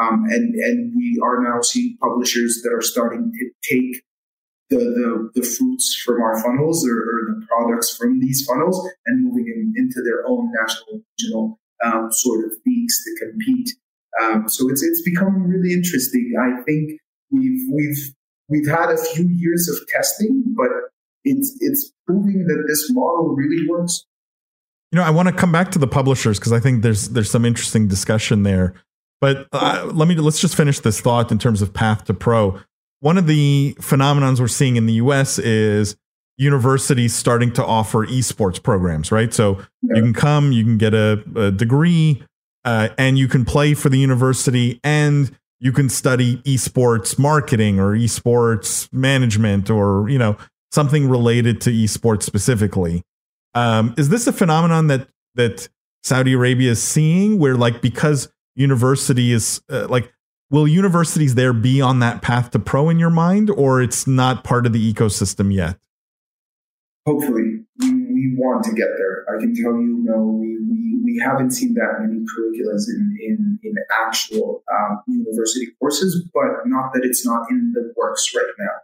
Um, 0.00 0.24
and, 0.30 0.54
and 0.54 0.92
we 0.96 1.20
are 1.22 1.42
now 1.42 1.60
seeing 1.60 1.98
publishers 2.00 2.62
that 2.62 2.72
are 2.72 2.80
starting 2.80 3.30
to 3.32 3.50
take 3.68 4.02
the, 4.70 4.78
the, 4.78 5.40
the 5.40 5.46
fruits 5.46 6.00
from 6.04 6.22
our 6.22 6.40
funnels 6.42 6.86
or, 6.86 6.94
or, 6.94 7.20
the 7.26 7.46
products 7.46 7.96
from 7.96 8.20
these 8.20 8.46
funnels 8.46 8.88
and 9.06 9.24
moving 9.24 9.46
them 9.46 9.72
into 9.76 10.00
their 10.02 10.26
own 10.26 10.50
national 10.60 11.02
regional 11.18 11.58
um, 11.84 12.08
sort 12.10 12.44
of 12.44 12.52
leagues 12.64 13.02
to 13.04 13.26
compete. 13.26 13.70
Um, 14.22 14.48
so 14.48 14.68
it's 14.68 14.82
it's 14.82 15.02
becoming 15.02 15.42
really 15.42 15.72
interesting. 15.72 16.34
I 16.40 16.62
think 16.62 17.00
we've 17.30 17.68
we've 17.72 18.14
we've 18.48 18.68
had 18.68 18.90
a 18.90 18.96
few 18.96 19.28
years 19.28 19.68
of 19.68 19.88
testing, 19.88 20.44
but 20.56 20.68
it's 21.24 21.56
it's 21.60 21.92
proving 22.06 22.46
that 22.46 22.64
this 22.68 22.90
model 22.92 23.34
really 23.34 23.68
works. 23.68 24.04
You 24.92 24.98
know, 24.98 25.04
I 25.04 25.10
want 25.10 25.28
to 25.28 25.34
come 25.34 25.52
back 25.52 25.70
to 25.72 25.78
the 25.78 25.86
publishers 25.86 26.38
because 26.38 26.52
I 26.52 26.60
think 26.60 26.82
there's 26.82 27.10
there's 27.10 27.30
some 27.30 27.44
interesting 27.44 27.88
discussion 27.88 28.42
there. 28.42 28.74
But 29.20 29.46
uh, 29.52 29.90
let 29.92 30.08
me 30.08 30.14
let's 30.16 30.40
just 30.40 30.56
finish 30.56 30.80
this 30.80 31.00
thought 31.00 31.30
in 31.30 31.38
terms 31.38 31.62
of 31.62 31.72
path 31.72 32.04
to 32.04 32.14
pro 32.14 32.60
one 33.00 33.18
of 33.18 33.26
the 33.26 33.74
phenomenons 33.80 34.40
we're 34.40 34.48
seeing 34.48 34.76
in 34.76 34.86
the 34.86 34.94
US 34.94 35.38
is 35.38 35.96
universities 36.36 37.14
starting 37.14 37.52
to 37.52 37.64
offer 37.64 38.06
esports 38.06 38.62
programs, 38.62 39.12
right? 39.12 39.34
So 39.34 39.58
yeah. 39.82 39.96
you 39.96 40.02
can 40.02 40.14
come, 40.14 40.52
you 40.52 40.64
can 40.64 40.78
get 40.78 40.94
a, 40.94 41.22
a 41.36 41.50
degree, 41.50 42.22
uh, 42.64 42.88
and 42.98 43.18
you 43.18 43.28
can 43.28 43.44
play 43.44 43.74
for 43.74 43.88
the 43.88 43.98
university 43.98 44.80
and 44.84 45.36
you 45.58 45.72
can 45.72 45.88
study 45.88 46.38
esports 46.38 47.18
marketing 47.18 47.78
or 47.78 47.94
esports 47.94 48.90
management 48.92 49.70
or, 49.70 50.08
you 50.08 50.18
know, 50.18 50.36
something 50.72 51.08
related 51.08 51.60
to 51.62 51.70
esports 51.70 52.22
specifically. 52.22 53.02
Um, 53.54 53.94
is 53.98 54.08
this 54.08 54.26
a 54.26 54.32
phenomenon 54.32 54.86
that, 54.86 55.08
that 55.34 55.68
Saudi 56.02 56.32
Arabia 56.32 56.70
is 56.70 56.82
seeing 56.82 57.38
where 57.38 57.56
like, 57.56 57.82
because 57.82 58.32
university 58.54 59.32
is 59.32 59.60
uh, 59.70 59.86
like, 59.88 60.12
will 60.50 60.66
universities 60.68 61.34
there 61.34 61.52
be 61.52 61.80
on 61.80 62.00
that 62.00 62.22
path 62.22 62.50
to 62.50 62.58
pro 62.58 62.88
in 62.88 62.98
your 62.98 63.10
mind, 63.10 63.50
or 63.50 63.80
it's 63.80 64.06
not 64.06 64.44
part 64.44 64.66
of 64.66 64.72
the 64.72 64.92
ecosystem 64.92 65.54
yet? 65.54 65.76
Hopefully, 67.06 67.64
we, 67.78 67.92
we 67.92 68.34
want 68.36 68.64
to 68.64 68.72
get 68.72 68.88
there. 68.98 69.24
I 69.34 69.40
can 69.40 69.54
tell 69.54 69.72
you, 69.72 70.02
no, 70.04 70.18
we, 70.18 70.58
we, 70.58 71.00
we 71.02 71.22
haven't 71.24 71.52
seen 71.52 71.74
that 71.74 72.00
many 72.00 72.20
curriculums 72.20 72.88
in, 72.88 73.16
in, 73.22 73.58
in 73.62 73.74
actual 74.06 74.62
um, 74.70 75.00
university 75.06 75.68
courses, 75.78 76.28
but 76.34 76.66
not 76.66 76.92
that 76.92 77.04
it's 77.04 77.24
not 77.24 77.46
in 77.50 77.72
the 77.74 77.92
works 77.96 78.30
right 78.36 78.52
now. 78.58 78.76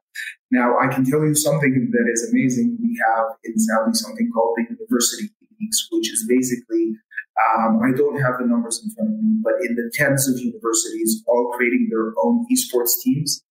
Now, 0.51 0.79
I 0.79 0.89
can 0.89 1.05
tell 1.05 1.25
you 1.25 1.35
something 1.35 1.91
that 1.93 2.11
is 2.11 2.31
amazing. 2.31 2.79
We 2.81 2.99
have 3.05 3.37
in 3.45 3.59
Saudi 3.59 3.93
something 3.93 4.31
called 4.33 4.57
the 4.57 4.65
University 4.71 5.29
Leagues, 5.61 5.89
which 5.91 6.11
is 6.13 6.25
basically 6.29 6.97
um, 7.37 7.81
I 7.85 7.93
don't 7.93 8.21
have 8.21 8.39
the 8.41 8.47
numbers 8.47 8.81
in 8.83 8.91
front 8.95 9.13
of 9.13 9.21
me, 9.21 9.41
but 9.45 9.55
in 9.61 9.77
the 9.77 9.91
tens 9.93 10.29
of 10.29 10.41
universities, 10.41 11.23
all 11.27 11.53
creating 11.57 11.89
their 11.91 12.13
own 12.25 12.47
esports 12.49 12.97
teams, 13.03 13.45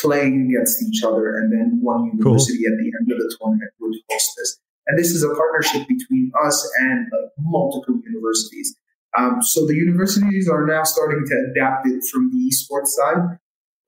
playing 0.00 0.48
against 0.48 0.82
each 0.82 1.04
other, 1.04 1.36
and 1.36 1.52
then 1.52 1.78
one 1.82 2.06
university 2.06 2.64
cool. 2.64 2.72
at 2.72 2.78
the 2.78 2.92
end 2.96 3.12
of 3.12 3.18
the 3.18 3.36
tournament 3.38 3.70
would 3.80 3.94
host 4.10 4.30
this. 4.38 4.58
And 4.86 4.98
this 4.98 5.10
is 5.10 5.22
a 5.22 5.34
partnership 5.34 5.86
between 5.88 6.32
us 6.44 6.56
and 6.80 7.06
like 7.12 7.30
multiple 7.38 8.00
universities. 8.06 8.74
Um, 9.18 9.42
so 9.42 9.66
the 9.66 9.74
universities 9.74 10.48
are 10.48 10.66
now 10.66 10.84
starting 10.84 11.24
to 11.26 11.50
adapt 11.50 11.86
it 11.88 12.04
from 12.10 12.30
the 12.30 12.50
esports 12.50 12.88
side. 12.88 13.38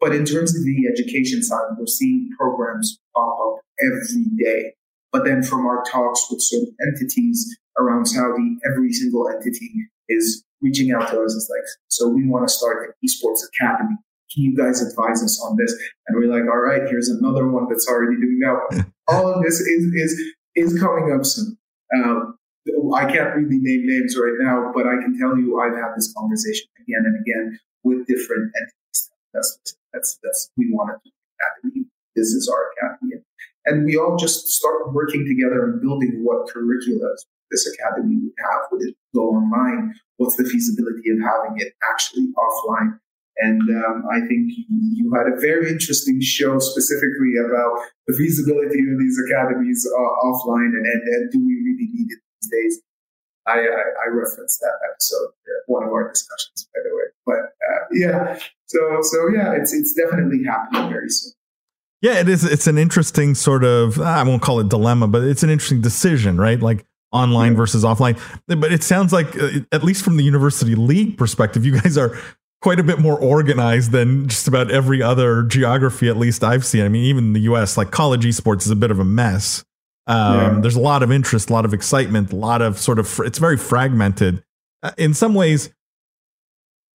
But 0.00 0.14
in 0.14 0.24
terms 0.24 0.56
of 0.56 0.64
the 0.64 0.88
education 0.92 1.42
side, 1.42 1.74
we're 1.76 1.86
seeing 1.86 2.30
programs 2.38 2.98
pop 3.14 3.36
up 3.40 3.60
every 3.80 4.24
day. 4.38 4.74
But 5.10 5.24
then 5.24 5.42
from 5.42 5.66
our 5.66 5.82
talks 5.90 6.26
with 6.30 6.40
certain 6.42 6.74
entities, 6.86 7.58
around 7.78 8.06
Saudi, 8.06 8.56
every 8.70 8.92
single 8.92 9.28
entity 9.28 9.70
is 10.08 10.44
reaching 10.60 10.92
out 10.92 11.08
to 11.10 11.22
us. 11.22 11.34
It's 11.34 11.48
like, 11.50 11.66
so 11.88 12.08
we 12.08 12.26
want 12.26 12.46
to 12.48 12.52
start 12.52 12.88
an 12.88 12.92
esports 13.06 13.40
academy. 13.54 13.96
Can 14.32 14.42
you 14.44 14.56
guys 14.56 14.82
advise 14.82 15.22
us 15.22 15.40
on 15.42 15.56
this? 15.56 15.74
And 16.06 16.18
we're 16.18 16.32
like, 16.32 16.48
all 16.50 16.60
right, 16.60 16.82
here's 16.88 17.08
another 17.08 17.48
one 17.48 17.66
that's 17.68 17.88
already 17.88 18.16
doing 18.20 18.40
that. 18.40 18.86
All 19.08 19.32
of 19.32 19.42
this 19.42 19.60
is 19.60 19.84
is 19.94 20.34
is 20.54 20.80
coming 20.80 21.16
up 21.16 21.24
soon. 21.24 21.56
Um, 21.96 22.36
I 22.94 23.10
can't 23.10 23.34
really 23.34 23.58
name 23.58 23.86
names 23.86 24.18
right 24.18 24.36
now, 24.38 24.70
but 24.74 24.86
I 24.86 25.00
can 25.00 25.18
tell 25.18 25.38
you 25.38 25.58
I've 25.58 25.72
had 25.72 25.94
this 25.96 26.12
conversation 26.12 26.66
again 26.80 27.04
and 27.06 27.16
again 27.20 27.58
with 27.84 28.06
different 28.06 28.52
entities. 28.54 29.10
That's 29.32 29.76
that's 29.94 30.18
that's 30.22 30.50
we 30.58 30.70
want 30.70 30.90
to 30.90 31.08
do 31.08 31.10
academy. 31.40 31.86
This 32.14 32.28
is 32.28 32.52
our 32.52 32.68
academy, 32.76 33.22
and 33.64 33.86
we 33.86 33.96
all 33.96 34.16
just 34.16 34.48
start 34.48 34.92
working 34.92 35.24
together 35.24 35.64
and 35.64 35.80
building 35.80 36.20
what 36.22 36.52
curricula 36.52 37.16
this 37.50 37.66
academy 37.66 38.16
would 38.22 38.38
have? 38.38 38.62
Would 38.72 38.82
it 38.88 38.96
go 39.14 39.36
online? 39.36 39.94
What's 40.16 40.36
the 40.36 40.44
feasibility 40.44 41.10
of 41.10 41.18
having 41.20 41.56
it 41.58 41.72
actually 41.90 42.28
offline? 42.36 42.98
And 43.38 43.62
um, 43.70 44.02
I 44.10 44.18
think 44.26 44.50
you 44.68 45.12
had 45.14 45.30
a 45.32 45.40
very 45.40 45.70
interesting 45.70 46.20
show 46.20 46.58
specifically 46.58 47.38
about 47.38 47.86
the 48.08 48.14
feasibility 48.14 48.82
of 48.90 48.98
these 48.98 49.16
academies 49.26 49.86
uh, 49.86 50.26
offline 50.26 50.74
and, 50.74 50.84
and, 50.84 51.02
and, 51.02 51.30
do 51.30 51.38
we 51.38 51.54
really 51.54 51.86
need 51.94 52.08
it 52.10 52.18
these 52.42 52.50
days? 52.50 52.82
I, 53.46 53.60
I, 53.60 53.60
I 53.62 54.08
referenced 54.10 54.58
that 54.60 54.74
episode, 54.90 55.28
uh, 55.28 55.62
one 55.66 55.84
of 55.84 55.90
our 55.90 56.08
discussions, 56.10 56.68
by 56.74 56.80
the 56.82 56.96
way. 56.96 57.04
But 57.24 57.38
uh, 57.38 57.84
yeah, 57.92 58.38
so 58.66 58.98
so 59.02 59.28
yeah, 59.28 59.52
it's 59.52 59.72
it's 59.72 59.94
definitely 59.94 60.42
happening 60.44 60.90
very 60.90 61.08
soon. 61.08 61.32
Yeah, 62.02 62.20
it 62.20 62.28
is. 62.28 62.44
It's 62.44 62.66
an 62.66 62.76
interesting 62.76 63.34
sort 63.34 63.64
of 63.64 64.00
I 64.00 64.22
won't 64.24 64.42
call 64.42 64.60
it 64.60 64.68
dilemma, 64.68 65.08
but 65.08 65.22
it's 65.24 65.42
an 65.42 65.50
interesting 65.50 65.80
decision, 65.80 66.38
right? 66.38 66.60
Like 66.60 66.84
online 67.12 67.52
yeah. 67.52 67.58
versus 67.58 67.84
offline. 67.84 68.20
But 68.46 68.72
it 68.72 68.82
sounds 68.82 69.12
like, 69.12 69.36
uh, 69.40 69.60
at 69.72 69.82
least 69.82 70.04
from 70.04 70.16
the 70.16 70.24
university 70.24 70.74
league 70.74 71.16
perspective, 71.16 71.64
you 71.64 71.80
guys 71.80 71.96
are 71.96 72.18
quite 72.60 72.80
a 72.80 72.82
bit 72.82 72.98
more 72.98 73.18
organized 73.18 73.92
than 73.92 74.28
just 74.28 74.48
about 74.48 74.70
every 74.70 75.02
other 75.02 75.42
geography, 75.44 76.08
at 76.08 76.16
least 76.16 76.42
I've 76.42 76.66
seen. 76.66 76.84
I 76.84 76.88
mean, 76.88 77.04
even 77.04 77.24
in 77.26 77.32
the 77.32 77.40
US, 77.40 77.76
like 77.76 77.90
college 77.90 78.24
esports 78.24 78.62
is 78.62 78.70
a 78.70 78.76
bit 78.76 78.90
of 78.90 78.98
a 78.98 79.04
mess. 79.04 79.64
Um, 80.06 80.36
yeah. 80.36 80.60
There's 80.60 80.76
a 80.76 80.80
lot 80.80 81.02
of 81.02 81.12
interest, 81.12 81.50
a 81.50 81.52
lot 81.52 81.64
of 81.64 81.74
excitement, 81.74 82.32
a 82.32 82.36
lot 82.36 82.62
of 82.62 82.78
sort 82.78 82.98
of, 82.98 83.20
it's 83.24 83.38
very 83.38 83.56
fragmented. 83.56 84.42
Uh, 84.82 84.92
in 84.96 85.14
some 85.14 85.34
ways, 85.34 85.70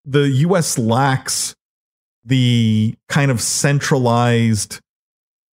the 0.04 0.28
US 0.28 0.78
lacks 0.78 1.54
the 2.24 2.94
kind 3.08 3.30
of 3.30 3.40
centralized 3.40 4.80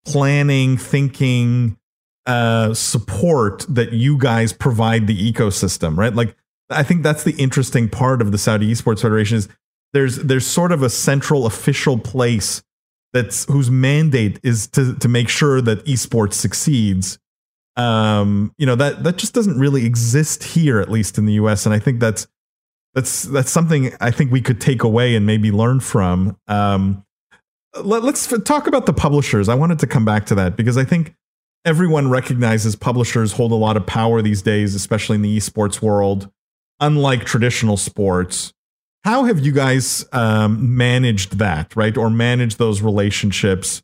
planning, 0.05 0.78
thinking, 0.78 1.78
uh, 2.26 2.74
support 2.74 3.65
that 3.67 3.93
you 3.93 4.17
guys 4.17 4.53
provide 4.53 5.07
the 5.07 5.32
ecosystem, 5.32 5.97
right? 5.97 6.13
Like, 6.13 6.36
I 6.69 6.84
think 6.84 7.03
that's 7.03 7.24
the 7.24 7.34
interesting 7.34 7.89
part 7.89 8.22
of 8.22 8.32
the 8.32 8.38
Saudi 8.38 8.72
Esports 8.72 9.01
Federation 9.01 9.38
is 9.38 9.49
there's 9.93 10.17
there's 10.17 10.47
sort 10.47 10.72
of 10.72 10.84
a 10.84 10.89
central 10.89 11.45
official 11.45 11.97
place 11.97 12.63
that's 13.13 13.45
whose 13.45 13.69
mandate 13.69 14.39
is 14.43 14.67
to 14.67 14.95
to 14.95 15.09
make 15.09 15.28
sure 15.30 15.61
that 15.61 15.86
esports 15.86 16.34
succeeds. 16.34 17.19
Um, 17.78 18.53
you 18.57 18.65
know 18.65 18.76
that 18.76 19.03
that 19.03 19.17
just 19.17 19.34
doesn't 19.34 19.59
really 19.59 19.86
exist 19.86 20.43
here, 20.43 20.80
at 20.80 20.89
least 20.89 21.17
in 21.17 21.26
the 21.26 21.34
U.S. 21.34 21.65
And 21.65 21.76
I 21.76 21.80
think 21.80 21.99
that's 21.99 22.28
that's 22.93 23.24
that's 23.24 23.51
something 23.51 23.93
I 23.99 24.11
think 24.11 24.32
we 24.32 24.41
could 24.41 24.61
take 24.61 24.84
away 24.84 25.15
and 25.15 25.26
maybe 25.26 25.51
learn 25.51 25.80
from. 25.80 26.38
Um, 26.47 27.05
let, 27.84 28.03
us 28.03 28.34
talk 28.43 28.67
about 28.67 28.86
the 28.86 28.93
publishers. 28.93 29.47
I 29.47 29.55
wanted 29.55 29.80
to 29.80 29.88
come 29.88 30.03
back 30.03 30.26
to 30.28 30.36
that 30.36 30.57
because 30.57 30.78
I 30.78 30.84
think 30.84 31.15
everyone 31.66 32.09
recognizes 32.09 32.76
publishers 32.76 33.34
hold 33.34 33.51
a 33.51 33.55
lot 33.55 33.78
of 33.78 33.86
power 33.86 34.22
these 34.22 34.41
days, 34.41 34.76
especially 34.76 35.16
in 35.16 35.22
the 35.22 35.38
esports 35.38 35.82
world. 35.82 36.30
Unlike 36.80 37.26
traditional 37.26 37.78
sports, 37.78 38.53
how 39.03 39.26
have 39.26 39.39
you 39.39 39.51
guys 39.51 40.05
um, 40.12 40.76
managed 40.76 41.38
that, 41.38 41.76
right, 41.76 41.95
or 41.95 42.09
managed 42.09 42.57
those 42.57 42.82
relationships? 42.82 43.82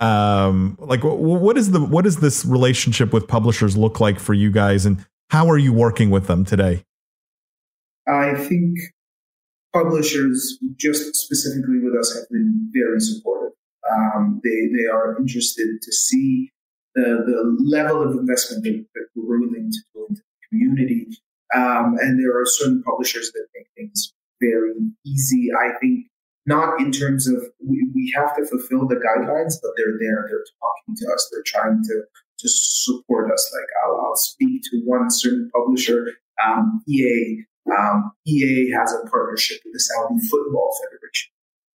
Um, 0.00 0.76
like, 0.80 1.00
what 1.02 1.56
is 1.56 1.70
the 1.70 1.80
what 1.80 2.04
does 2.04 2.16
this 2.16 2.44
relationship 2.44 3.12
with 3.12 3.28
publishers 3.28 3.76
look 3.76 4.00
like 4.00 4.18
for 4.18 4.34
you 4.34 4.50
guys, 4.50 4.86
and 4.86 5.04
how 5.30 5.48
are 5.48 5.58
you 5.58 5.72
working 5.72 6.10
with 6.10 6.26
them 6.26 6.44
today? 6.44 6.84
I 8.08 8.34
think 8.34 8.78
publishers, 9.72 10.58
just 10.76 11.14
specifically 11.14 11.78
with 11.78 11.94
us, 11.94 12.14
have 12.16 12.28
been 12.30 12.70
very 12.72 13.00
supportive. 13.00 13.52
Um, 13.90 14.40
they 14.42 14.68
they 14.76 14.86
are 14.86 15.16
interested 15.18 15.80
to 15.82 15.92
see 15.92 16.50
the 16.94 17.22
the 17.26 17.56
level 17.64 18.02
of 18.02 18.18
investment 18.18 18.64
that, 18.64 18.86
that 18.94 19.06
we're 19.14 19.40
willing 19.40 19.70
to 19.70 19.78
do 19.94 20.06
into 20.08 20.22
the 20.22 20.48
community. 20.48 21.06
Um, 21.54 21.96
and 22.00 22.20
there 22.20 22.38
are 22.38 22.46
certain 22.46 22.82
publishers 22.82 23.32
that 23.32 23.46
make 23.54 23.66
things 23.76 24.12
very 24.40 24.72
easy. 25.04 25.48
I 25.52 25.76
think 25.80 26.06
not 26.46 26.80
in 26.80 26.90
terms 26.92 27.28
of 27.28 27.42
we, 27.64 27.90
we 27.94 28.12
have 28.16 28.34
to 28.36 28.46
fulfill 28.46 28.86
the 28.86 28.96
guidelines, 28.96 29.54
but 29.62 29.72
they're 29.76 29.98
there. 29.98 30.26
They're 30.28 30.44
talking 30.60 30.96
to 30.96 31.12
us. 31.12 31.28
They're 31.32 31.44
trying 31.46 31.82
to 31.84 32.02
to 32.40 32.48
support 32.48 33.30
us. 33.32 33.52
Like 33.54 33.68
I'll, 33.84 34.00
I'll 34.00 34.16
speak 34.16 34.62
to 34.70 34.80
one 34.84 35.10
certain 35.10 35.50
publisher, 35.54 36.14
um, 36.44 36.82
EA. 36.88 37.44
Um, 37.70 38.12
EA 38.26 38.70
has 38.70 38.92
a 38.92 39.08
partnership 39.08 39.60
with 39.64 39.74
the 39.74 39.80
Saudi 39.80 40.18
Football 40.28 40.70
Federation. 40.82 41.30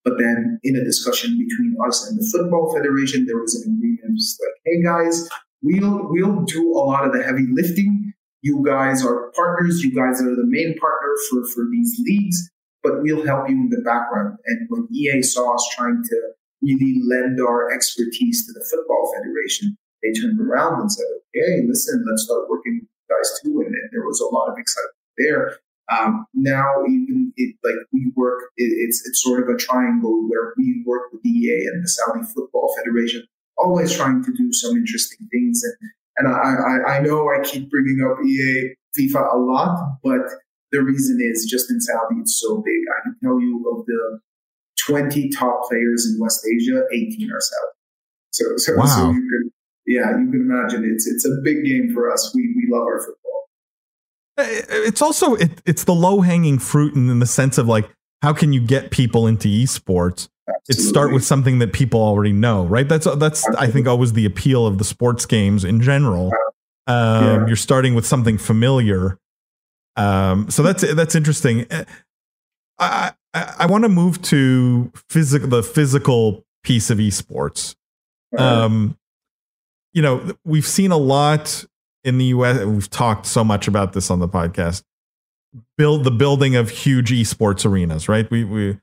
But 0.04 0.18
then 0.18 0.60
in 0.64 0.76
a 0.76 0.84
discussion 0.84 1.38
between 1.38 1.76
us 1.86 2.10
and 2.10 2.20
the 2.20 2.28
Football 2.32 2.74
Federation, 2.74 3.26
there 3.26 3.38
was 3.38 3.56
an 3.56 3.74
agreement 3.74 4.20
like, 4.40 4.56
hey 4.66 4.84
guys, 4.84 5.30
we'll 5.62 6.10
we'll 6.10 6.42
do 6.42 6.72
a 6.72 6.82
lot 6.82 7.06
of 7.06 7.14
the 7.14 7.24
heavy 7.24 7.48
lifting. 7.52 8.14
You 8.42 8.64
guys 8.66 9.06
are 9.06 9.32
partners, 9.36 9.84
you 9.84 9.94
guys 9.96 10.22
are 10.22 10.36
the 10.36 10.48
main 10.48 10.76
partner 10.80 11.14
for, 11.30 11.46
for 11.54 11.68
these 11.72 12.02
leagues, 12.04 12.50
but 12.82 13.04
we'll 13.04 13.26
help 13.26 13.48
you 13.48 13.56
in 13.56 13.70
the 13.70 13.82
background. 13.86 14.38
And 14.48 14.68
when 14.70 14.88
EA 14.92 15.22
saw 15.22 15.54
us 15.54 15.70
trying 15.78 16.02
to 16.04 16.18
really 16.64 17.02
lend 17.08 17.40
our 17.40 17.72
expertise 17.72 18.48
to 18.48 18.54
the 18.54 18.66
Football 18.72 19.14
Federation, 19.16 19.78
they 20.02 20.12
turned 20.20 20.42
around 20.42 20.82
and 20.82 20.92
said, 20.92 21.06
okay, 21.30 21.62
listen, 21.68 22.04
let's 22.10 22.26
start 22.26 22.50
working 22.50 22.82
with 22.82 22.90
you 22.90 23.16
guys 23.16 23.30
too. 23.44 23.62
And, 23.62 23.76
and 23.76 23.90
there 23.92 24.06
was 24.06 24.20
a 24.20 24.34
lot 24.34 24.50
of 24.50 24.58
excitement 24.58 24.98
there. 25.18 25.60
Um, 25.92 26.26
now 26.34 26.66
even 26.88 27.34
it, 27.36 27.56
like 27.64 27.76
we 27.92 28.12
work, 28.16 28.40
it, 28.58 28.66
it's 28.66 29.06
it's 29.06 29.22
sort 29.22 29.44
of 29.44 29.50
a 29.54 29.58
triangle 29.58 30.28
where 30.30 30.54
we 30.58 30.84
work 30.86 31.12
with 31.12 31.22
the 31.24 31.30
EA 31.30 31.68
and 31.68 31.84
the 31.84 31.90
Saudi 31.90 32.24
Football 32.34 32.74
Federation, 32.78 33.26
always 33.58 33.96
trying 33.96 34.24
to 34.24 34.34
do 34.34 34.54
some 34.54 34.76
interesting 34.76 35.28
things. 35.32 35.62
And 35.64 35.90
and 36.18 36.28
I, 36.28 36.92
I, 36.92 36.98
I 36.98 37.00
know 37.00 37.30
I 37.30 37.42
keep 37.44 37.70
bringing 37.70 38.00
up 38.06 38.24
EA 38.26 38.76
FIFA 38.98 39.34
a 39.34 39.38
lot, 39.38 39.98
but 40.04 40.22
the 40.72 40.82
reason 40.82 41.20
is 41.22 41.48
just 41.50 41.70
in 41.70 41.80
Saudi 41.82 42.22
it's 42.22 42.40
so 42.40 42.62
big. 42.66 42.80
I 42.98 43.04
can 43.04 43.18
tell 43.24 43.40
you 43.40 43.66
of 43.76 43.86
the 43.86 44.20
20 44.88 45.30
top 45.30 45.64
players 45.68 46.10
in 46.10 46.20
West 46.20 46.46
Asia, 46.46 46.84
18 46.94 47.32
are 47.32 47.40
Saudi. 47.40 47.72
So 48.32 48.46
so, 48.58 48.76
wow. 48.76 48.86
so 48.86 49.12
you 49.12 49.22
can 49.22 49.52
yeah 49.88 50.10
you 50.12 50.32
can 50.32 50.48
imagine 50.50 50.86
it's 50.86 51.08
it's 51.08 51.26
a 51.26 51.42
big 51.44 51.66
game 51.66 51.92
for 51.94 52.12
us. 52.12 52.32
We 52.34 52.54
we 52.56 52.68
love 52.72 52.84
our 52.84 53.00
football. 53.00 53.21
It's 54.48 55.02
also 55.02 55.36
it, 55.36 55.62
it's 55.66 55.84
the 55.84 55.94
low 55.94 56.22
hanging 56.22 56.60
fruit 56.60 56.96
in, 56.96 57.10
in 57.10 57.20
the 57.20 57.26
sense 57.26 57.58
of 57.58 57.68
like 57.68 57.90
how 58.22 58.34
can 58.34 58.54
you 58.54 58.62
get 58.62 58.92
people 58.92 59.28
into 59.28 59.48
esports? 59.48 60.30
It 60.68 60.76
start 60.76 61.14
with 61.14 61.24
something 61.24 61.60
that 61.60 61.74
people 61.74 62.02
already 62.02 62.34
know, 62.34 62.66
right? 62.66 62.88
That's 62.88 63.06
that's 63.06 63.48
Absolutely. 63.48 63.68
I 63.68 63.72
think 63.72 63.88
always 63.88 64.14
the 64.14 64.26
appeal 64.26 64.68
of 64.68 64.78
the 64.78 64.84
sports 64.84 65.26
games 65.26 65.64
in 65.64 65.82
general. 65.82 66.32
Um, 66.88 67.24
yeah. 67.24 67.48
You're 67.48 67.56
starting 67.56 67.96
with 67.96 68.06
something 68.06 68.38
familiar, 68.38 69.18
um, 69.96 70.50
so 70.50 70.64
that's 70.64 70.82
that's 70.94 71.16
interesting. 71.16 71.66
Uh, 71.72 71.86
I 72.80 73.14
I, 73.34 73.56
I 73.60 73.66
want 73.68 73.84
to 73.86 73.90
move 73.90 74.22
to 74.24 74.92
physical 75.10 75.48
the 75.48 75.64
physical 75.64 76.44
piece 76.64 76.90
of 76.90 76.98
esports. 76.98 77.76
Um, 78.38 78.98
you 79.94 80.02
know, 80.02 80.34
we've 80.46 80.66
seen 80.66 80.92
a 80.92 80.98
lot 80.98 81.66
in 82.04 82.18
the 82.18 82.26
US, 82.26 82.64
we've 82.66 82.90
talked 82.90 83.26
so 83.26 83.44
much 83.44 83.68
about 83.68 83.94
this 83.94 84.10
on 84.10 84.20
the 84.20 84.28
podcast. 84.28 84.84
Build 85.78 86.04
the 86.04 86.12
building 86.12 86.56
of 86.56 86.70
huge 86.70 87.12
esports 87.12 87.66
arenas, 87.66 88.08
right? 88.08 88.30
We 88.32 88.44
we 88.44 88.78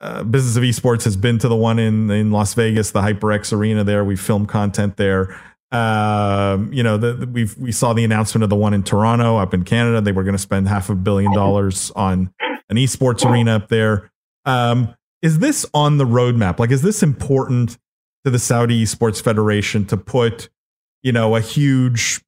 uh, 0.00 0.24
business 0.24 0.56
of 0.56 0.62
esports 0.62 1.04
has 1.04 1.16
been 1.16 1.38
to 1.38 1.48
the 1.48 1.56
one 1.56 1.78
in 1.78 2.10
in 2.10 2.30
Las 2.32 2.54
Vegas, 2.54 2.90
the 2.90 3.02
HyperX 3.02 3.52
Arena. 3.52 3.84
There, 3.84 4.04
we 4.04 4.16
film 4.16 4.46
content 4.46 4.96
there. 4.96 5.38
Um, 5.72 6.72
you 6.72 6.82
know, 6.82 6.96
the, 6.96 7.26
we 7.26 7.48
we 7.58 7.70
saw 7.70 7.92
the 7.92 8.02
announcement 8.02 8.42
of 8.42 8.50
the 8.50 8.56
one 8.56 8.74
in 8.74 8.82
Toronto, 8.82 9.36
up 9.36 9.54
in 9.54 9.62
Canada. 9.62 10.00
They 10.00 10.12
were 10.12 10.24
going 10.24 10.34
to 10.34 10.38
spend 10.38 10.68
half 10.68 10.90
a 10.90 10.94
billion 10.94 11.32
dollars 11.32 11.92
on 11.94 12.32
an 12.68 12.76
esports 12.76 13.28
arena 13.28 13.56
up 13.56 13.68
there. 13.68 14.10
Um, 14.44 14.94
is 15.22 15.38
this 15.38 15.66
on 15.74 15.98
the 15.98 16.06
roadmap? 16.06 16.58
Like, 16.58 16.70
is 16.70 16.82
this 16.82 17.02
important 17.02 17.78
to 18.24 18.30
the 18.30 18.38
Saudi 18.38 18.82
Esports 18.82 19.22
Federation 19.22 19.84
to 19.86 19.96
put, 19.96 20.48
you 21.02 21.12
know, 21.12 21.36
a 21.36 21.40
huge 21.40 22.22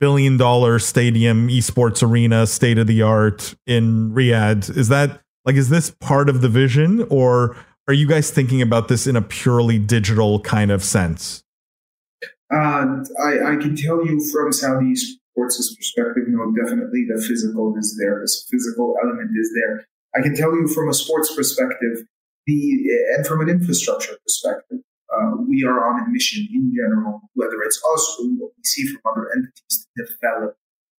billion 0.00 0.36
dollar 0.36 0.78
stadium 0.78 1.48
esports 1.48 2.02
arena 2.02 2.46
state 2.46 2.78
of 2.78 2.86
the 2.86 3.02
art 3.02 3.54
in 3.66 4.10
Riyadh. 4.10 4.76
Is 4.76 4.88
that 4.88 5.20
like 5.44 5.56
is 5.56 5.68
this 5.68 5.90
part 6.00 6.28
of 6.28 6.40
the 6.40 6.48
vision 6.48 7.06
or 7.10 7.56
are 7.86 7.94
you 7.94 8.06
guys 8.06 8.30
thinking 8.30 8.62
about 8.62 8.88
this 8.88 9.06
in 9.06 9.16
a 9.16 9.22
purely 9.22 9.78
digital 9.78 10.40
kind 10.40 10.70
of 10.70 10.82
sense? 10.82 11.42
Uh, 12.52 13.04
I, 13.22 13.52
I 13.52 13.56
can 13.56 13.76
tell 13.76 14.04
you 14.04 14.20
from 14.32 14.52
Saudi 14.52 14.94
sports' 14.94 15.74
perspective, 15.74 16.24
know, 16.36 16.52
definitely 16.52 17.06
the 17.08 17.20
physical 17.22 17.74
is 17.76 17.96
there. 17.98 18.20
This 18.20 18.46
physical 18.50 18.94
element 19.02 19.30
is 19.36 19.50
there. 19.54 19.86
I 20.14 20.22
can 20.22 20.34
tell 20.34 20.54
you 20.54 20.66
from 20.66 20.88
a 20.88 20.94
sports 20.94 21.34
perspective, 21.34 22.06
the 22.46 22.76
and 23.16 23.26
from 23.26 23.40
an 23.40 23.48
infrastructure 23.48 24.16
perspective, 24.24 24.78
uh, 25.12 25.36
we 25.48 25.64
are 25.64 25.90
on 25.90 26.02
a 26.04 26.10
mission 26.10 26.46
in 26.52 26.72
general, 26.74 27.20
whether 27.34 27.60
it's 27.64 27.78
us 27.94 28.16
or 28.20 28.26
what 28.38 28.52
we 28.56 28.64
see 28.64 28.86
from 28.86 29.00
other 29.10 29.28
entities 29.34 29.86
to 29.96 30.04
develop 30.04 30.56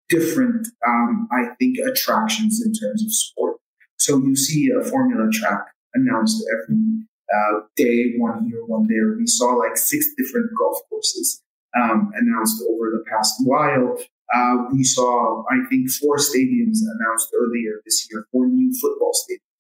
different, 0.10 0.68
um, 0.86 1.28
I 1.32 1.56
think, 1.58 1.78
attractions 1.80 2.62
in 2.66 2.74
terms 2.74 3.04
of 3.04 3.14
sport. 3.14 3.58
So 3.98 4.18
you 4.18 4.36
see 4.36 4.70
a 4.70 4.84
formula 4.84 5.30
track 5.32 5.66
announced 5.94 6.44
every 6.52 7.08
uh, 7.34 7.60
day, 7.78 8.14
one 8.18 8.50
here, 8.50 8.66
one 8.66 8.88
there. 8.88 9.16
We 9.18 9.28
saw 9.28 9.54
like 9.54 9.78
six 9.78 10.08
different 10.18 10.48
golf 10.58 10.80
courses 10.90 11.42
um, 11.80 12.12
announced 12.16 12.62
over 12.70 12.92
the 12.92 13.04
past 13.10 13.34
while. 13.46 13.98
Uh, 14.34 14.56
we 14.74 14.84
saw, 14.84 15.44
I 15.50 15.66
think, 15.70 15.90
four 15.92 16.18
stadiums 16.18 16.80
announced 16.84 17.30
earlier 17.38 17.82
this 17.86 18.08
year, 18.10 18.26
four 18.32 18.48
new 18.48 18.74
football 18.80 19.12
stadiums. 19.14 19.51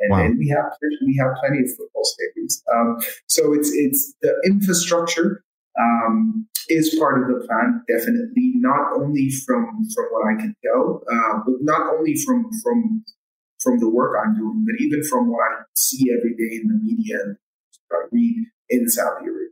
And, 0.00 0.10
wow. 0.10 0.24
and 0.24 0.38
we 0.38 0.48
have 0.48 0.72
we 1.06 1.16
have 1.20 1.34
plenty 1.40 1.62
of 1.62 1.68
football 1.76 2.04
stadiums. 2.04 2.62
Um, 2.72 2.98
so 3.26 3.52
it's 3.52 3.70
it's 3.72 4.14
the 4.22 4.34
infrastructure 4.46 5.44
um, 5.78 6.48
is 6.68 6.96
part 6.98 7.22
of 7.22 7.28
the 7.28 7.46
plan, 7.46 7.82
definitely. 7.88 8.54
Not 8.56 8.92
only 8.96 9.30
from 9.30 9.66
from 9.94 10.04
what 10.10 10.32
I 10.32 10.40
can 10.40 10.54
tell, 10.64 11.02
uh, 11.10 11.40
but 11.44 11.56
not 11.60 11.94
only 11.94 12.16
from 12.16 12.50
from 12.62 13.04
from 13.60 13.78
the 13.78 13.88
work 13.88 14.16
I'm 14.24 14.34
doing, 14.36 14.64
but 14.66 14.82
even 14.82 15.04
from 15.04 15.30
what 15.30 15.42
I 15.42 15.62
see 15.74 16.10
every 16.16 16.34
day 16.34 16.56
in 16.62 16.68
the 16.68 16.78
media 16.82 17.18
and 17.22 17.36
I 17.92 17.96
read 18.10 18.46
in 18.70 18.88
Saudi 18.88 19.26
Arabia. 19.26 19.48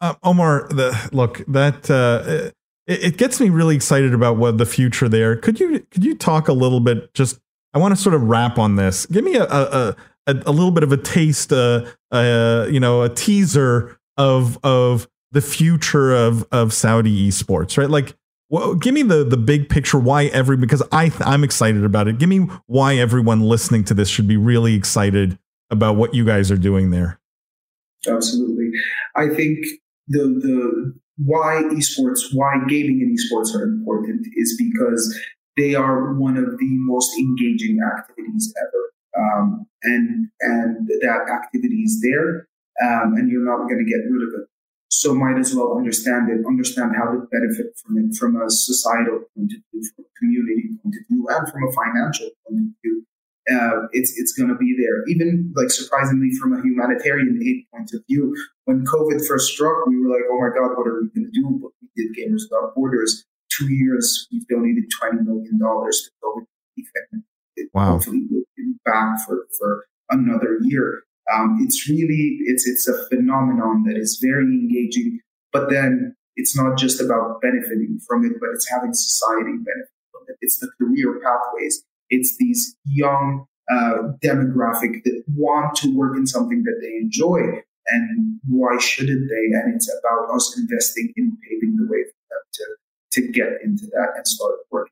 Uh, 0.00 0.14
Omar, 0.22 0.68
the 0.68 1.10
look 1.12 1.44
that 1.46 1.90
uh, 1.90 2.50
it, 2.86 3.04
it, 3.04 3.16
gets 3.16 3.40
me 3.40 3.48
really 3.50 3.76
excited 3.76 4.12
about 4.12 4.36
what 4.36 4.58
the 4.58 4.66
future 4.66 5.08
there. 5.08 5.36
Could 5.36 5.60
you 5.60 5.86
could 5.90 6.04
you 6.04 6.14
talk 6.14 6.48
a 6.48 6.52
little 6.52 6.80
bit 6.80 7.14
just 7.14 7.40
I 7.74 7.78
want 7.78 7.94
to 7.94 8.00
sort 8.00 8.14
of 8.14 8.22
wrap 8.22 8.58
on 8.58 8.76
this. 8.76 9.06
Give 9.06 9.24
me 9.24 9.34
a 9.34 9.44
a, 9.44 9.96
a, 10.26 10.34
a 10.46 10.52
little 10.52 10.70
bit 10.70 10.84
of 10.84 10.92
a 10.92 10.96
taste, 10.96 11.52
uh, 11.52 11.86
uh, 12.10 12.66
you 12.70 12.80
know, 12.80 13.02
a 13.02 13.08
teaser 13.08 13.98
of 14.16 14.58
of 14.64 15.08
the 15.32 15.40
future 15.40 16.14
of 16.14 16.46
of 16.52 16.72
Saudi 16.72 17.28
esports, 17.28 17.76
right? 17.76 17.90
Like, 17.90 18.16
well, 18.48 18.74
give 18.74 18.94
me 18.94 19.02
the 19.02 19.24
the 19.24 19.36
big 19.36 19.68
picture. 19.68 19.98
Why 19.98 20.26
every 20.26 20.56
because 20.56 20.82
I 20.92 21.12
I'm 21.20 21.44
excited 21.44 21.84
about 21.84 22.08
it. 22.08 22.18
Give 22.18 22.28
me 22.28 22.48
why 22.66 22.96
everyone 22.96 23.40
listening 23.40 23.84
to 23.84 23.94
this 23.94 24.08
should 24.08 24.28
be 24.28 24.36
really 24.36 24.74
excited 24.74 25.38
about 25.70 25.96
what 25.96 26.14
you 26.14 26.24
guys 26.24 26.50
are 26.50 26.56
doing 26.56 26.90
there. 26.90 27.20
Absolutely, 28.06 28.70
I 29.16 29.28
think 29.28 29.58
the 30.08 30.20
the 30.20 30.94
why 31.16 31.62
esports, 31.72 32.20
why 32.32 32.56
gaming 32.68 33.00
and 33.02 33.16
esports 33.16 33.54
are 33.54 33.64
important 33.64 34.26
is 34.36 34.56
because 34.58 35.18
they 35.56 35.74
are 35.74 36.14
one 36.14 36.36
of 36.36 36.58
the 36.58 36.70
most 36.86 37.16
engaging 37.18 37.78
activities 37.80 38.52
ever. 38.60 38.84
Um, 39.16 39.66
and 39.82 40.28
and 40.40 40.88
that 41.02 41.30
activity 41.30 41.82
is 41.82 42.02
there, 42.02 42.48
um, 42.82 43.14
and 43.14 43.30
you're 43.30 43.46
not 43.46 43.68
going 43.68 43.78
to 43.78 43.88
get 43.88 44.02
rid 44.10 44.26
of 44.26 44.34
it. 44.42 44.48
So 44.90 45.14
might 45.14 45.38
as 45.38 45.54
well 45.54 45.76
understand 45.76 46.30
it, 46.30 46.46
understand 46.46 46.94
how 46.96 47.10
to 47.12 47.26
benefit 47.30 47.78
from 47.78 47.98
it 47.98 48.14
from 48.16 48.40
a 48.40 48.50
societal 48.50 49.26
point 49.36 49.52
of 49.52 49.60
view, 49.70 49.82
from 49.94 50.04
a 50.04 50.12
community 50.18 50.74
point 50.82 50.94
of 50.98 51.06
view, 51.08 51.26
and 51.30 51.48
from 51.48 51.62
a 51.62 51.72
financial 51.72 52.30
point 52.46 52.60
of 52.60 52.74
view. 52.82 53.06
Uh, 53.50 53.86
it's 53.92 54.18
it's 54.18 54.32
going 54.32 54.48
to 54.48 54.56
be 54.56 54.74
there. 54.74 55.06
Even 55.06 55.52
like 55.54 55.70
surprisingly, 55.70 56.30
from 56.40 56.54
a 56.54 56.62
humanitarian 56.62 57.38
aid 57.44 57.66
point 57.70 57.90
of 57.92 58.00
view, 58.08 58.34
when 58.64 58.84
COVID 58.86 59.26
first 59.28 59.52
struck, 59.52 59.86
we 59.86 60.00
were 60.00 60.08
like, 60.08 60.24
"Oh 60.30 60.40
my 60.40 60.48
God, 60.48 60.74
what 60.74 60.88
are 60.88 61.02
we 61.02 61.08
going 61.14 61.30
to 61.30 61.34
do?" 61.34 61.60
But 61.60 61.70
we 61.82 61.86
did 61.94 62.16
Gamers 62.16 62.50
Without 62.50 62.74
Borders. 62.74 63.26
Two 63.56 63.72
years, 63.72 64.26
we've 64.32 64.46
donated 64.48 64.84
twenty 64.98 65.22
million 65.22 65.58
dollars 65.58 66.02
to 66.02 66.10
COVID 66.22 66.46
relief, 66.76 66.90
and 67.12 67.22
it 67.56 67.68
wow. 67.72 67.92
hopefully 67.92 68.22
will 68.30 68.42
be 68.56 68.74
back 68.84 69.18
for 69.26 69.46
for 69.58 69.86
another 70.10 70.58
year. 70.62 71.02
Um, 71.32 71.58
it's 71.62 71.88
really 71.88 72.38
it's 72.46 72.66
it's 72.66 72.88
a 72.88 73.08
phenomenon 73.08 73.84
that 73.86 73.96
is 73.96 74.20
very 74.22 74.44
engaging. 74.44 75.20
But 75.52 75.70
then 75.70 76.16
it's 76.36 76.56
not 76.56 76.76
just 76.76 77.00
about 77.00 77.40
benefiting 77.40 78.00
from 78.08 78.24
it, 78.24 78.32
but 78.40 78.50
it's 78.54 78.68
having 78.68 78.92
society 78.92 79.52
benefit 79.52 79.94
from 80.10 80.22
it. 80.28 80.36
It's 80.40 80.58
the 80.58 80.68
career 80.78 81.20
pathways 81.22 81.84
it's 82.10 82.36
these 82.38 82.76
young 82.84 83.46
uh, 83.70 84.12
demographic 84.22 85.02
that 85.04 85.24
want 85.34 85.74
to 85.76 85.94
work 85.94 86.16
in 86.16 86.26
something 86.26 86.62
that 86.64 86.78
they 86.82 86.96
enjoy. 86.96 87.62
And 87.86 88.40
why 88.48 88.78
shouldn't 88.78 89.28
they? 89.28 89.58
And 89.58 89.74
it's 89.74 89.90
about 90.00 90.34
us 90.34 90.56
investing 90.58 91.12
in 91.16 91.36
paving 91.42 91.76
the 91.76 91.84
way 91.84 92.04
for 92.04 92.22
them 92.30 92.44
to, 92.52 92.64
to 93.14 93.28
get 93.28 93.48
into 93.64 93.86
that 93.86 94.12
and 94.16 94.26
start 94.26 94.54
working. 94.70 94.90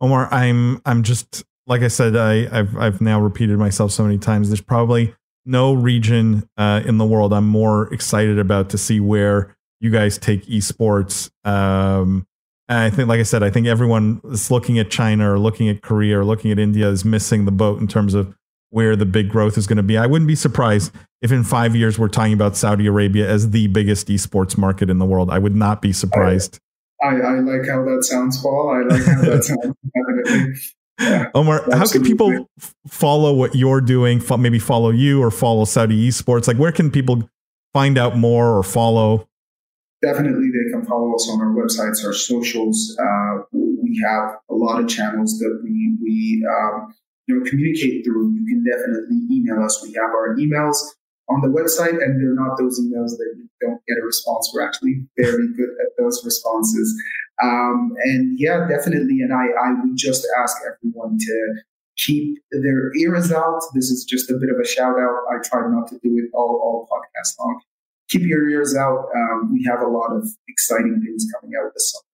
Omar, 0.00 0.32
I'm 0.32 0.80
I'm 0.84 1.02
just 1.02 1.44
like 1.66 1.82
I 1.82 1.88
said, 1.88 2.16
I, 2.16 2.48
I've 2.56 2.76
I've 2.76 3.00
now 3.00 3.20
repeated 3.20 3.58
myself 3.58 3.92
so 3.92 4.04
many 4.04 4.18
times. 4.18 4.48
There's 4.48 4.60
probably 4.60 5.14
no 5.44 5.72
region 5.72 6.48
uh, 6.56 6.82
in 6.84 6.98
the 6.98 7.06
world 7.06 7.32
I'm 7.32 7.48
more 7.48 7.92
excited 7.92 8.38
about 8.38 8.70
to 8.70 8.78
see 8.78 9.00
where 9.00 9.56
you 9.80 9.90
guys 9.90 10.18
take 10.18 10.46
esports. 10.46 11.30
Um, 11.44 12.26
I 12.68 12.90
think, 12.90 13.08
like 13.08 13.18
I 13.18 13.24
said, 13.24 13.42
I 13.42 13.50
think 13.50 13.66
everyone 13.66 14.20
is 14.24 14.50
looking 14.50 14.78
at 14.78 14.90
China 14.90 15.32
or 15.32 15.38
looking 15.38 15.68
at 15.68 15.80
Korea 15.80 16.20
or 16.20 16.24
looking 16.24 16.52
at 16.52 16.58
India 16.58 16.88
is 16.88 17.04
missing 17.04 17.46
the 17.46 17.52
boat 17.52 17.80
in 17.80 17.88
terms 17.88 18.12
of 18.12 18.34
where 18.70 18.96
the 18.96 19.06
big 19.06 19.28
growth 19.28 19.56
is 19.56 19.66
going 19.66 19.78
to 19.78 19.82
be. 19.82 19.96
I 19.96 20.06
wouldn't 20.06 20.28
be 20.28 20.34
surprised 20.34 20.92
if 21.22 21.32
in 21.32 21.44
five 21.44 21.74
years 21.74 21.98
we're 21.98 22.08
talking 22.08 22.32
about 22.32 22.56
Saudi 22.56 22.86
Arabia 22.86 23.28
as 23.28 23.50
the 23.50 23.66
biggest 23.68 24.08
esports 24.08 24.58
market 24.58 24.90
in 24.90 24.98
the 24.98 25.04
world. 25.06 25.30
I 25.30 25.38
would 25.38 25.56
not 25.56 25.80
be 25.82 25.92
surprised. 25.92 26.58
I, 27.02 27.08
I 27.16 27.38
like 27.40 27.66
how 27.68 27.84
that 27.84 28.04
sounds, 28.04 28.42
Paul. 28.42 28.70
I 28.70 28.94
like 28.94 29.04
how 29.04 29.20
that 29.22 29.44
sounds. 29.44 30.74
Yeah, 31.00 31.30
Omar, 31.32 31.58
absolutely. 31.58 31.78
how 31.78 31.86
can 31.86 32.02
people 32.02 32.48
f- 32.60 32.74
follow 32.88 33.32
what 33.32 33.54
you're 33.54 33.80
doing? 33.80 34.20
F- 34.20 34.36
maybe 34.36 34.58
follow 34.58 34.90
you 34.90 35.22
or 35.22 35.30
follow 35.30 35.64
Saudi 35.64 36.08
esports. 36.08 36.48
Like, 36.48 36.56
where 36.56 36.72
can 36.72 36.90
people 36.90 37.30
find 37.72 37.96
out 37.96 38.16
more 38.16 38.58
or 38.58 38.64
follow? 38.64 39.28
definitely 40.02 40.48
they 40.50 40.70
can 40.72 40.84
follow 40.84 41.14
us 41.14 41.28
on 41.30 41.40
our 41.40 41.54
websites, 41.54 42.04
our 42.04 42.12
socials. 42.12 42.96
Uh, 43.00 43.42
we 43.52 44.00
have 44.04 44.36
a 44.50 44.54
lot 44.54 44.80
of 44.80 44.88
channels 44.88 45.38
that 45.38 45.60
we 45.62 45.96
we 46.02 46.46
um, 46.48 46.94
you 47.28 47.38
know 47.38 47.48
communicate 47.48 48.04
through. 48.04 48.32
You 48.32 48.46
can 48.46 48.64
definitely 48.64 49.20
email 49.30 49.62
us. 49.62 49.80
We 49.82 49.92
have 49.94 50.10
our 50.10 50.34
emails 50.36 50.76
on 51.28 51.42
the 51.42 51.48
website, 51.48 52.02
and 52.02 52.18
they're 52.18 52.34
not 52.34 52.56
those 52.58 52.80
emails 52.80 53.16
that 53.18 53.34
you 53.36 53.48
don't 53.60 53.80
get 53.86 53.98
a 54.02 54.04
response. 54.04 54.50
We're 54.52 54.66
actually 54.66 55.06
very 55.16 55.48
good 55.54 55.70
at 55.80 55.92
those 55.98 56.24
responses. 56.24 57.00
Um, 57.42 57.92
and 58.04 58.38
yeah, 58.40 58.66
definitely. 58.66 59.20
And 59.20 59.32
I, 59.32 59.44
I 59.44 59.72
would 59.80 59.96
just 59.96 60.26
ask 60.42 60.56
everyone 60.66 61.18
to 61.18 61.54
keep 61.96 62.38
their 62.50 62.96
ears 62.96 63.30
out. 63.30 63.60
This 63.74 63.90
is 63.90 64.04
just 64.04 64.30
a 64.30 64.34
bit 64.34 64.50
of 64.50 64.58
a 64.58 64.66
shout 64.66 64.98
out. 64.98 65.20
I 65.30 65.36
try 65.44 65.68
not 65.70 65.86
to 65.88 65.98
do 66.02 66.16
it 66.18 66.30
all, 66.34 66.58
all 66.64 66.88
podcast 66.90 67.38
long 67.38 67.60
keep 68.08 68.22
your 68.22 68.48
ears 68.48 68.76
out. 68.76 69.06
Um, 69.14 69.52
we 69.52 69.64
have 69.70 69.80
a 69.80 69.86
lot 69.86 70.10
of 70.12 70.28
exciting 70.48 71.00
things 71.04 71.26
coming 71.34 71.54
out 71.56 71.72
this 71.74 71.92
summer. 71.92 72.04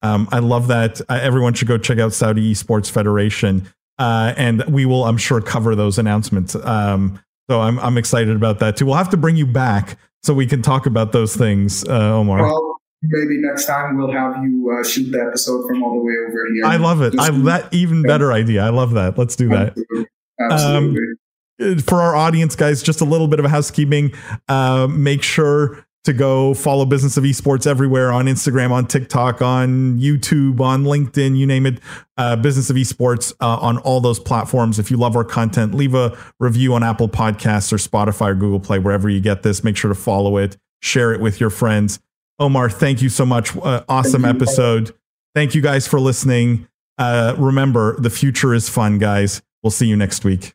Um, 0.00 0.28
I 0.30 0.38
love 0.38 0.68
that. 0.68 1.00
Everyone 1.08 1.54
should 1.54 1.68
go 1.68 1.78
check 1.78 1.98
out 1.98 2.12
Saudi 2.12 2.52
Esports 2.52 2.90
Federation, 2.90 3.68
uh, 3.98 4.34
and 4.36 4.64
we 4.66 4.86
will, 4.86 5.04
I'm 5.04 5.16
sure, 5.16 5.40
cover 5.40 5.74
those 5.74 5.98
announcements. 5.98 6.54
Um, 6.54 7.20
so 7.50 7.60
I'm 7.60 7.78
I'm 7.78 7.96
excited 7.96 8.36
about 8.36 8.58
that 8.58 8.76
too. 8.76 8.86
We'll 8.86 8.96
have 8.96 9.10
to 9.10 9.16
bring 9.16 9.36
you 9.36 9.46
back 9.46 9.98
so 10.22 10.34
we 10.34 10.46
can 10.46 10.62
talk 10.62 10.86
about 10.86 11.12
those 11.12 11.34
things, 11.36 11.84
uh, 11.88 12.14
Omar. 12.14 12.42
Well, 12.42 12.80
maybe 13.02 13.38
next 13.38 13.66
time 13.66 13.96
we'll 13.96 14.12
have 14.12 14.42
you 14.42 14.70
uh, 14.78 14.86
shoot 14.86 15.10
the 15.10 15.20
episode 15.20 15.66
from 15.66 15.82
all 15.82 15.94
the 15.94 16.04
way 16.04 16.14
over 16.26 16.46
here. 16.54 16.64
I 16.64 16.76
love 16.76 17.00
it. 17.02 17.18
I 17.18 17.30
that 17.30 17.72
even 17.72 18.02
better 18.02 18.32
idea. 18.32 18.62
I 18.62 18.70
love 18.70 18.92
that. 18.92 19.16
Let's 19.16 19.36
do 19.36 19.48
that. 19.48 19.68
Absolutely. 19.68 20.06
Absolutely. 20.40 20.98
Um, 21.60 21.78
for 21.80 22.00
our 22.00 22.14
audience, 22.14 22.54
guys, 22.54 22.82
just 22.82 23.00
a 23.00 23.04
little 23.04 23.26
bit 23.26 23.40
of 23.40 23.46
housekeeping. 23.46 24.12
Uh, 24.48 24.86
make 24.88 25.22
sure 25.22 25.84
to 26.08 26.14
go 26.14 26.54
follow 26.54 26.86
Business 26.86 27.18
of 27.18 27.24
Esports 27.24 27.66
everywhere 27.66 28.10
on 28.10 28.24
Instagram, 28.24 28.70
on 28.70 28.86
TikTok, 28.86 29.42
on 29.42 29.98
YouTube, 29.98 30.58
on 30.58 30.84
LinkedIn, 30.84 31.36
you 31.36 31.46
name 31.46 31.66
it. 31.66 31.80
Uh, 32.16 32.34
Business 32.34 32.70
of 32.70 32.76
Esports 32.76 33.34
uh, 33.42 33.58
on 33.58 33.76
all 33.78 34.00
those 34.00 34.18
platforms. 34.18 34.78
If 34.78 34.90
you 34.90 34.96
love 34.96 35.16
our 35.16 35.24
content, 35.24 35.74
leave 35.74 35.94
a 35.94 36.16
review 36.40 36.72
on 36.72 36.82
Apple 36.82 37.10
Podcasts 37.10 37.70
or 37.74 37.76
Spotify 37.76 38.28
or 38.30 38.34
Google 38.34 38.58
Play, 38.58 38.78
wherever 38.78 39.10
you 39.10 39.20
get 39.20 39.42
this. 39.42 39.62
Make 39.62 39.76
sure 39.76 39.90
to 39.90 39.94
follow 39.94 40.38
it, 40.38 40.56
share 40.80 41.12
it 41.12 41.20
with 41.20 41.40
your 41.40 41.50
friends. 41.50 42.00
Omar, 42.38 42.70
thank 42.70 43.02
you 43.02 43.10
so 43.10 43.26
much. 43.26 43.54
Uh, 43.54 43.84
awesome 43.86 44.22
thank 44.22 44.36
episode. 44.36 44.94
Thank 45.34 45.54
you 45.54 45.60
guys 45.60 45.86
for 45.86 46.00
listening. 46.00 46.68
Uh, 46.96 47.34
remember, 47.36 48.00
the 48.00 48.10
future 48.10 48.54
is 48.54 48.66
fun, 48.70 48.98
guys. 48.98 49.42
We'll 49.62 49.72
see 49.72 49.86
you 49.86 49.96
next 49.96 50.24
week. 50.24 50.54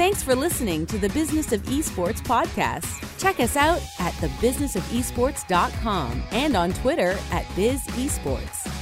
Thanks 0.00 0.22
for 0.22 0.34
listening 0.34 0.86
to 0.86 0.96
the 0.96 1.10
Business 1.10 1.52
of 1.52 1.60
Esports 1.64 2.22
podcast. 2.22 3.20
Check 3.20 3.38
us 3.38 3.54
out 3.54 3.82
at 3.98 4.14
thebusinessofesports.com 4.14 6.22
and 6.30 6.56
on 6.56 6.72
Twitter 6.72 7.10
at 7.30 7.44
BizEsports. 7.48 8.72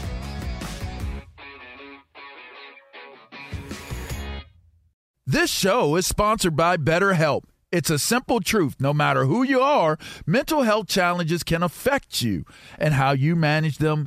This 5.27 5.51
show 5.51 5.97
is 5.97 6.07
sponsored 6.07 6.55
by 6.55 6.77
BetterHelp. 6.77 7.43
It's 7.73 7.91
a 7.91 7.99
simple 7.99 8.39
truth. 8.39 8.77
No 8.79 8.95
matter 8.95 9.25
who 9.25 9.43
you 9.43 9.59
are, 9.59 9.99
mental 10.25 10.63
health 10.63 10.87
challenges 10.87 11.43
can 11.43 11.65
affect 11.65 12.23
you, 12.23 12.45
and 12.79 12.95
how 12.95 13.11
you 13.11 13.35
manage 13.35 13.79
them 13.79 14.07